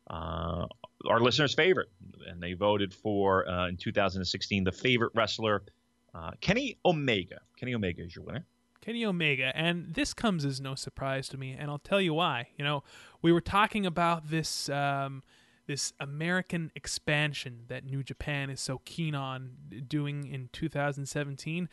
[0.09, 0.65] uh,
[1.07, 1.89] our listeners' favorite,
[2.27, 5.63] and they voted for uh, in 2016 the favorite wrestler,
[6.41, 7.39] Kenny Omega.
[7.55, 8.45] Kenny Omega is your winner.
[8.81, 12.47] Kenny Omega, and this comes as no surprise to me, and I'll tell you why.
[12.57, 12.83] You know,
[13.21, 15.21] we were talking about this um,
[15.67, 19.51] this American expansion that New Japan is so keen on
[19.87, 21.69] doing in 2017,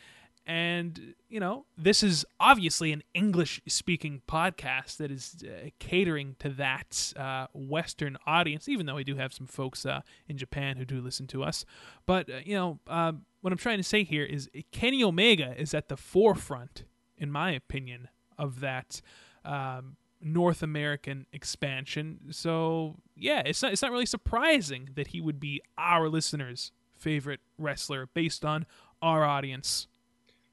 [0.49, 7.13] and you know, this is obviously an English-speaking podcast that is uh, catering to that
[7.15, 8.67] uh, Western audience.
[8.67, 11.65] Even though we do have some folks uh, in Japan who do listen to us,
[12.05, 12.79] but uh, you know.
[12.87, 16.83] Um, what I'm trying to say here is Kenny Omega is at the forefront
[17.19, 18.07] in my opinion,
[18.37, 19.01] of that
[19.43, 22.19] um, North American expansion.
[22.31, 27.41] So yeah, it's not it's not really surprising that he would be our listeners' favorite
[27.57, 28.65] wrestler based on
[29.01, 29.87] our audience.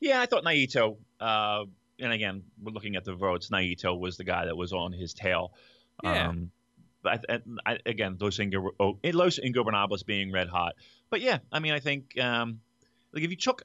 [0.01, 0.97] Yeah, I thought Naito.
[1.21, 1.65] Uh,
[1.99, 3.51] and again, we're looking at the votes.
[3.51, 5.53] Naito was the guy that was on his tail.
[6.03, 6.29] Yeah.
[6.29, 6.51] Um,
[7.03, 10.75] but I, I, again, Los, Ingo, oh, Los Ingobernables being red hot.
[11.09, 12.61] But yeah, I mean, I think um,
[13.13, 13.63] like if you took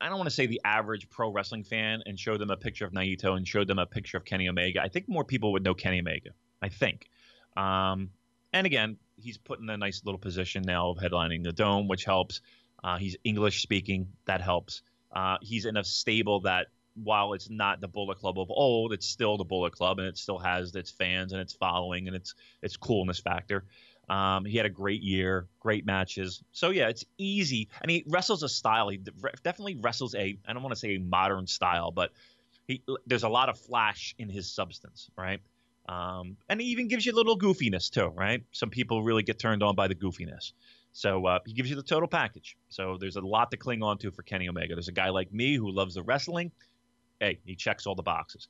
[0.00, 2.84] I don't want to say the average pro wrestling fan and showed them a picture
[2.84, 4.82] of Naito and showed them a picture of Kenny Omega.
[4.82, 6.30] I think more people would know Kenny Omega.
[6.60, 7.08] I think.
[7.56, 8.10] Um,
[8.52, 12.04] and again, he's put in a nice little position now of headlining the Dome, which
[12.04, 12.40] helps.
[12.82, 14.82] Uh, he's English speaking, that helps.
[15.14, 16.66] Uh, he's in a stable that,
[17.02, 20.18] while it's not the Bullet Club of old, it's still the Bullet Club, and it
[20.18, 23.64] still has its fans and its following and its its coolness factor.
[24.08, 26.42] Um, he had a great year, great matches.
[26.52, 28.88] So yeah, it's easy, and he wrestles a style.
[28.88, 28.98] He
[29.42, 32.12] definitely wrestles a I don't want to say a modern style, but
[32.66, 35.40] he there's a lot of flash in his substance, right?
[35.88, 38.42] Um, and he even gives you a little goofiness too, right?
[38.52, 40.52] Some people really get turned on by the goofiness.
[40.94, 42.56] So uh, he gives you the total package.
[42.68, 44.74] So there's a lot to cling on to for Kenny Omega.
[44.74, 46.52] There's a guy like me who loves the wrestling.
[47.18, 48.46] Hey, he checks all the boxes.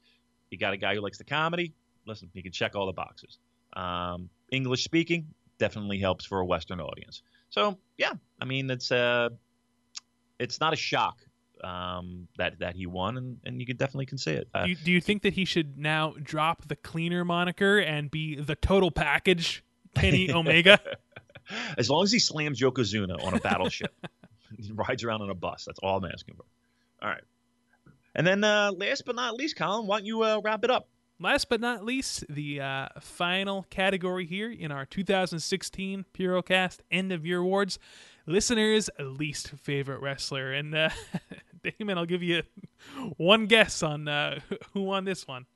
[0.50, 1.72] You got a guy who likes the comedy.
[2.06, 3.38] Listen, he can check all the boxes.
[3.72, 5.26] Um, English speaking,
[5.58, 7.22] definitely helps for a Western audience.
[7.48, 9.30] So yeah, I mean it's uh
[10.38, 11.20] it's not a shock
[11.62, 14.48] um, that that he won, and, and you can definitely can say it.
[14.54, 18.10] Uh, do, you, do you think that he should now drop the cleaner moniker and
[18.10, 19.64] be the total package,
[19.94, 20.78] Kenny Omega?
[21.78, 23.94] as long as he slams Yokozuna on a battleship,
[24.56, 25.64] he rides around on a bus.
[25.64, 26.44] That's all I'm asking for.
[27.02, 27.24] All right.
[28.14, 30.88] And then uh, last but not least, Colin, why don't you uh, wrap it up?
[31.20, 37.24] Last but not least, the uh, final category here in our 2016 Purocast End of
[37.24, 37.78] Year Awards
[38.26, 40.52] listeners' least favorite wrestler.
[40.52, 40.90] And uh,
[41.78, 42.42] Damon, I'll give you
[43.16, 44.40] one guess on uh,
[44.72, 45.46] who won this one.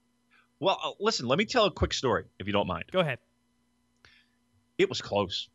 [0.60, 2.85] Well, uh, listen, let me tell a quick story, if you don't mind.
[2.93, 3.19] Go ahead.
[4.77, 5.48] It was close.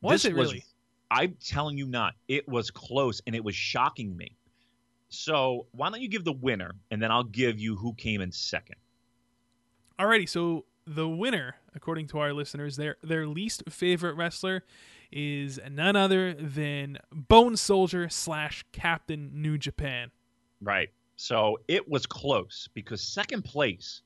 [0.00, 0.56] Was this it really?
[0.56, 0.74] Was,
[1.10, 2.14] I'm telling you not.
[2.28, 4.36] It was close, and it was shocking me.
[5.08, 8.30] So why don't you give the winner, and then I'll give you who came in
[8.30, 8.76] second.
[9.98, 14.64] Alrighty, so the winner, according to our listeners, their their least favorite wrestler
[15.10, 20.10] is none other than Bone Soldier slash Captain New Japan.
[20.60, 20.90] Right.
[21.16, 24.02] So it was close because second place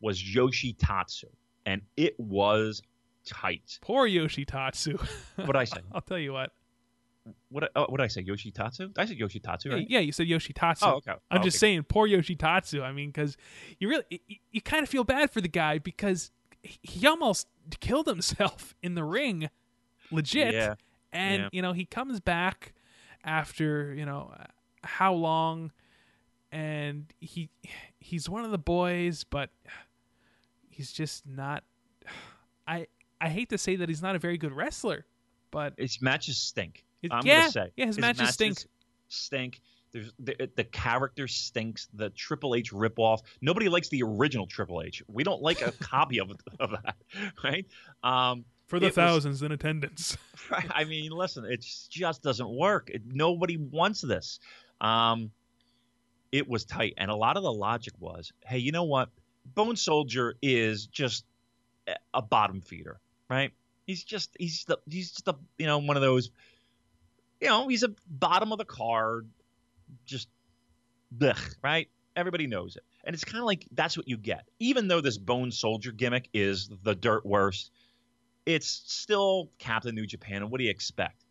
[0.00, 1.28] was Yoshi Tatsu,
[1.66, 2.82] and it was
[3.24, 3.78] tight.
[3.80, 4.98] Poor Yoshi Tatsu.
[5.36, 5.80] what I say?
[5.92, 6.52] I'll tell you what
[7.50, 8.24] what uh, what did I say?
[8.24, 8.98] Yoshitatsu?
[8.98, 9.86] I said Yoshitatsu, right?
[9.88, 10.78] Yeah, you said Yoshitatsu.
[10.82, 11.12] Oh, okay.
[11.30, 11.72] I'm oh, just okay.
[11.72, 12.82] saying, poor Yoshitatsu.
[12.82, 13.36] I mean, because
[13.78, 16.30] you really you, you kind of feel bad for the guy because
[16.62, 17.48] he almost
[17.80, 19.50] killed himself in the ring,
[20.10, 20.54] legit.
[20.54, 20.74] Yeah.
[21.12, 21.48] And yeah.
[21.52, 22.72] you know he comes back
[23.24, 24.34] after you know
[24.82, 25.72] how long,
[26.50, 27.50] and he
[28.00, 29.50] he's one of the boys, but
[30.70, 31.64] he's just not.
[32.66, 32.86] I
[33.22, 35.06] I hate to say that he's not a very good wrestler,
[35.52, 36.84] but his matches stink.
[37.08, 38.58] I'm yeah, gonna say yeah, his, his matches, matches stink.
[39.08, 39.60] Stink.
[39.92, 41.88] There's the, the character stinks.
[41.94, 43.20] The Triple H ripoff.
[43.40, 45.02] Nobody likes the original Triple H.
[45.06, 46.96] We don't like a copy of of that,
[47.44, 47.66] right?
[48.02, 50.16] Um, For the thousands was, in attendance.
[50.50, 52.90] I mean, listen, it just doesn't work.
[52.90, 54.40] It, nobody wants this.
[54.80, 55.30] Um,
[56.32, 59.10] it was tight, and a lot of the logic was, hey, you know what?
[59.44, 61.24] Bone Soldier is just
[62.14, 63.00] a bottom feeder,
[63.32, 63.52] right?
[63.86, 66.30] He's just he's the he's just a you know one of those
[67.42, 69.28] you know, he's a bottom of the card,
[70.06, 70.28] just
[71.14, 71.88] blech, right?
[72.14, 72.84] Everybody knows it.
[73.04, 74.46] And it's kind of like that's what you get.
[74.60, 77.72] Even though this Bone Soldier gimmick is the dirt worst,
[78.46, 80.42] it's still Captain New Japan.
[80.42, 81.24] And what do you expect?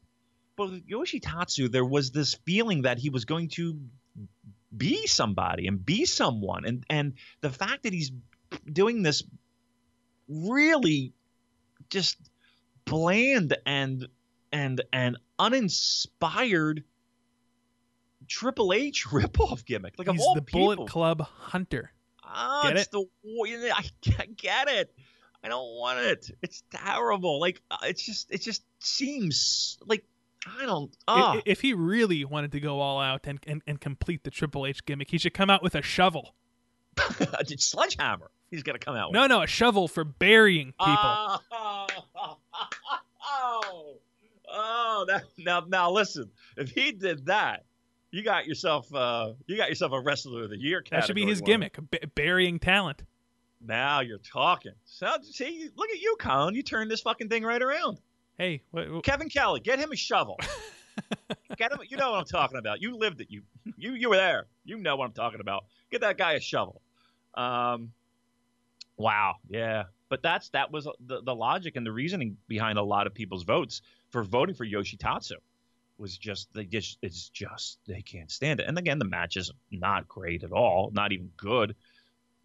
[0.57, 3.79] But with Yoshitatsu, there was this feeling that he was going to
[4.75, 6.65] be somebody and be someone.
[6.65, 8.11] And and the fact that he's
[8.69, 9.23] doing this
[10.27, 11.13] really
[11.91, 12.17] just
[12.85, 14.07] bland and
[14.51, 16.83] and and uninspired
[18.27, 19.95] Triple H ripoff gimmick.
[19.97, 20.75] Like He's of all the people.
[20.75, 21.91] Bullet Club Hunter.
[22.23, 22.91] Ah, Get it's it?
[22.91, 24.93] the I get it.
[25.43, 26.31] I don't want it.
[26.41, 27.39] It's terrible.
[27.39, 30.05] Like uh, it's just it just seems like
[30.59, 30.95] I don't.
[31.07, 34.31] I- Ah, If he really wanted to go all out and, and, and complete the
[34.31, 36.35] Triple H gimmick, he should come out with a shovel.
[37.49, 38.29] it's sledgehammer.
[38.49, 39.09] He's gonna come out.
[39.09, 39.15] With.
[39.15, 40.95] No, no, a shovel for burying people.
[40.97, 41.37] Oh,
[43.23, 43.95] oh,
[44.49, 46.29] oh, that, now, now listen.
[46.57, 47.65] If he did that,
[48.11, 50.83] you got yourself, uh, you got yourself a wrestler of the year.
[50.91, 51.69] that should be his winner.
[51.69, 53.03] gimmick, b- burying talent.
[53.65, 54.73] Now you're talking.
[54.85, 56.55] So, see, look at you, Colin.
[56.55, 57.99] You turned this fucking thing right around.
[58.37, 60.37] Hey, what, what- Kevin Kelly, get him a shovel.
[61.55, 61.79] get him.
[61.87, 62.81] You know what I'm talking about.
[62.81, 63.27] You lived it.
[63.29, 63.41] You,
[63.77, 64.47] you, you were there.
[64.65, 65.65] You know what I'm talking about.
[65.91, 66.81] Get that guy a shovel.
[67.33, 67.91] Um,
[68.97, 69.35] wow.
[69.49, 69.83] Yeah.
[70.09, 73.43] But that's that was the, the logic and the reasoning behind a lot of people's
[73.43, 75.35] votes for voting for Yoshitatsu
[75.97, 78.67] was just they just it's just they can't stand it.
[78.67, 81.75] And again, the match is not great at all, not even good,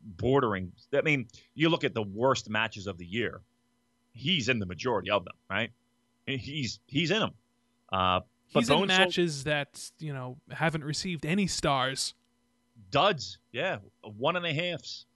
[0.05, 0.71] bordering.
[0.95, 3.41] I mean, you look at the worst matches of the year.
[4.13, 5.71] He's in the majority of them, right?
[6.27, 7.35] He's he's in them.
[7.91, 8.21] Uh,
[8.53, 12.15] but he's in Sol- matches that you know haven't received any stars.
[12.91, 13.39] duds.
[13.53, 15.07] Yeah, one and a halfs.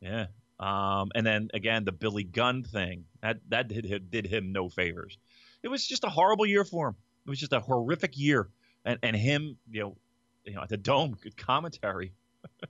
[0.00, 0.26] Yeah.
[0.60, 4.68] Um, and then again, the Billy Gunn thing that that did him, did him no
[4.68, 5.18] favors.
[5.62, 6.96] It was just a horrible year for him.
[7.26, 8.48] It was just a horrific year,
[8.84, 9.96] and and him, you know,
[10.44, 12.12] you know, at the dome, good commentary.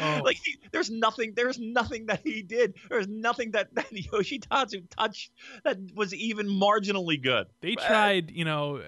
[0.00, 2.74] Oh, Like he, there's nothing, there's nothing that he did.
[2.88, 5.32] There's nothing that that Yoshitatsu touched
[5.64, 7.48] that was even marginally good.
[7.62, 8.82] they Uh, tried, you know, uh,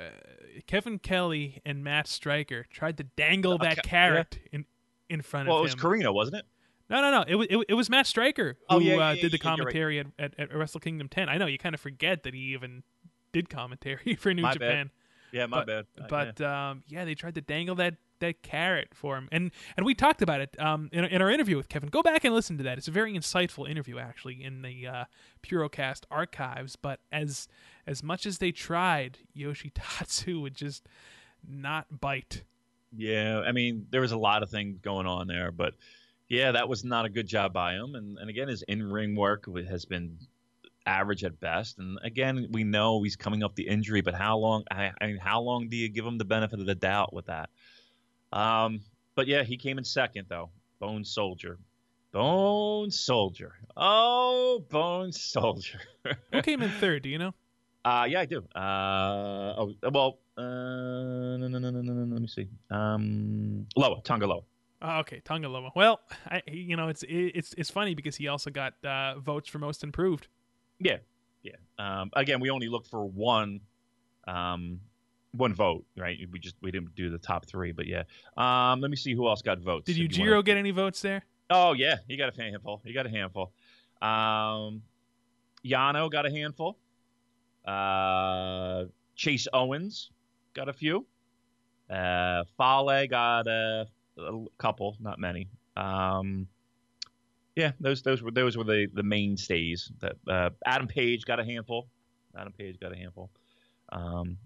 [0.66, 4.64] Kevin Kelly and Matt Striker tried to dangle that Okay, carrot in
[5.08, 5.54] in front of him.
[5.54, 5.74] Well, it was.
[5.74, 6.44] Corino, wasn't it?
[6.88, 7.24] No, no, no.
[7.26, 9.44] It was it, it was Matt Striker who Oh, yeah, yeah, uh, did the yeah,
[9.44, 9.58] you're right.
[9.58, 11.28] commentary at, at, at Wrestle Kingdom 10.
[11.28, 12.82] I know you kind of forget that he even
[13.32, 14.54] did commentary for New My bad.
[14.54, 14.90] Japan.
[15.32, 15.86] Yeah, my but, bad.
[16.02, 19.84] Uh, But um, yeah, they tried to dangle that that carrot for him, and and
[19.84, 21.88] we talked about it um, in, in our interview with Kevin.
[21.88, 22.78] Go back and listen to that.
[22.78, 25.04] It's a very insightful interview, actually, in the uh,
[25.42, 26.76] Purocast archives.
[26.76, 27.48] But as
[27.86, 30.86] as much as they tried, Yoshitatsu would just
[31.46, 32.44] not bite.
[32.96, 35.74] Yeah, I mean, there was a lot of things going on there, but
[36.28, 37.94] yeah, that was not a good job by him.
[37.94, 40.18] And, and again, his in ring work has been
[40.86, 41.78] average at best.
[41.78, 44.64] And again, we know he's coming off the injury, but how long?
[44.70, 47.26] I, I mean, how long do you give him the benefit of the doubt with
[47.26, 47.50] that?
[48.32, 48.80] Um,
[49.14, 50.50] but yeah, he came in second though.
[50.78, 51.58] Bone Soldier,
[52.12, 53.54] Bone Soldier.
[53.76, 55.80] Oh, Bone Soldier.
[56.32, 57.02] Who came in third?
[57.02, 57.34] Do you know?
[57.82, 58.44] Uh, yeah, I do.
[58.54, 62.46] Uh, oh, well, uh, no, no, no, no, no, no, let me see.
[62.70, 64.42] Um, Loa, Tonga Loa.
[64.82, 65.70] Oh, okay, Tonga Loa.
[65.74, 69.58] Well, I, you know, it's it's it's funny because he also got uh, votes for
[69.60, 70.28] most improved.
[70.78, 70.98] Yeah,
[71.42, 71.56] yeah.
[71.78, 73.60] Um, again, we only looked for one,
[74.28, 74.80] um,
[75.32, 76.18] one vote, right?
[76.30, 78.02] We just we didn't do the top three, but yeah.
[78.36, 79.86] Um, let me see who else got votes.
[79.86, 81.24] Did you wanna- get any votes there?
[81.50, 82.80] Oh yeah, he got a handful.
[82.84, 83.52] He got a handful.
[84.00, 84.82] Um,
[85.64, 86.78] Yano got a handful.
[87.64, 88.84] Uh,
[89.16, 90.10] Chase Owens
[90.54, 91.06] got a few.
[91.88, 93.86] Uh, Fale got a,
[94.18, 95.48] a couple, not many.
[95.76, 96.46] Um,
[97.56, 99.90] yeah, those those were those were the the mainstays.
[100.00, 101.88] That uh, Adam Page got a handful.
[102.38, 103.30] Adam Page got a handful.
[103.90, 104.38] Um,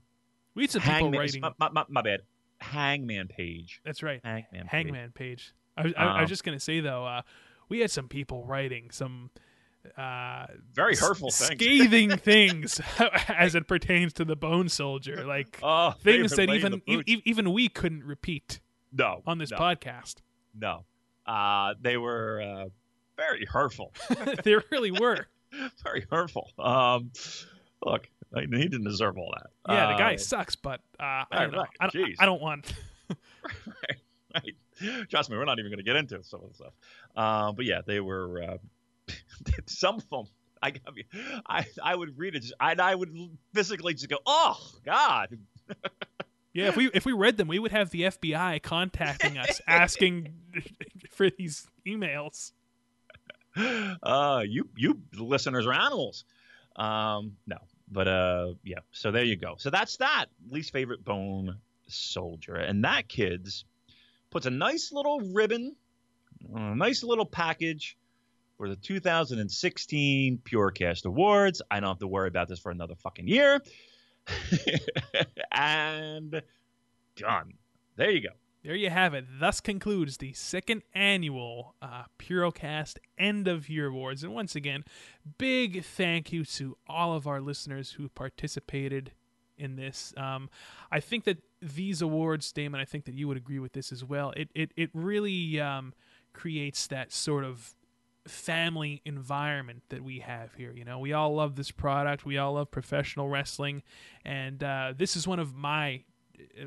[0.54, 1.40] We had some people writing.
[1.40, 2.20] my, my, my, bad.
[2.60, 3.80] Hangman Page.
[3.84, 4.20] That's right.
[4.24, 4.46] Hangman.
[4.52, 4.68] Page.
[4.68, 5.52] Hangman page.
[5.76, 7.22] I was, I, I was Um, just gonna say though, uh,
[7.68, 9.30] we had some people writing some
[9.98, 11.60] uh, Very hurtful s- things.
[11.60, 12.80] scathing things
[13.28, 17.68] as it pertains to the Bone Soldier, like Oh, things that even e- even we
[17.68, 18.60] couldn't repeat
[18.92, 20.16] no on this no, podcast.
[20.58, 20.84] No,
[21.26, 22.64] uh, they were uh,
[23.16, 23.92] very hurtful,
[24.44, 25.26] they really were.
[25.84, 26.50] very hurtful.
[26.58, 27.10] Um,
[27.84, 29.50] look, I, he didn't deserve all that.
[29.72, 31.58] Yeah, the guy Uh, sucks, but uh, I right, don't know.
[31.58, 31.68] right.
[31.80, 32.72] I, don't, I don't want.
[33.66, 33.98] right,
[34.34, 35.08] right.
[35.10, 36.72] Trust me, we're not even going to get into some of the stuff.
[37.16, 39.12] Uh, but yeah, they were uh,
[39.66, 40.26] some of them.
[40.62, 43.14] I, I I I would read it, just, and I would
[43.52, 45.38] physically just go, "Oh God!"
[46.54, 50.34] Yeah, if we if we read them, we would have the FBI contacting us asking
[51.10, 52.52] for these emails.
[53.56, 56.24] uh, you you listeners are animals.
[56.76, 57.56] Um, no,
[57.94, 58.80] but uh, yeah.
[58.90, 59.54] So there you go.
[59.56, 63.64] So that's that least favorite Bone Soldier, and that kids
[64.30, 65.76] puts a nice little ribbon,
[66.54, 67.96] a nice little package
[68.58, 71.62] for the 2016 Purocast Awards.
[71.70, 73.62] I don't have to worry about this for another fucking year.
[75.52, 76.42] and
[77.16, 77.54] done.
[77.96, 78.34] There you go.
[78.64, 79.26] There you have it.
[79.38, 84.24] Thus concludes the second annual uh, Purocast End of Year Awards.
[84.24, 84.84] And once again,
[85.36, 89.12] big thank you to all of our listeners who participated
[89.58, 90.14] in this.
[90.16, 90.48] Um,
[90.90, 94.02] I think that these awards, Damon, I think that you would agree with this as
[94.02, 94.32] well.
[94.34, 95.92] It it it really um,
[96.32, 97.74] creates that sort of
[98.26, 100.72] family environment that we have here.
[100.74, 102.24] You know, we all love this product.
[102.24, 103.82] We all love professional wrestling,
[104.24, 106.04] and uh, this is one of my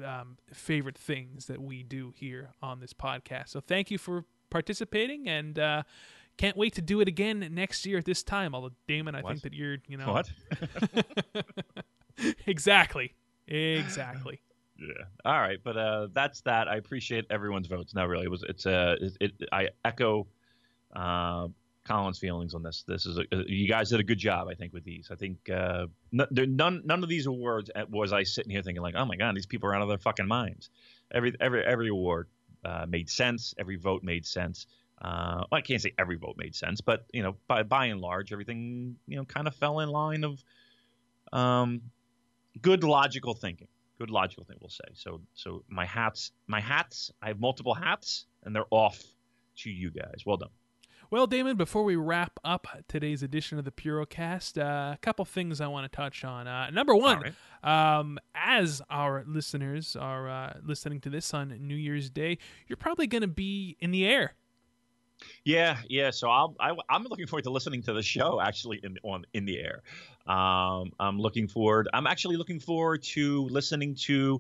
[0.04, 3.50] um, favorite things that we do here on this podcast.
[3.50, 5.84] So thank you for participating, and uh,
[6.38, 8.54] can't wait to do it again next year at this time.
[8.56, 9.32] Although Damon, I What?
[9.32, 10.30] think that you're, you know, What?
[12.48, 13.14] exactly,
[13.48, 14.42] exactly.
[14.80, 15.06] Yeah.
[15.26, 16.68] All right, but uh, that's that.
[16.68, 17.96] I appreciate everyone's votes.
[17.96, 18.26] Not really.
[18.26, 18.44] It was.
[18.48, 19.18] It's uh, it.
[19.20, 20.28] it I echo
[20.96, 21.48] uh,
[21.88, 22.84] Colin's feelings on this.
[22.88, 24.48] This is a, uh, you guys did a good job.
[24.48, 25.10] I think with these.
[25.12, 28.96] I think uh, none none of these awards uh, was I sitting here thinking like,
[28.98, 30.70] oh my god, these people are out of their fucking minds.
[31.12, 32.28] Every every every award
[32.66, 33.54] uh, made sense.
[33.58, 34.68] Every vote made sense.
[35.02, 38.02] Uh, well, I can't say every vote made sense, but you know, by by and
[38.02, 40.44] large, everything you know kind of fell in line of
[41.34, 41.82] um,
[42.62, 47.28] good logical thinking good logical thing we'll say so so my hats my hats i
[47.28, 49.02] have multiple hats and they're off
[49.56, 50.50] to you guys well done
[51.10, 55.62] Well, Damon, before we wrap up today's edition of the Purocast, uh, a couple things
[55.62, 56.48] I want to touch on.
[56.48, 62.10] Uh, number one, um, as our listeners are uh, listening to this on New Year's
[62.10, 64.34] Day, you're probably going to be in the air.
[65.46, 68.98] yeah yeah so I'll, I, i'm looking forward to listening to the show actually in
[69.02, 69.82] on in the air
[70.28, 74.40] um, i'm looking forward i'm actually looking forward to listening to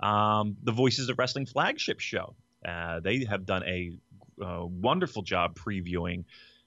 [0.00, 3.96] um, the voices of wrestling flagship show uh, they have done a
[4.40, 6.24] wonderful job previewing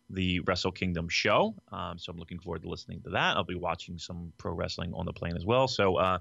[0.10, 1.56] the Wrestle Kingdom show.
[1.72, 3.38] Um, so I'm looking forward to listening to that.
[3.38, 5.68] I'll be watching some pro wrestling on the plane as well.
[5.68, 6.20] So uh,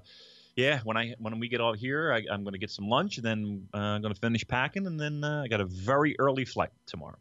[0.55, 3.17] yeah, when I when we get out here, I, I'm going to get some lunch,
[3.17, 6.15] and then uh, I'm going to finish packing, and then uh, I got a very
[6.19, 7.17] early flight tomorrow.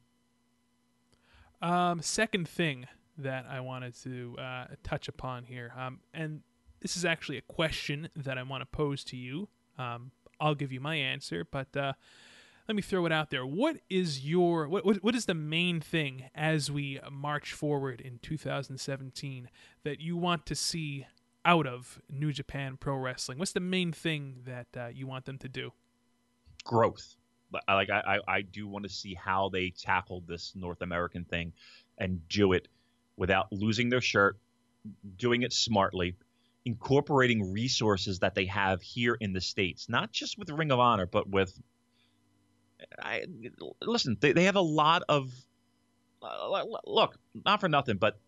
[1.62, 2.86] Um, second thing
[3.19, 6.40] that I wanted to uh, touch upon here, um, and
[6.81, 9.48] this is actually a question that I want to pose to you.
[9.78, 11.93] Um, I'll give you my answer, but uh,
[12.70, 13.44] let me throw it out there.
[13.44, 18.18] What is your what, what what is the main thing as we march forward in
[18.22, 19.51] 2017
[19.82, 21.06] that you want to see
[21.44, 23.38] out of New Japan Pro Wrestling?
[23.38, 25.72] What's the main thing that uh, you want them to do?
[26.64, 27.16] growth.
[27.66, 31.52] Like I, I, do want to see how they tackled this North American thing
[31.98, 32.68] and do it
[33.16, 34.36] without losing their shirt,
[35.16, 36.14] doing it smartly,
[36.64, 41.06] incorporating resources that they have here in the states, not just with Ring of Honor,
[41.06, 41.59] but with.
[42.98, 43.24] I
[43.82, 44.16] listen.
[44.20, 45.32] They, they have a lot of.
[46.23, 47.16] Uh, look,
[47.47, 48.20] not for nothing, but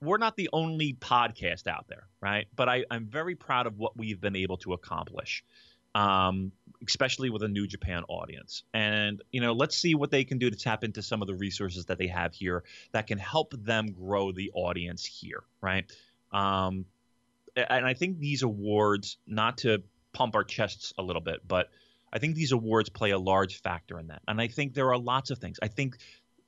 [0.00, 2.46] we're not the only podcast out there, right?
[2.54, 5.44] But I, I'm very proud of what we've been able to accomplish
[5.96, 6.52] um,
[6.86, 8.64] especially with a New Japan audience.
[8.74, 11.34] And you know, let's see what they can do to tap into some of the
[11.34, 15.90] resources that they have here that can help them grow the audience here, right?
[16.32, 16.84] Um,
[17.56, 19.82] and I think these awards, not to
[20.12, 21.70] pump our chests a little bit, but
[22.12, 24.22] I think these awards play a large factor in that.
[24.28, 25.58] And I think there are lots of things.
[25.62, 25.98] I think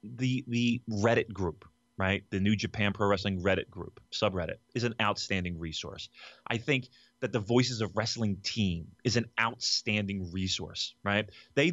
[0.02, 1.64] the the Reddit group,
[1.96, 6.08] right, the New Japan Pro Wrestling Reddit group, subreddit, is an outstanding resource.
[6.46, 6.88] I think
[7.20, 11.28] that the Voices of Wrestling team is an outstanding resource, right?
[11.54, 11.72] They,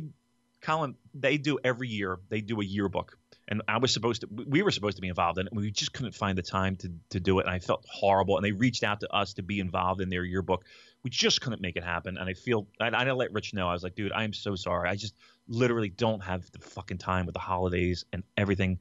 [0.62, 2.20] Colin, they do every year.
[2.30, 3.18] They do a yearbook,
[3.48, 4.28] and I was supposed to.
[4.28, 5.53] We were supposed to be involved in it.
[5.53, 8.38] We just couldn't find the time to to do it, and I felt horrible.
[8.38, 10.66] And they reached out to us to be involved in their yearbook.
[11.06, 12.68] We just couldn't make it happen, and I feel.
[12.80, 13.69] I, I let Rich know.
[13.69, 14.90] I was like, dude, I am so sorry.
[14.90, 15.14] I just
[15.48, 18.80] literally don't have the fucking time with the holidays and everything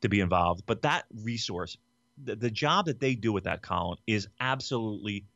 [0.00, 0.62] to be involved.
[0.64, 1.76] But that resource,
[2.24, 5.26] the, the job that they do with that Colin is absolutely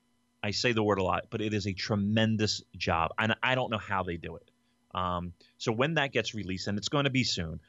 [0.42, 3.70] I say the word a lot, but it is a tremendous job, and I don't
[3.70, 4.50] know how they do it.
[4.94, 7.60] Um, so when that gets released, and it's going to be soon,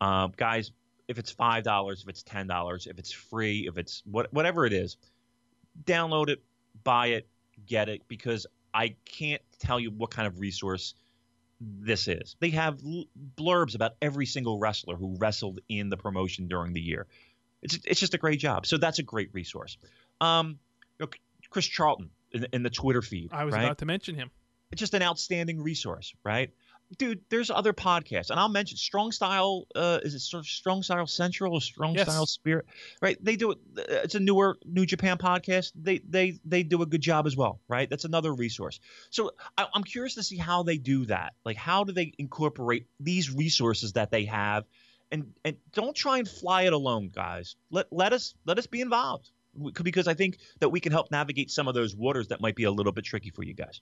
[0.00, 0.70] uh, guys,
[1.08, 4.64] if it's five dollars, if it's ten dollars, if it's free, if it's what, whatever
[4.64, 4.96] it is,
[5.84, 6.42] download it,
[6.84, 7.28] buy it,
[7.66, 10.94] get it, because I can't tell you what kind of resource
[11.60, 12.36] this is.
[12.40, 13.04] They have l-
[13.36, 17.06] blurbs about every single wrestler who wrestled in the promotion during the year.
[17.62, 18.66] It's it's just a great job.
[18.66, 19.76] So that's a great resource.
[20.20, 20.58] Um,
[20.98, 21.10] you know,
[21.50, 23.30] Chris Charlton in, in the Twitter feed.
[23.32, 23.64] I was right?
[23.64, 24.30] about to mention him.
[24.72, 26.50] It's just an outstanding resource, right?
[26.98, 29.66] Dude, there's other podcasts, and I'll mention Strong Style.
[29.74, 32.08] Uh, is it sort of Strong Style Central or Strong Yes.
[32.08, 32.66] Style Spirit?
[33.00, 33.16] Right?
[33.22, 33.58] They do it.
[33.78, 35.72] uh, It's a newer New Japan podcast.
[35.74, 37.60] They they they do a good job as well.
[37.68, 37.88] Right?
[37.88, 38.80] That's another resource.
[39.10, 41.34] So I, I'm curious to see how they do that.
[41.44, 44.64] Like, how do they incorporate these resources that they have?
[45.12, 47.56] And and don't try and fly it alone, guys.
[47.70, 49.30] Let let us let us be involved
[49.82, 52.62] because I think that we can help navigate some of those waters that might be
[52.62, 53.80] a little bit tricky for you guys.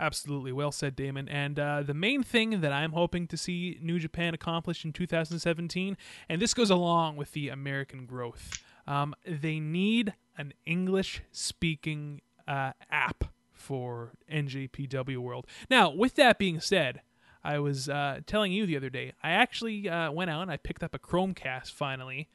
[0.00, 0.52] Absolutely.
[0.52, 1.28] Well said, Damon.
[1.28, 5.96] And uh, the main thing that I'm hoping to see New Japan accomplish in 2017,
[6.28, 12.72] and this goes along with the American growth, um, they need an English speaking uh,
[12.90, 15.46] app for NJPW World.
[15.68, 17.02] Now, with that being said,
[17.44, 20.56] I was uh, telling you the other day, I actually uh, went out and I
[20.56, 22.28] picked up a Chromecast finally,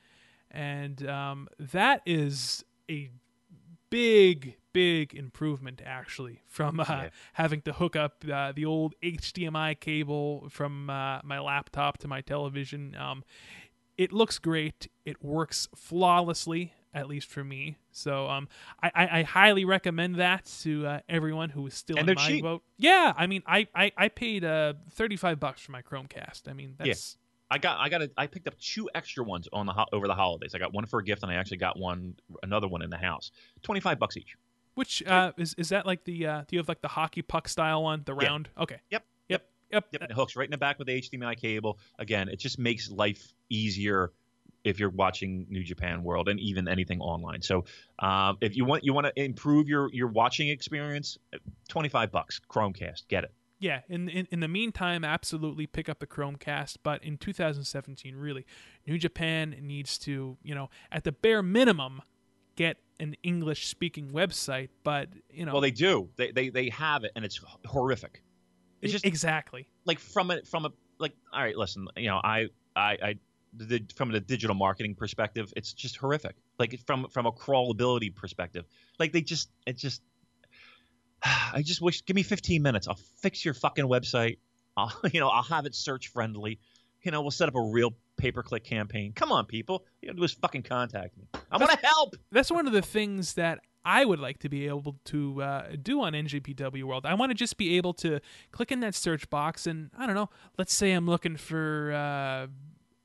[0.52, 3.10] and um, that is a
[3.90, 7.10] big, big improvement actually from uh, Yeah.
[7.34, 12.22] having to hook up uh, the old HDMI cable from uh, my laptop to my
[12.22, 12.96] television.
[12.96, 13.24] Um,
[13.98, 14.88] it looks great.
[15.06, 17.78] It works flawlessly, at least for me.
[17.92, 18.48] So um,
[18.82, 22.28] I, I, I highly recommend that to uh, everyone who is still And in my
[22.28, 22.44] cheap.
[22.44, 22.64] boat.
[22.78, 26.48] Yeah, I mean, I, I, I paid uh, 35 bucks for my Chromecast.
[26.50, 27.18] I mean, that's
[27.52, 30.08] I got I got a, I picked up two extra ones on the ho- over
[30.08, 30.56] the holidays.
[30.56, 32.98] I got one for a gift, and I actually got one another one in the
[32.98, 33.30] house.
[33.62, 34.36] Twenty five bucks each.
[34.76, 37.48] Which uh, is is that like the uh, do you have like the hockey puck
[37.48, 38.28] style one, the Yeah.
[38.28, 38.50] round?
[38.58, 38.78] Okay.
[38.90, 39.06] Yep.
[39.30, 39.46] Yep.
[39.72, 39.86] Yep.
[39.92, 41.80] Yep, and it hooks right in the back with the HDMI cable.
[41.98, 44.12] Again, it just makes life easier
[44.64, 47.42] if you're watching New Japan World and even anything online.
[47.42, 47.66] So,
[48.00, 51.18] um, if you want you want to improve your your watching experience,
[51.70, 53.32] twenty five bucks Chromecast, get it.
[53.60, 58.46] yeah in, in in the meantime absolutely pick up the chromecast but in 2017 really
[58.86, 62.02] new japan needs to you know at the bare minimum
[62.56, 66.10] get an english speaking website but you know Well, they do.
[66.16, 68.24] They they they have it, and it's horrific.
[68.82, 69.68] It's just exactly.
[69.86, 73.16] like from a from a like all right listen you know i i i
[73.56, 76.36] the, from the digital marketing perspective it's just horrific.
[76.58, 78.66] Like from from a crawlability perspective
[79.00, 80.02] like they just it just
[81.24, 82.88] i just wish give me 15 minutes.
[82.88, 84.38] I'll fix your fucking website.
[84.78, 86.60] I'll you know i'll have it search friendly
[87.04, 87.94] you know we'll set up a real
[88.24, 91.86] pay-per-click campaign come on people you gotta do is fucking contact me i want to
[91.86, 95.64] help that's one of the things that I would like to be able to uh,
[95.82, 97.06] do on NJPW World.
[97.06, 98.22] I want to just be able to
[98.52, 100.30] click in that search box and I don't know.
[100.58, 102.48] Let's say I'm looking for uh,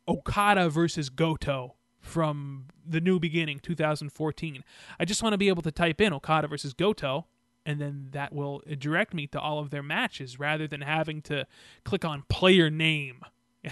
[0.08, 4.62] Okada versus Goto from the New Beginning 2014.
[5.00, 7.26] I just want to be able to type in Okada versus Goto.
[7.66, 11.46] And then that will direct me to all of their matches rather than having to
[11.84, 13.20] click on player name.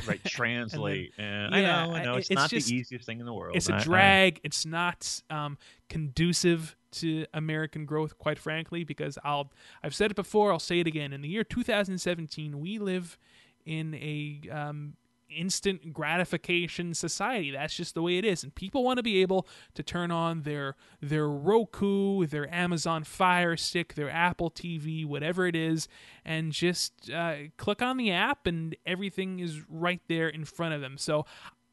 [0.06, 3.20] Right translate and, yeah, i know i know it's, it's not just- the easiest thing
[3.20, 4.40] in the world it's I- a I- drag.
[4.44, 5.58] It's not um,
[5.88, 8.84] conducive to American growth, quite frankly.
[8.84, 9.52] Because I'll,
[9.82, 10.50] I've said it before.
[10.52, 11.12] I'll say it again.
[11.12, 13.18] In the year 2017, we live
[13.64, 14.94] in a um,
[15.28, 17.50] instant gratification society.
[17.50, 20.42] That's just the way it is, and people want to be able to turn on
[20.42, 25.88] their their Roku, their Amazon Fire Stick, their Apple TV, whatever it is,
[26.24, 30.80] and just uh, click on the app, and everything is right there in front of
[30.80, 30.98] them.
[30.98, 31.26] So.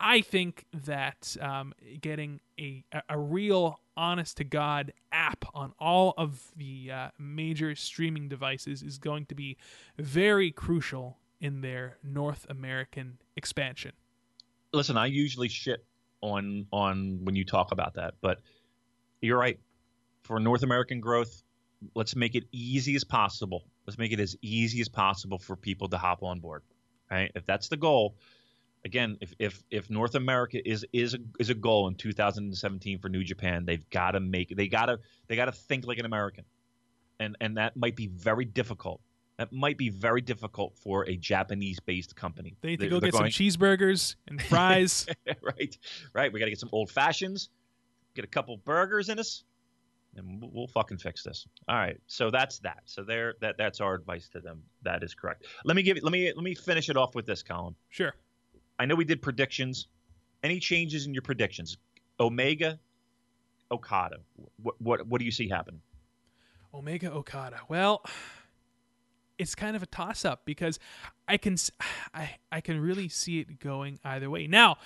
[0.05, 6.51] I think that um, getting a, a- real honest to God app on all of
[6.57, 9.55] the uh, major streaming devices is going to be
[9.97, 13.91] very crucial in their North American expansion.
[14.73, 15.85] listen, I usually shit
[16.21, 18.39] on on when you talk about that, but
[19.21, 19.59] you're right.
[20.23, 21.43] For North American growth,
[21.95, 23.65] let's make it easy as possible.
[23.85, 26.63] Let's make it as easy as possible for people to hop on board.
[27.11, 27.31] Right?
[27.35, 28.15] If that's the goal,
[28.85, 33.09] again, if if if North America is is a, is a goal in 2017 for
[33.09, 36.05] New Japan, they've got to make they got to they got to think like an
[36.05, 36.45] American,
[37.19, 39.01] and and that might be very difficult.
[39.37, 42.55] That might be very difficult for a Japanese-based company.
[42.61, 45.07] They need to go get going- some cheeseburgers and fries.
[45.41, 45.77] right,
[46.13, 46.31] right.
[46.31, 47.49] We got to get some old fashions,
[48.15, 49.43] get a couple burgers in us,
[50.15, 51.47] and we'll, we'll fucking fix this.
[51.67, 51.99] All right.
[52.05, 52.83] So that's that.
[52.85, 54.61] So there, that that's our advice to them.
[54.83, 55.45] That is correct.
[55.65, 55.97] Let me give.
[55.97, 56.03] it.
[56.03, 57.75] Let me let me finish it off with this, Colin.
[57.89, 58.13] sure.
[58.77, 59.87] I know we did predictions.
[60.43, 61.77] Any changes in your predictions?
[62.19, 62.79] Omega,
[63.71, 64.17] Okada.
[64.61, 65.81] What what what do you see happening?
[66.73, 67.59] Omega Okada.
[67.67, 68.03] Well,
[69.37, 70.79] it's kind of a toss up because
[71.27, 71.57] I can
[72.13, 74.47] I I can really see it going either way.
[74.47, 74.77] Now,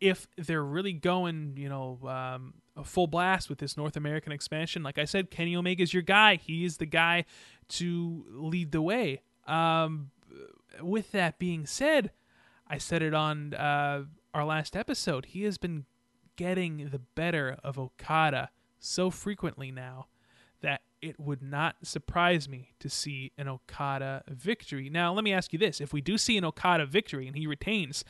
[0.00, 4.82] if they're really going, you know, um, a full blast with this North American expansion,
[4.82, 6.36] like I said, Kenny Omega's your guy.
[6.36, 7.24] He is the guy
[7.68, 9.22] to lead the way.
[9.46, 10.10] Um,
[10.82, 12.10] with that being said,
[12.66, 15.26] I said it on uh, our last episode.
[15.26, 15.84] He has been
[16.36, 20.08] getting the better of Okada so frequently now
[20.60, 24.88] that it would not surprise me to see an Okada victory.
[24.88, 27.46] Now, let me ask you this: If we do see an Okada victory and he
[27.46, 28.04] retains,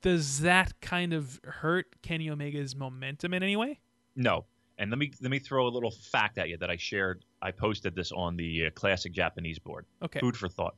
[0.00, 3.80] does that kind of hurt Kenny Omega's momentum in any way?
[4.16, 4.46] No.
[4.78, 7.24] And let me let me throw a little fact at you that I shared.
[7.42, 9.84] I posted this on the uh, Classic Japanese board.
[10.02, 10.20] Okay.
[10.20, 10.74] Food for thought.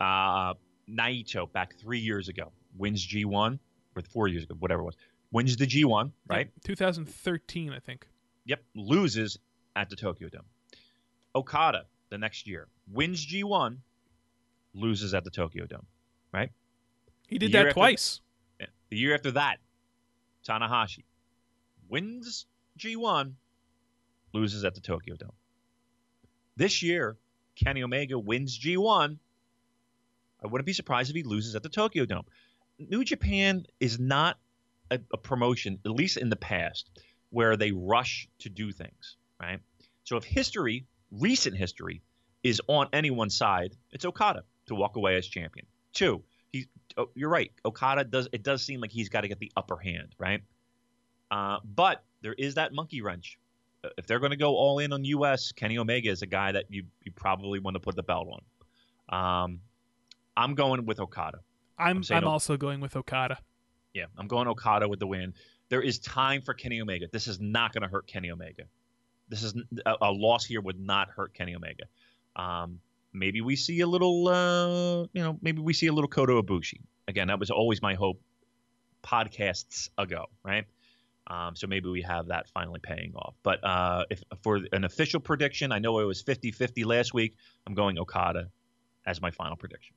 [0.00, 0.54] Uh,
[0.88, 3.58] Naito back three years ago wins G1
[3.96, 4.96] or four years ago, whatever it was.
[5.32, 6.50] Wins the G1, right?
[6.64, 8.06] 2013, I think.
[8.44, 8.62] Yep.
[8.74, 9.38] Loses
[9.76, 10.42] at the Tokyo Dome.
[11.38, 13.78] Okada the next year wins G1,
[14.74, 15.86] loses at the Tokyo Dome,
[16.32, 16.50] right?
[17.26, 18.20] He did that after- twice.
[18.90, 19.58] The year after that,
[20.46, 21.04] Tanahashi
[21.88, 22.46] wins
[22.78, 23.34] G1,
[24.32, 25.32] loses at the Tokyo Dome.
[26.56, 27.18] This year,
[27.54, 29.18] Kenny Omega wins G1.
[30.42, 32.24] I wouldn't be surprised if he loses at the Tokyo Dome.
[32.78, 34.38] New Japan is not
[34.90, 36.88] a, a promotion, at least in the past,
[37.30, 39.60] where they rush to do things, right?
[40.04, 42.02] So if history, recent history,
[42.42, 45.66] is on anyone's side, it's Okada to walk away as champion.
[45.92, 46.22] Two,
[46.52, 46.66] he,
[46.96, 47.50] oh, you're right.
[47.64, 48.28] Okada does.
[48.32, 50.40] It does seem like he's got to get the upper hand, right?
[51.30, 53.38] Uh, but there is that monkey wrench.
[53.84, 56.52] Uh, If they're going to go all in on U.S., Kenny Omega is a guy
[56.52, 58.28] that you you probably want to put the belt
[59.08, 59.44] on.
[59.44, 59.60] Um,
[60.36, 61.40] I'm going with Okada.
[61.78, 62.30] I'm I'm I'm no.
[62.30, 63.38] also going with Okada.
[63.94, 65.34] Yeah, I'm going Okada with the win.
[65.68, 67.06] There is time for Kenny Omega.
[67.12, 68.64] This is not going to hurt Kenny Omega.
[69.28, 69.54] This is
[69.86, 71.84] a, a loss here would not hurt Kenny Omega.
[72.36, 72.80] Um,
[73.12, 76.80] maybe we see a little, uh, you know, maybe we see a little Kota Ibushi.
[77.08, 78.20] Again, that was always my hope
[79.02, 80.64] podcasts ago, right?
[81.26, 83.34] Um, so maybe we have that finally paying off.
[83.42, 87.36] But uh, if for an official prediction, I know it was 50-50 last week.
[87.66, 88.48] I'm going Okada
[89.06, 89.94] as my final prediction.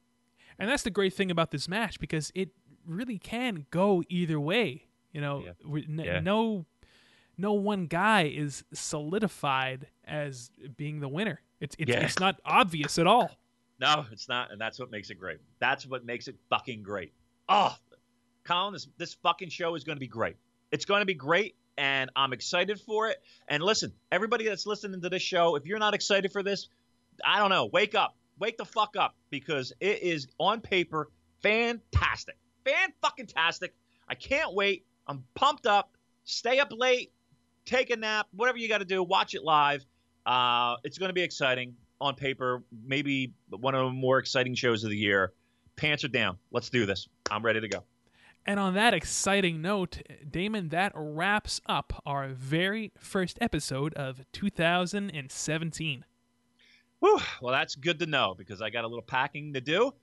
[0.60, 2.50] And that's the great thing about this match because it
[2.86, 4.88] really can go either way.
[5.14, 5.52] You know, Yeah.
[5.88, 6.20] n- Yeah.
[6.20, 6.66] no
[7.38, 11.42] no one guy is solidified as being the winner.
[11.60, 12.02] It's it's, Yeah.
[12.06, 13.32] it's not obvious at all.
[13.80, 15.40] No, it's not, and that's what makes it great.
[15.60, 17.14] That's what makes it fucking great.
[17.50, 17.76] Oh,
[18.44, 20.36] Colin, this this fucking show is going to be great.
[20.72, 23.18] It's going to be great, and I'm excited for it.
[23.48, 26.70] And listen, everybody that's listening to this show, if you're not excited for this,
[27.26, 27.66] I don't know.
[27.74, 31.10] Wake up, wake the fuck up, because it is on paper
[31.42, 33.74] fantastic, fan fucking tastic.
[34.08, 34.86] I can't wait.
[35.08, 35.96] I'm pumped up.
[36.24, 37.12] Stay up late,
[37.72, 39.02] take a nap, whatever you got to do.
[39.02, 39.86] Watch it live.
[40.26, 42.64] Uh, it's going to be exciting on paper.
[42.86, 45.34] Maybe one of the more exciting shows of the year.
[45.78, 46.38] Pants are down.
[46.52, 47.08] Let's do this.
[47.32, 47.84] I'm ready to go.
[48.46, 56.06] And on that exciting note, Damon, that wraps up our very first episode of 2017.
[57.00, 57.20] Whew.
[57.42, 59.94] Well, that's good to know because I got a little packing to do.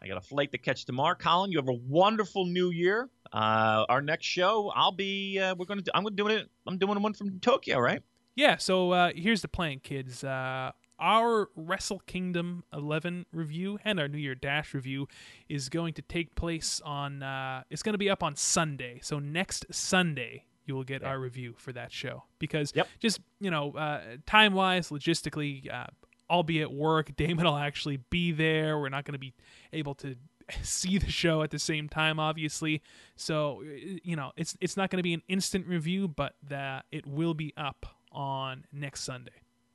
[0.00, 1.14] I got a flight to catch tomorrow.
[1.14, 3.08] Colin, you have a wonderful new year.
[3.32, 5.38] Uh, our next show, I'll be.
[5.38, 5.82] Uh, we're gonna.
[5.82, 6.48] Do, I'm gonna doing it.
[6.66, 8.02] I'm doing one from Tokyo, right?
[8.34, 10.24] Yeah, so uh, here's the plan, kids.
[10.24, 15.06] Uh, our Wrestle Kingdom 11 review and our New Year Dash review
[15.48, 17.22] is going to take place on.
[17.22, 19.00] Uh, it's going to be up on Sunday.
[19.02, 21.08] So next Sunday, you will get Yeah.
[21.08, 22.88] our review for that show because Yep.
[23.00, 25.86] just you know, uh, time wise, logistically, uh,
[26.30, 27.14] I'll be at work.
[27.16, 28.78] Damon will actually be there.
[28.78, 29.34] We're not going to be
[29.74, 30.14] able to
[30.62, 32.82] see the show at the same time, obviously.
[33.16, 36.84] So uh, you know, it's it's not going to be an instant review, but that
[36.92, 39.32] it will be up on next Sunday.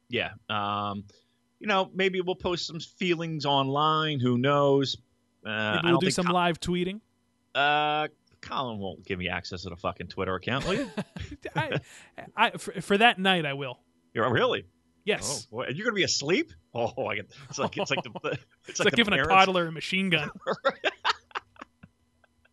[0.10, 0.32] Yeah.
[0.50, 1.04] Um,
[1.60, 4.20] you know, maybe we'll post some feelings online.
[4.20, 4.96] Who knows?
[5.46, 7.00] Uh, Maybe we'll do some Col- live tweeting.
[7.56, 8.08] uh,
[8.42, 10.66] Colin won't give me access to the fucking Twitter account.
[10.68, 10.92] Will you?
[11.56, 11.80] I,
[12.36, 13.80] I, for, for that night, I will.
[14.14, 14.66] You're really?
[15.08, 15.64] Oh, Yes, boy.
[15.66, 16.52] Are you gonna be asleep?
[16.74, 17.32] Oh, I get.
[17.50, 18.12] It's like it's like the.
[18.68, 20.30] It's, it's like, like giving a toddler a machine gun.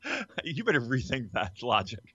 [0.44, 2.14] you better rethink that logic.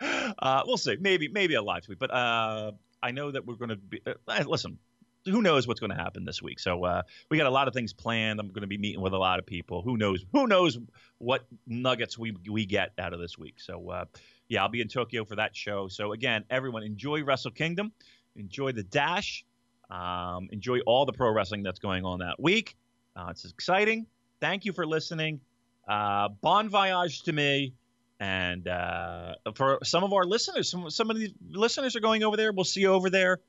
[0.38, 0.96] uh, we'll see.
[0.98, 2.72] Maybe maybe a live tweet, but uh,
[3.02, 4.00] I know that we're going to be.
[4.06, 4.78] Uh, listen,
[5.26, 6.58] who knows what's going to happen this week?
[6.60, 8.40] So uh, we got a lot of things planned.
[8.40, 9.82] I'm going to be meeting with a lot of people.
[9.82, 10.24] Who knows?
[10.32, 10.78] Who knows
[11.18, 13.60] what nuggets we we get out of this week?
[13.60, 14.04] So uh,
[14.48, 15.88] yeah, I'll be in Tokyo for that show.
[15.88, 17.92] So again, everyone enjoy Wrestle Kingdom,
[18.36, 19.44] enjoy the dash,
[19.90, 22.76] um, enjoy all the pro wrestling that's going on that week.
[23.16, 24.06] Uh, it's exciting.
[24.40, 25.40] Thank you for listening.
[25.86, 27.74] Uh, bon voyage to me.
[28.20, 32.36] And uh, for some of our listeners, some some of the listeners are going over
[32.36, 32.52] there.
[32.52, 33.40] We'll see you over there.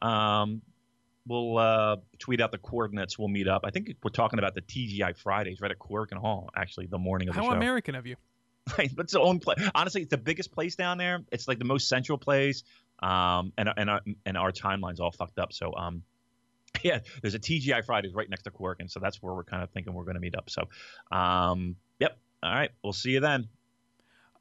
[0.00, 0.62] Um,
[1.26, 3.18] we'll uh, tweet out the coordinates.
[3.18, 3.62] We'll meet up.
[3.64, 6.50] I think we're talking about the TGI Fridays right at Korakuen Hall.
[6.56, 7.56] Actually, the morning of the How show.
[7.56, 8.16] American of you.
[8.76, 9.58] Right, it's the own place.
[9.74, 11.20] Honestly, it's the biggest place down there.
[11.30, 12.64] It's like the most central place.
[13.02, 15.52] Um, and and our, and our timeline's all fucked up.
[15.52, 16.02] So um,
[16.82, 19.62] yeah, there's a TGI Fridays right next to Quirk, and so that's where we're kind
[19.62, 20.50] of thinking we're going to meet up.
[20.50, 20.64] So,
[21.16, 22.18] um, yep.
[22.42, 23.48] All right, we'll see you then.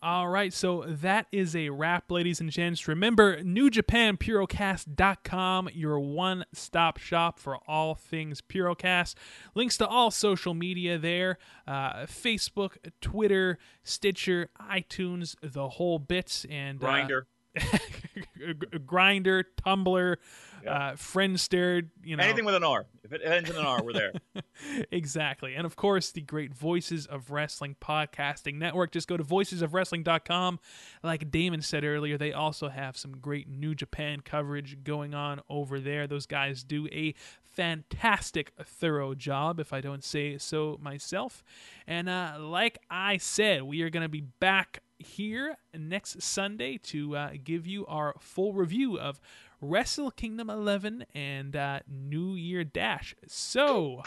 [0.01, 2.87] All right, so that is a wrap, ladies and gents.
[2.87, 9.15] Remember, NewJapanPurocast.com, your one stop shop for all things Purocast.
[9.55, 16.45] Links to all social media there uh, Facebook, Twitter, Stitcher, iTunes, the whole bits.
[16.51, 17.21] And uh, Grindr.
[18.39, 20.15] Grindr, Tumblr,
[20.63, 20.71] Yeah.
[20.71, 22.23] uh, Friendster, you know.
[22.23, 22.85] Anything with an R.
[23.03, 24.13] If it ends in an R, we're there.
[24.91, 25.53] exactly.
[25.55, 28.91] And of course, the great Voices of Wrestling podcasting network.
[28.91, 30.59] Just go to voicesofwrestling.com.
[31.03, 35.79] Like Damon said earlier, they also have some great New Japan coverage going on over
[35.79, 36.07] there.
[36.07, 37.13] Those guys do a
[37.43, 41.43] fantastic, thorough job, if I don't say so myself.
[41.87, 47.15] And uh, like I said, we are going to be back here next Sunday to
[47.15, 49.19] uh, give you our full review of
[49.61, 53.15] Wrestle Kingdom 11 and uh, New Year Dash.
[53.27, 54.03] So,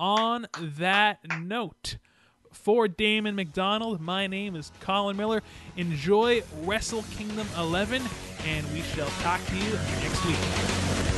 [0.00, 1.98] on that note,
[2.52, 5.42] for Damon McDonald, my name is Colin Miller.
[5.76, 8.02] Enjoy Wrestle Kingdom 11,
[8.46, 11.17] and we shall talk to you next week.